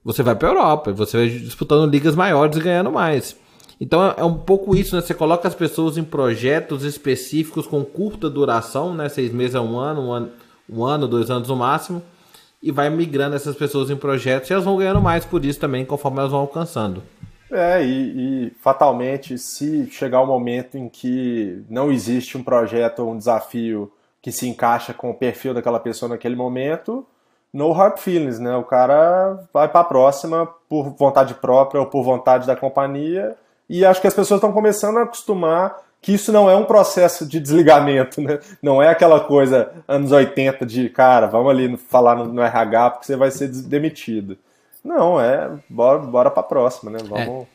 Você 0.05 0.25
vai 0.25 0.35
pra 0.35 0.49
Europa, 0.49 0.93
você 0.93 1.17
vai 1.19 1.29
disputando 1.29 1.89
ligas 1.89 2.17
maiores 2.17 2.57
e 2.57 2.61
ganhando 2.61 2.91
mais. 2.91 3.37
Então 3.81 4.15
é 4.17 4.25
um 4.25 4.35
pouco 4.35 4.75
isso, 4.75 4.97
né? 4.97 5.03
Você 5.03 5.15
coloca 5.15 5.47
as 5.47 5.55
pessoas 5.55 5.97
em 5.97 6.05
projetos 6.05 6.83
específicos 6.83 7.67
com 7.67 7.85
curta 7.85 8.29
duração, 8.29 8.93
né? 8.93 9.09
Seis 9.09 9.33
meses 9.33 9.55
a 9.55 9.63
um 9.63 9.79
ano, 9.79 10.09
um 10.09 10.13
ano, 10.13 10.31
um 10.69 10.85
ano 10.85 11.07
dois 11.07 11.31
anos 11.31 11.49
no 11.49 11.57
máximo, 11.57 12.03
e 12.63 12.73
vai 12.73 12.91
migrando 12.91 13.37
essas 13.37 13.57
pessoas 13.57 13.89
em 13.89 13.97
projetos 13.97 14.51
e 14.51 14.53
elas 14.53 14.65
vão 14.65 14.77
ganhando 14.77 15.01
mais 15.01 15.25
por 15.25 15.45
isso 15.45 15.61
também, 15.61 15.85
conforme 15.85 16.19
elas 16.19 16.33
vão 16.33 16.41
alcançando. 16.41 17.03
É, 17.51 17.83
e, 17.83 18.47
e 18.47 18.51
fatalmente, 18.61 19.39
se 19.39 19.89
chegar 19.91 20.21
o 20.21 20.25
um 20.25 20.27
momento 20.27 20.77
em 20.77 20.89
que 20.89 21.65
não 21.71 21.91
existe 21.91 22.37
um 22.37 22.43
projeto 22.43 22.99
ou 22.99 23.13
um 23.13 23.17
desafio 23.17 23.91
que 24.21 24.33
se 24.33 24.47
encaixa 24.49 24.93
com 24.93 25.11
o 25.11 25.15
perfil 25.15 25.55
daquela 25.55 25.81
pessoa 25.81 26.11
naquele 26.11 26.37
momento, 26.37 27.07
no 27.53 27.73
hard 27.73 27.99
feelings, 27.99 28.39
né? 28.39 28.55
O 28.57 28.65
cara 28.65 29.39
vai 29.55 29.69
para 29.69 29.81
a 29.81 29.85
próxima 29.85 30.47
por 30.69 30.91
vontade 30.91 31.33
própria 31.35 31.81
ou 31.81 31.87
por 31.87 32.03
vontade 32.03 32.47
da 32.47 32.57
companhia 32.57 33.37
e 33.69 33.85
acho 33.85 34.01
que 34.01 34.07
as 34.07 34.15
pessoas 34.15 34.39
estão 34.39 34.53
começando 34.53 34.99
a 34.99 35.03
acostumar 35.03 35.77
que 36.01 36.13
isso 36.13 36.33
não 36.33 36.49
é 36.49 36.57
um 36.57 36.65
processo 36.65 37.27
de 37.27 37.41
desligamento, 37.41 38.21
né? 38.21 38.39
Não 38.63 38.83
é 38.83 38.89
aquela 38.89 39.21
coisa 39.21 39.73
anos 39.87 40.13
80 40.13 40.65
de, 40.65 40.89
cara, 40.89 41.27
vamos 41.27 41.51
ali 41.51 41.77
falar 41.77 42.15
no, 42.15 42.27
no 42.27 42.43
RH 42.43 42.91
porque 42.91 43.07
você 43.07 43.17
vai 43.17 43.31
ser 43.31 43.49
demitido. 43.49 44.39
Não, 44.85 45.21
é, 45.21 45.51
bora, 45.69 45.99
bora 45.99 46.31
pra 46.31 46.43
próxima, 46.43 46.91
né? 46.91 46.99
Vamos... 47.05 47.47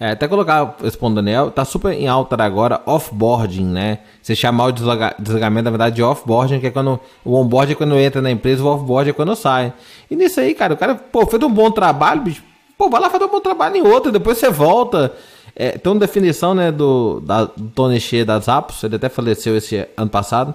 É. 0.00 0.08
é 0.08 0.10
até 0.12 0.26
colocar, 0.26 0.76
respondendo 0.82 1.16
Daniel, 1.16 1.50
tá 1.50 1.64
super 1.64 1.92
em 1.92 2.08
alta 2.08 2.42
agora, 2.42 2.80
offboarding, 2.86 3.66
né? 3.66 3.98
Você 4.22 4.34
chamar 4.34 4.66
o 4.66 4.72
desligamento, 4.72 5.64
na 5.64 5.70
verdade, 5.70 5.96
de 5.96 6.02
offboarding, 6.02 6.60
que 6.60 6.68
é 6.68 6.70
quando 6.70 6.98
o 7.22 7.34
onboard 7.34 7.72
é 7.72 7.76
quando 7.76 7.98
entra 7.98 8.22
na 8.22 8.30
empresa, 8.30 8.64
o 8.64 8.66
offboard 8.66 9.10
é 9.10 9.12
quando 9.12 9.36
sai. 9.36 9.74
E 10.10 10.16
nisso 10.16 10.40
aí, 10.40 10.54
cara, 10.54 10.72
o 10.72 10.76
cara, 10.76 10.94
pô, 10.94 11.26
fez 11.26 11.42
um 11.42 11.52
bom 11.52 11.70
trabalho, 11.70 12.22
bicho, 12.22 12.42
pô, 12.78 12.88
vai 12.88 13.00
lá 13.00 13.10
fazer 13.10 13.26
um 13.26 13.30
bom 13.30 13.40
trabalho 13.40 13.76
em 13.76 13.86
outro, 13.86 14.10
depois 14.10 14.38
você 14.38 14.48
volta. 14.48 15.12
É, 15.56 15.72
tem 15.72 15.92
uma 15.92 16.00
definição 16.00 16.54
né, 16.54 16.72
do, 16.72 17.20
da, 17.20 17.44
do 17.44 17.68
Tony 17.74 18.00
Shea 18.00 18.24
das 18.24 18.48
Apos, 18.48 18.82
ele 18.82 18.96
até 18.96 19.08
faleceu 19.08 19.56
esse 19.56 19.86
ano 19.96 20.10
passado. 20.10 20.54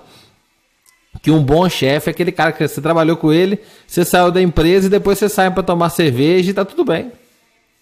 Que 1.22 1.32
um 1.32 1.42
bom 1.42 1.68
chefe 1.68 2.10
é 2.10 2.12
aquele 2.12 2.32
cara 2.32 2.52
que 2.52 2.68
você 2.68 2.82
trabalhou 2.82 3.18
com 3.18 3.34
ele, 3.34 3.60
você 3.88 4.06
saiu 4.06 4.32
da 4.32 4.42
empresa 4.42 4.88
e 4.88 4.90
depois 4.90 5.18
você 5.18 5.28
sai 5.28 5.50
para 5.52 5.64
tomar 5.64 5.90
cerveja 5.90 6.52
e 6.52 6.54
tá 6.54 6.64
tudo 6.64 6.86
bem. 6.86 7.12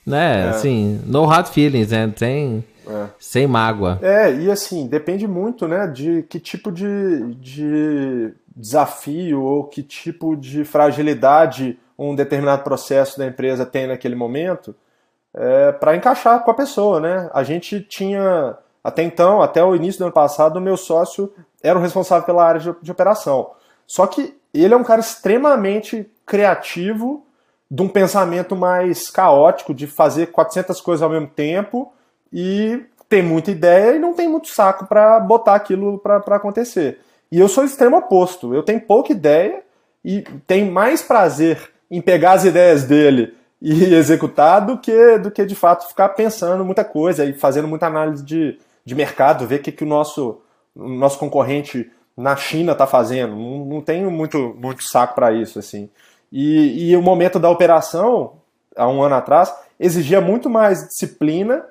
Né? 0.05 0.45
É. 0.45 0.49
Assim, 0.49 1.01
no 1.05 1.25
hard 1.25 1.47
feelings, 1.47 1.89
né? 1.89 2.11
Sem, 2.15 2.63
é. 2.87 3.05
sem 3.19 3.45
mágoa. 3.47 3.99
É, 4.01 4.33
e 4.33 4.49
assim, 4.49 4.87
depende 4.87 5.27
muito, 5.27 5.67
né, 5.67 5.87
de 5.87 6.23
que 6.23 6.39
tipo 6.39 6.71
de, 6.71 7.35
de 7.35 8.33
desafio 8.55 9.41
ou 9.41 9.65
que 9.65 9.83
tipo 9.83 10.35
de 10.35 10.63
fragilidade 10.63 11.77
um 11.99 12.15
determinado 12.15 12.63
processo 12.63 13.17
da 13.17 13.25
empresa 13.25 13.65
tem 13.65 13.87
naquele 13.87 14.15
momento 14.15 14.73
é, 15.37 15.71
para 15.71 15.95
encaixar 15.95 16.43
com 16.43 16.49
a 16.49 16.55
pessoa, 16.55 16.99
né? 16.99 17.29
A 17.31 17.43
gente 17.43 17.79
tinha, 17.81 18.57
até 18.83 19.03
então, 19.03 19.41
até 19.41 19.63
o 19.63 19.75
início 19.75 19.99
do 19.99 20.05
ano 20.05 20.13
passado, 20.13 20.57
o 20.57 20.61
meu 20.61 20.75
sócio 20.75 21.31
era 21.61 21.77
o 21.77 21.81
responsável 21.81 22.25
pela 22.25 22.43
área 22.43 22.59
de, 22.59 22.75
de 22.81 22.91
operação. 22.91 23.51
Só 23.85 24.07
que 24.07 24.35
ele 24.53 24.73
é 24.73 24.77
um 24.77 24.83
cara 24.83 24.99
extremamente 24.99 26.11
criativo, 26.25 27.23
de 27.69 27.81
um 27.81 27.87
pensamento 27.87 28.55
mais 28.55 29.09
caótico, 29.09 29.73
de 29.73 29.85
fazer 29.85 30.27
400 30.27 30.79
coisas 30.81 31.03
ao 31.03 31.09
mesmo 31.09 31.27
tempo 31.27 31.93
e 32.31 32.85
tem 33.09 33.21
muita 33.21 33.51
ideia 33.51 33.95
e 33.95 33.99
não 33.99 34.13
tem 34.13 34.27
muito 34.27 34.47
saco 34.47 34.85
para 34.85 35.19
botar 35.19 35.55
aquilo 35.55 35.99
para 35.99 36.35
acontecer. 36.35 36.99
E 37.29 37.39
eu 37.39 37.47
sou 37.49 37.63
o 37.63 37.67
extremo 37.67 37.97
oposto. 37.97 38.53
Eu 38.53 38.63
tenho 38.63 38.79
pouca 38.79 39.11
ideia 39.11 39.61
e 40.03 40.21
tenho 40.45 40.71
mais 40.71 41.01
prazer 41.01 41.69
em 41.91 42.01
pegar 42.01 42.33
as 42.33 42.45
ideias 42.45 42.85
dele 42.85 43.36
e 43.61 43.93
executar 43.93 44.65
do 44.65 44.77
que, 44.77 45.17
do 45.17 45.31
que 45.31 45.45
de 45.45 45.55
fato 45.55 45.87
ficar 45.87 46.09
pensando 46.09 46.63
muita 46.63 46.83
coisa 46.83 47.25
e 47.25 47.33
fazendo 47.33 47.67
muita 47.67 47.87
análise 47.87 48.23
de, 48.23 48.59
de 48.85 48.95
mercado, 48.95 49.47
ver 49.47 49.59
o 49.59 49.63
que, 49.63 49.71
que 49.71 49.83
o 49.83 49.87
nosso, 49.87 50.41
o 50.75 50.87
nosso 50.87 51.17
concorrente 51.17 51.91
na 52.15 52.35
China 52.35 52.71
está 52.71 52.85
fazendo. 52.85 53.35
Não, 53.35 53.65
não 53.65 53.81
tenho 53.81 54.09
muito, 54.11 54.55
muito 54.59 54.83
saco 54.83 55.15
para 55.15 55.31
isso. 55.31 55.59
assim. 55.59 55.89
E, 56.31 56.89
e 56.89 56.97
o 56.97 57.01
momento 57.01 57.39
da 57.39 57.49
operação, 57.49 58.33
há 58.75 58.87
um 58.87 59.01
ano 59.01 59.15
atrás, 59.15 59.53
exigia 59.79 60.21
muito 60.21 60.49
mais 60.49 60.87
disciplina 60.87 61.63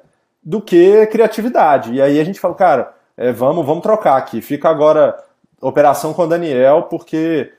do 0.43 0.61
que 0.61 1.07
criatividade. 1.07 1.93
E 1.93 2.01
aí 2.01 2.20
a 2.20 2.24
gente 2.24 2.41
falou, 2.41 2.57
cara, 2.57 2.95
é, 3.16 3.32
vamos, 3.32 3.64
vamos 3.64 3.82
trocar 3.82 4.16
aqui. 4.16 4.41
Fica 4.41 4.68
agora 4.68 5.16
operação 5.61 6.12
com 6.12 6.22
o 6.22 6.26
Daniel, 6.26 6.84
porque 6.84 7.53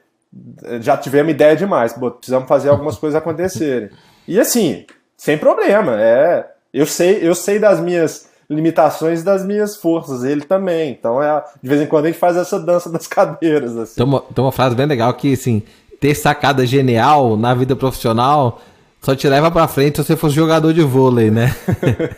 já 0.82 0.98
tivemos 0.98 1.32
ideia 1.32 1.56
demais. 1.56 1.94
Precisamos 1.94 2.48
fazer 2.48 2.70
algumas 2.70 2.98
coisas 2.98 3.18
acontecerem. 3.18 3.90
E 4.28 4.40
assim, 4.40 4.86
sem 5.16 5.38
problema. 5.38 6.02
É, 6.02 6.48
eu 6.74 6.86
sei, 6.86 7.20
eu 7.22 7.34
sei 7.34 7.60
das 7.60 7.80
minhas 7.80 8.28
limitações 8.50 9.24
das 9.24 9.46
minhas 9.46 9.76
forças, 9.76 10.24
ele 10.24 10.42
também. 10.42 10.92
Então, 10.92 11.22
é, 11.22 11.44
de 11.62 11.70
vez 11.70 11.82
em 11.82 11.86
quando 11.86 12.06
a 12.06 12.08
gente 12.08 12.20
faz 12.20 12.38
essa 12.38 12.60
dança 12.60 12.90
das 12.92 13.08
cadeiras. 13.08 13.76
Assim. 13.78 13.96
Tem, 13.96 14.06
uma, 14.06 14.22
tem 14.22 14.44
uma 14.44 14.52
frase 14.52 14.76
bem 14.76 14.86
legal 14.86 15.14
que, 15.14 15.34
assim, 15.34 15.62
ter 16.00 16.16
sacada 16.16 16.66
genial 16.66 17.36
na 17.36 17.54
vida 17.54 17.76
profissional 17.76 18.62
só 19.02 19.16
te 19.16 19.30
leva 19.30 19.50
pra 19.50 19.68
frente 19.68 19.98
se 19.98 20.04
você 20.04 20.18
fosse 20.18 20.36
jogador 20.36 20.74
de 20.74 20.82
vôlei, 20.82 21.30
né? 21.32 21.56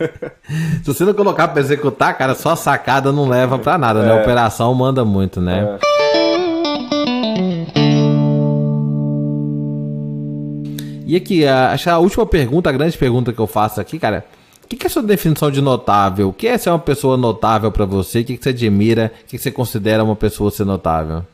se 0.82 0.86
você 0.86 1.04
não 1.04 1.14
colocar 1.14 1.50
pra 1.50 1.62
executar, 1.62 2.18
cara, 2.18 2.34
só 2.34 2.56
sacada 2.56 3.12
não 3.12 3.28
leva 3.28 3.60
pra 3.60 3.78
nada, 3.78 4.02
né? 4.02 4.12
é. 4.12 4.16
né? 4.16 4.22
operação 4.22 4.74
manda 4.74 5.04
muito, 5.06 5.42
né? 5.42 5.78
É. 5.84 6.09
E 11.10 11.16
aqui, 11.16 11.48
a, 11.48 11.72
acho 11.72 11.90
a 11.90 11.98
última 11.98 12.24
pergunta, 12.24 12.70
a 12.70 12.74
grande 12.74 12.96
pergunta 12.96 13.34
que 13.34 13.40
eu 13.40 13.48
faço 13.48 13.82
aqui, 13.82 13.98
cara, 13.98 14.24
que, 14.70 14.78
que 14.78 14.86
é 14.86 14.88
a 14.88 14.90
sua 14.92 15.02
definição 15.02 15.50
de 15.50 15.60
notável? 15.60 16.30
O 16.30 16.34
que 16.34 16.48
é 16.48 16.56
ser 16.56 16.70
uma 16.70 16.78
pessoa 16.78 17.18
notável 17.18 17.72
para 17.72 17.84
você? 17.84 18.20
O 18.20 18.26
que, 18.26 18.38
que 18.38 18.44
você 18.44 18.50
admira? 18.50 19.12
O 19.12 19.26
que, 19.26 19.36
que 19.36 19.40
você 19.40 19.52
considera 19.52 20.04
uma 20.04 20.16
pessoa 20.16 20.52
ser 20.52 20.66
notável? 20.66 21.26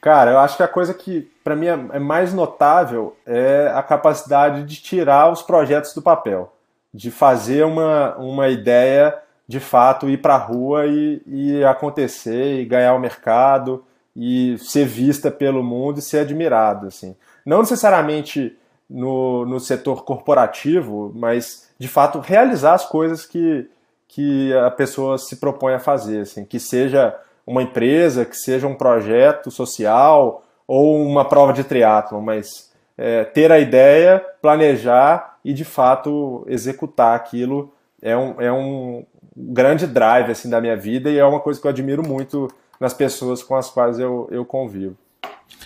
Cara, 0.00 0.30
eu 0.30 0.38
acho 0.38 0.56
que 0.56 0.62
a 0.62 0.68
coisa 0.68 0.94
que 0.94 1.30
para 1.44 1.54
mim 1.54 1.66
é, 1.66 1.78
é 1.92 1.98
mais 1.98 2.32
notável 2.32 3.14
é 3.26 3.70
a 3.74 3.82
capacidade 3.82 4.62
de 4.62 4.76
tirar 4.76 5.30
os 5.30 5.42
projetos 5.42 5.92
do 5.92 6.00
papel, 6.00 6.50
de 6.94 7.10
fazer 7.10 7.66
uma, 7.66 8.16
uma 8.16 8.48
ideia 8.48 9.14
de 9.46 9.60
fato 9.60 10.08
ir 10.08 10.22
para 10.22 10.36
a 10.36 10.38
rua 10.38 10.86
e, 10.86 11.20
e 11.26 11.64
acontecer 11.64 12.60
e 12.60 12.64
ganhar 12.64 12.94
o 12.94 12.98
mercado 12.98 13.84
e 14.16 14.56
ser 14.58 14.86
vista 14.86 15.30
pelo 15.30 15.62
mundo 15.62 15.98
e 15.98 16.02
ser 16.02 16.20
admirado, 16.20 16.86
assim. 16.86 17.14
Não 17.44 17.60
necessariamente 17.60 18.56
no, 18.88 19.44
no 19.44 19.60
setor 19.60 20.04
corporativo, 20.04 21.12
mas 21.14 21.68
de 21.78 21.88
fato 21.88 22.20
realizar 22.20 22.74
as 22.74 22.86
coisas 22.86 23.26
que, 23.26 23.68
que 24.06 24.52
a 24.54 24.70
pessoa 24.70 25.18
se 25.18 25.36
propõe 25.36 25.74
a 25.74 25.78
fazer, 25.78 26.20
assim, 26.20 26.44
que 26.44 26.58
seja 26.58 27.14
uma 27.46 27.62
empresa, 27.62 28.24
que 28.24 28.36
seja 28.36 28.66
um 28.66 28.74
projeto 28.74 29.50
social 29.50 30.42
ou 30.66 31.02
uma 31.02 31.24
prova 31.24 31.52
de 31.52 31.64
triatlo, 31.64 32.20
mas 32.20 32.70
é, 32.96 33.24
ter 33.24 33.50
a 33.50 33.58
ideia, 33.58 34.24
planejar 34.42 35.38
e 35.44 35.54
de 35.54 35.64
fato 35.64 36.44
executar 36.48 37.14
aquilo 37.14 37.72
é 38.02 38.16
um, 38.16 38.40
é 38.40 38.52
um 38.52 39.04
grande 39.36 39.86
drive 39.86 40.30
assim 40.30 40.50
da 40.50 40.60
minha 40.60 40.76
vida 40.76 41.10
e 41.10 41.18
é 41.18 41.24
uma 41.24 41.40
coisa 41.40 41.60
que 41.60 41.66
eu 41.66 41.70
admiro 41.70 42.06
muito 42.06 42.48
nas 42.80 42.92
pessoas 42.92 43.42
com 43.42 43.56
as 43.56 43.70
quais 43.70 43.98
eu, 43.98 44.28
eu 44.30 44.44
convivo. 44.44 44.96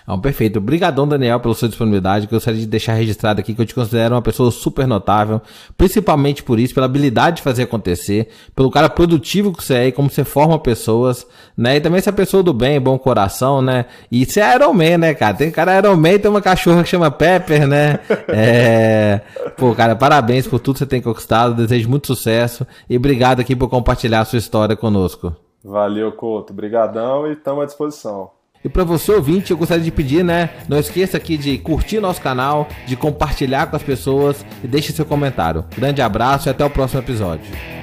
Ah, 0.06 0.18
perfeito. 0.18 0.58
Obrigadão, 0.58 1.06
Daniel, 1.06 1.38
pela 1.38 1.54
sua 1.54 1.68
disponibilidade. 1.68 2.26
Gostaria 2.26 2.60
de 2.60 2.66
deixar 2.66 2.94
registrado 2.94 3.40
aqui 3.40 3.54
que 3.54 3.62
eu 3.62 3.66
te 3.66 3.74
considero 3.74 4.14
uma 4.14 4.22
pessoa 4.22 4.50
super 4.50 4.86
notável, 4.86 5.40
principalmente 5.76 6.42
por 6.42 6.58
isso, 6.58 6.74
pela 6.74 6.86
habilidade 6.86 7.36
de 7.36 7.42
fazer 7.42 7.62
acontecer, 7.62 8.28
pelo 8.54 8.70
cara 8.70 8.88
produtivo 8.88 9.52
que 9.52 9.62
você 9.62 9.74
é 9.74 9.86
e 9.88 9.92
como 9.92 10.10
você 10.10 10.24
forma 10.24 10.58
pessoas, 10.58 11.26
né? 11.56 11.76
E 11.76 11.80
também 11.80 11.98
essa 11.98 12.12
pessoa 12.12 12.42
do 12.42 12.52
bem, 12.52 12.80
bom 12.80 12.98
coração, 12.98 13.62
né? 13.62 13.86
E 14.10 14.24
você 14.24 14.40
é 14.40 14.54
Iron 14.54 14.72
Man, 14.72 14.98
né, 14.98 15.14
cara? 15.14 15.36
Tem 15.36 15.50
cara 15.50 15.78
Iron 15.78 15.96
Man 15.96 16.10
e 16.10 16.18
tem 16.18 16.30
uma 16.30 16.42
cachorra 16.42 16.82
que 16.82 16.88
chama 16.88 17.10
Pepper, 17.10 17.66
né? 17.66 17.98
É... 18.34 19.20
Pô, 19.56 19.74
cara, 19.74 19.94
parabéns 19.94 20.46
por 20.46 20.58
tudo 20.58 20.74
que 20.74 20.78
você 20.80 20.86
tem 20.86 21.02
conquistado. 21.02 21.54
Desejo 21.54 21.88
muito 21.88 22.06
sucesso 22.06 22.66
e 22.88 22.96
obrigado 22.96 23.40
aqui 23.40 23.54
por 23.54 23.68
compartilhar 23.68 24.20
a 24.20 24.24
sua 24.24 24.38
história 24.38 24.74
conosco. 24.74 25.34
Valeu, 25.62 26.10
Couto. 26.12 26.52
Obrigadão 26.52 27.26
e 27.26 27.32
estamos 27.32 27.62
à 27.62 27.66
disposição. 27.66 28.30
E 28.64 28.68
para 28.68 28.84
você 28.84 29.12
ouvinte, 29.12 29.50
eu 29.50 29.56
gostaria 29.56 29.82
de 29.82 29.90
pedir, 29.90 30.24
né? 30.24 30.50
Não 30.68 30.78
esqueça 30.78 31.16
aqui 31.16 31.36
de 31.36 31.58
curtir 31.58 31.98
nosso 31.98 32.20
canal, 32.20 32.68
de 32.86 32.94
compartilhar 32.96 33.66
com 33.66 33.76
as 33.76 33.82
pessoas 33.82 34.44
e 34.62 34.68
deixe 34.68 34.92
seu 34.92 35.04
comentário. 35.04 35.64
Grande 35.76 36.00
abraço 36.00 36.48
e 36.48 36.50
até 36.50 36.64
o 36.64 36.70
próximo 36.70 37.00
episódio. 37.00 37.81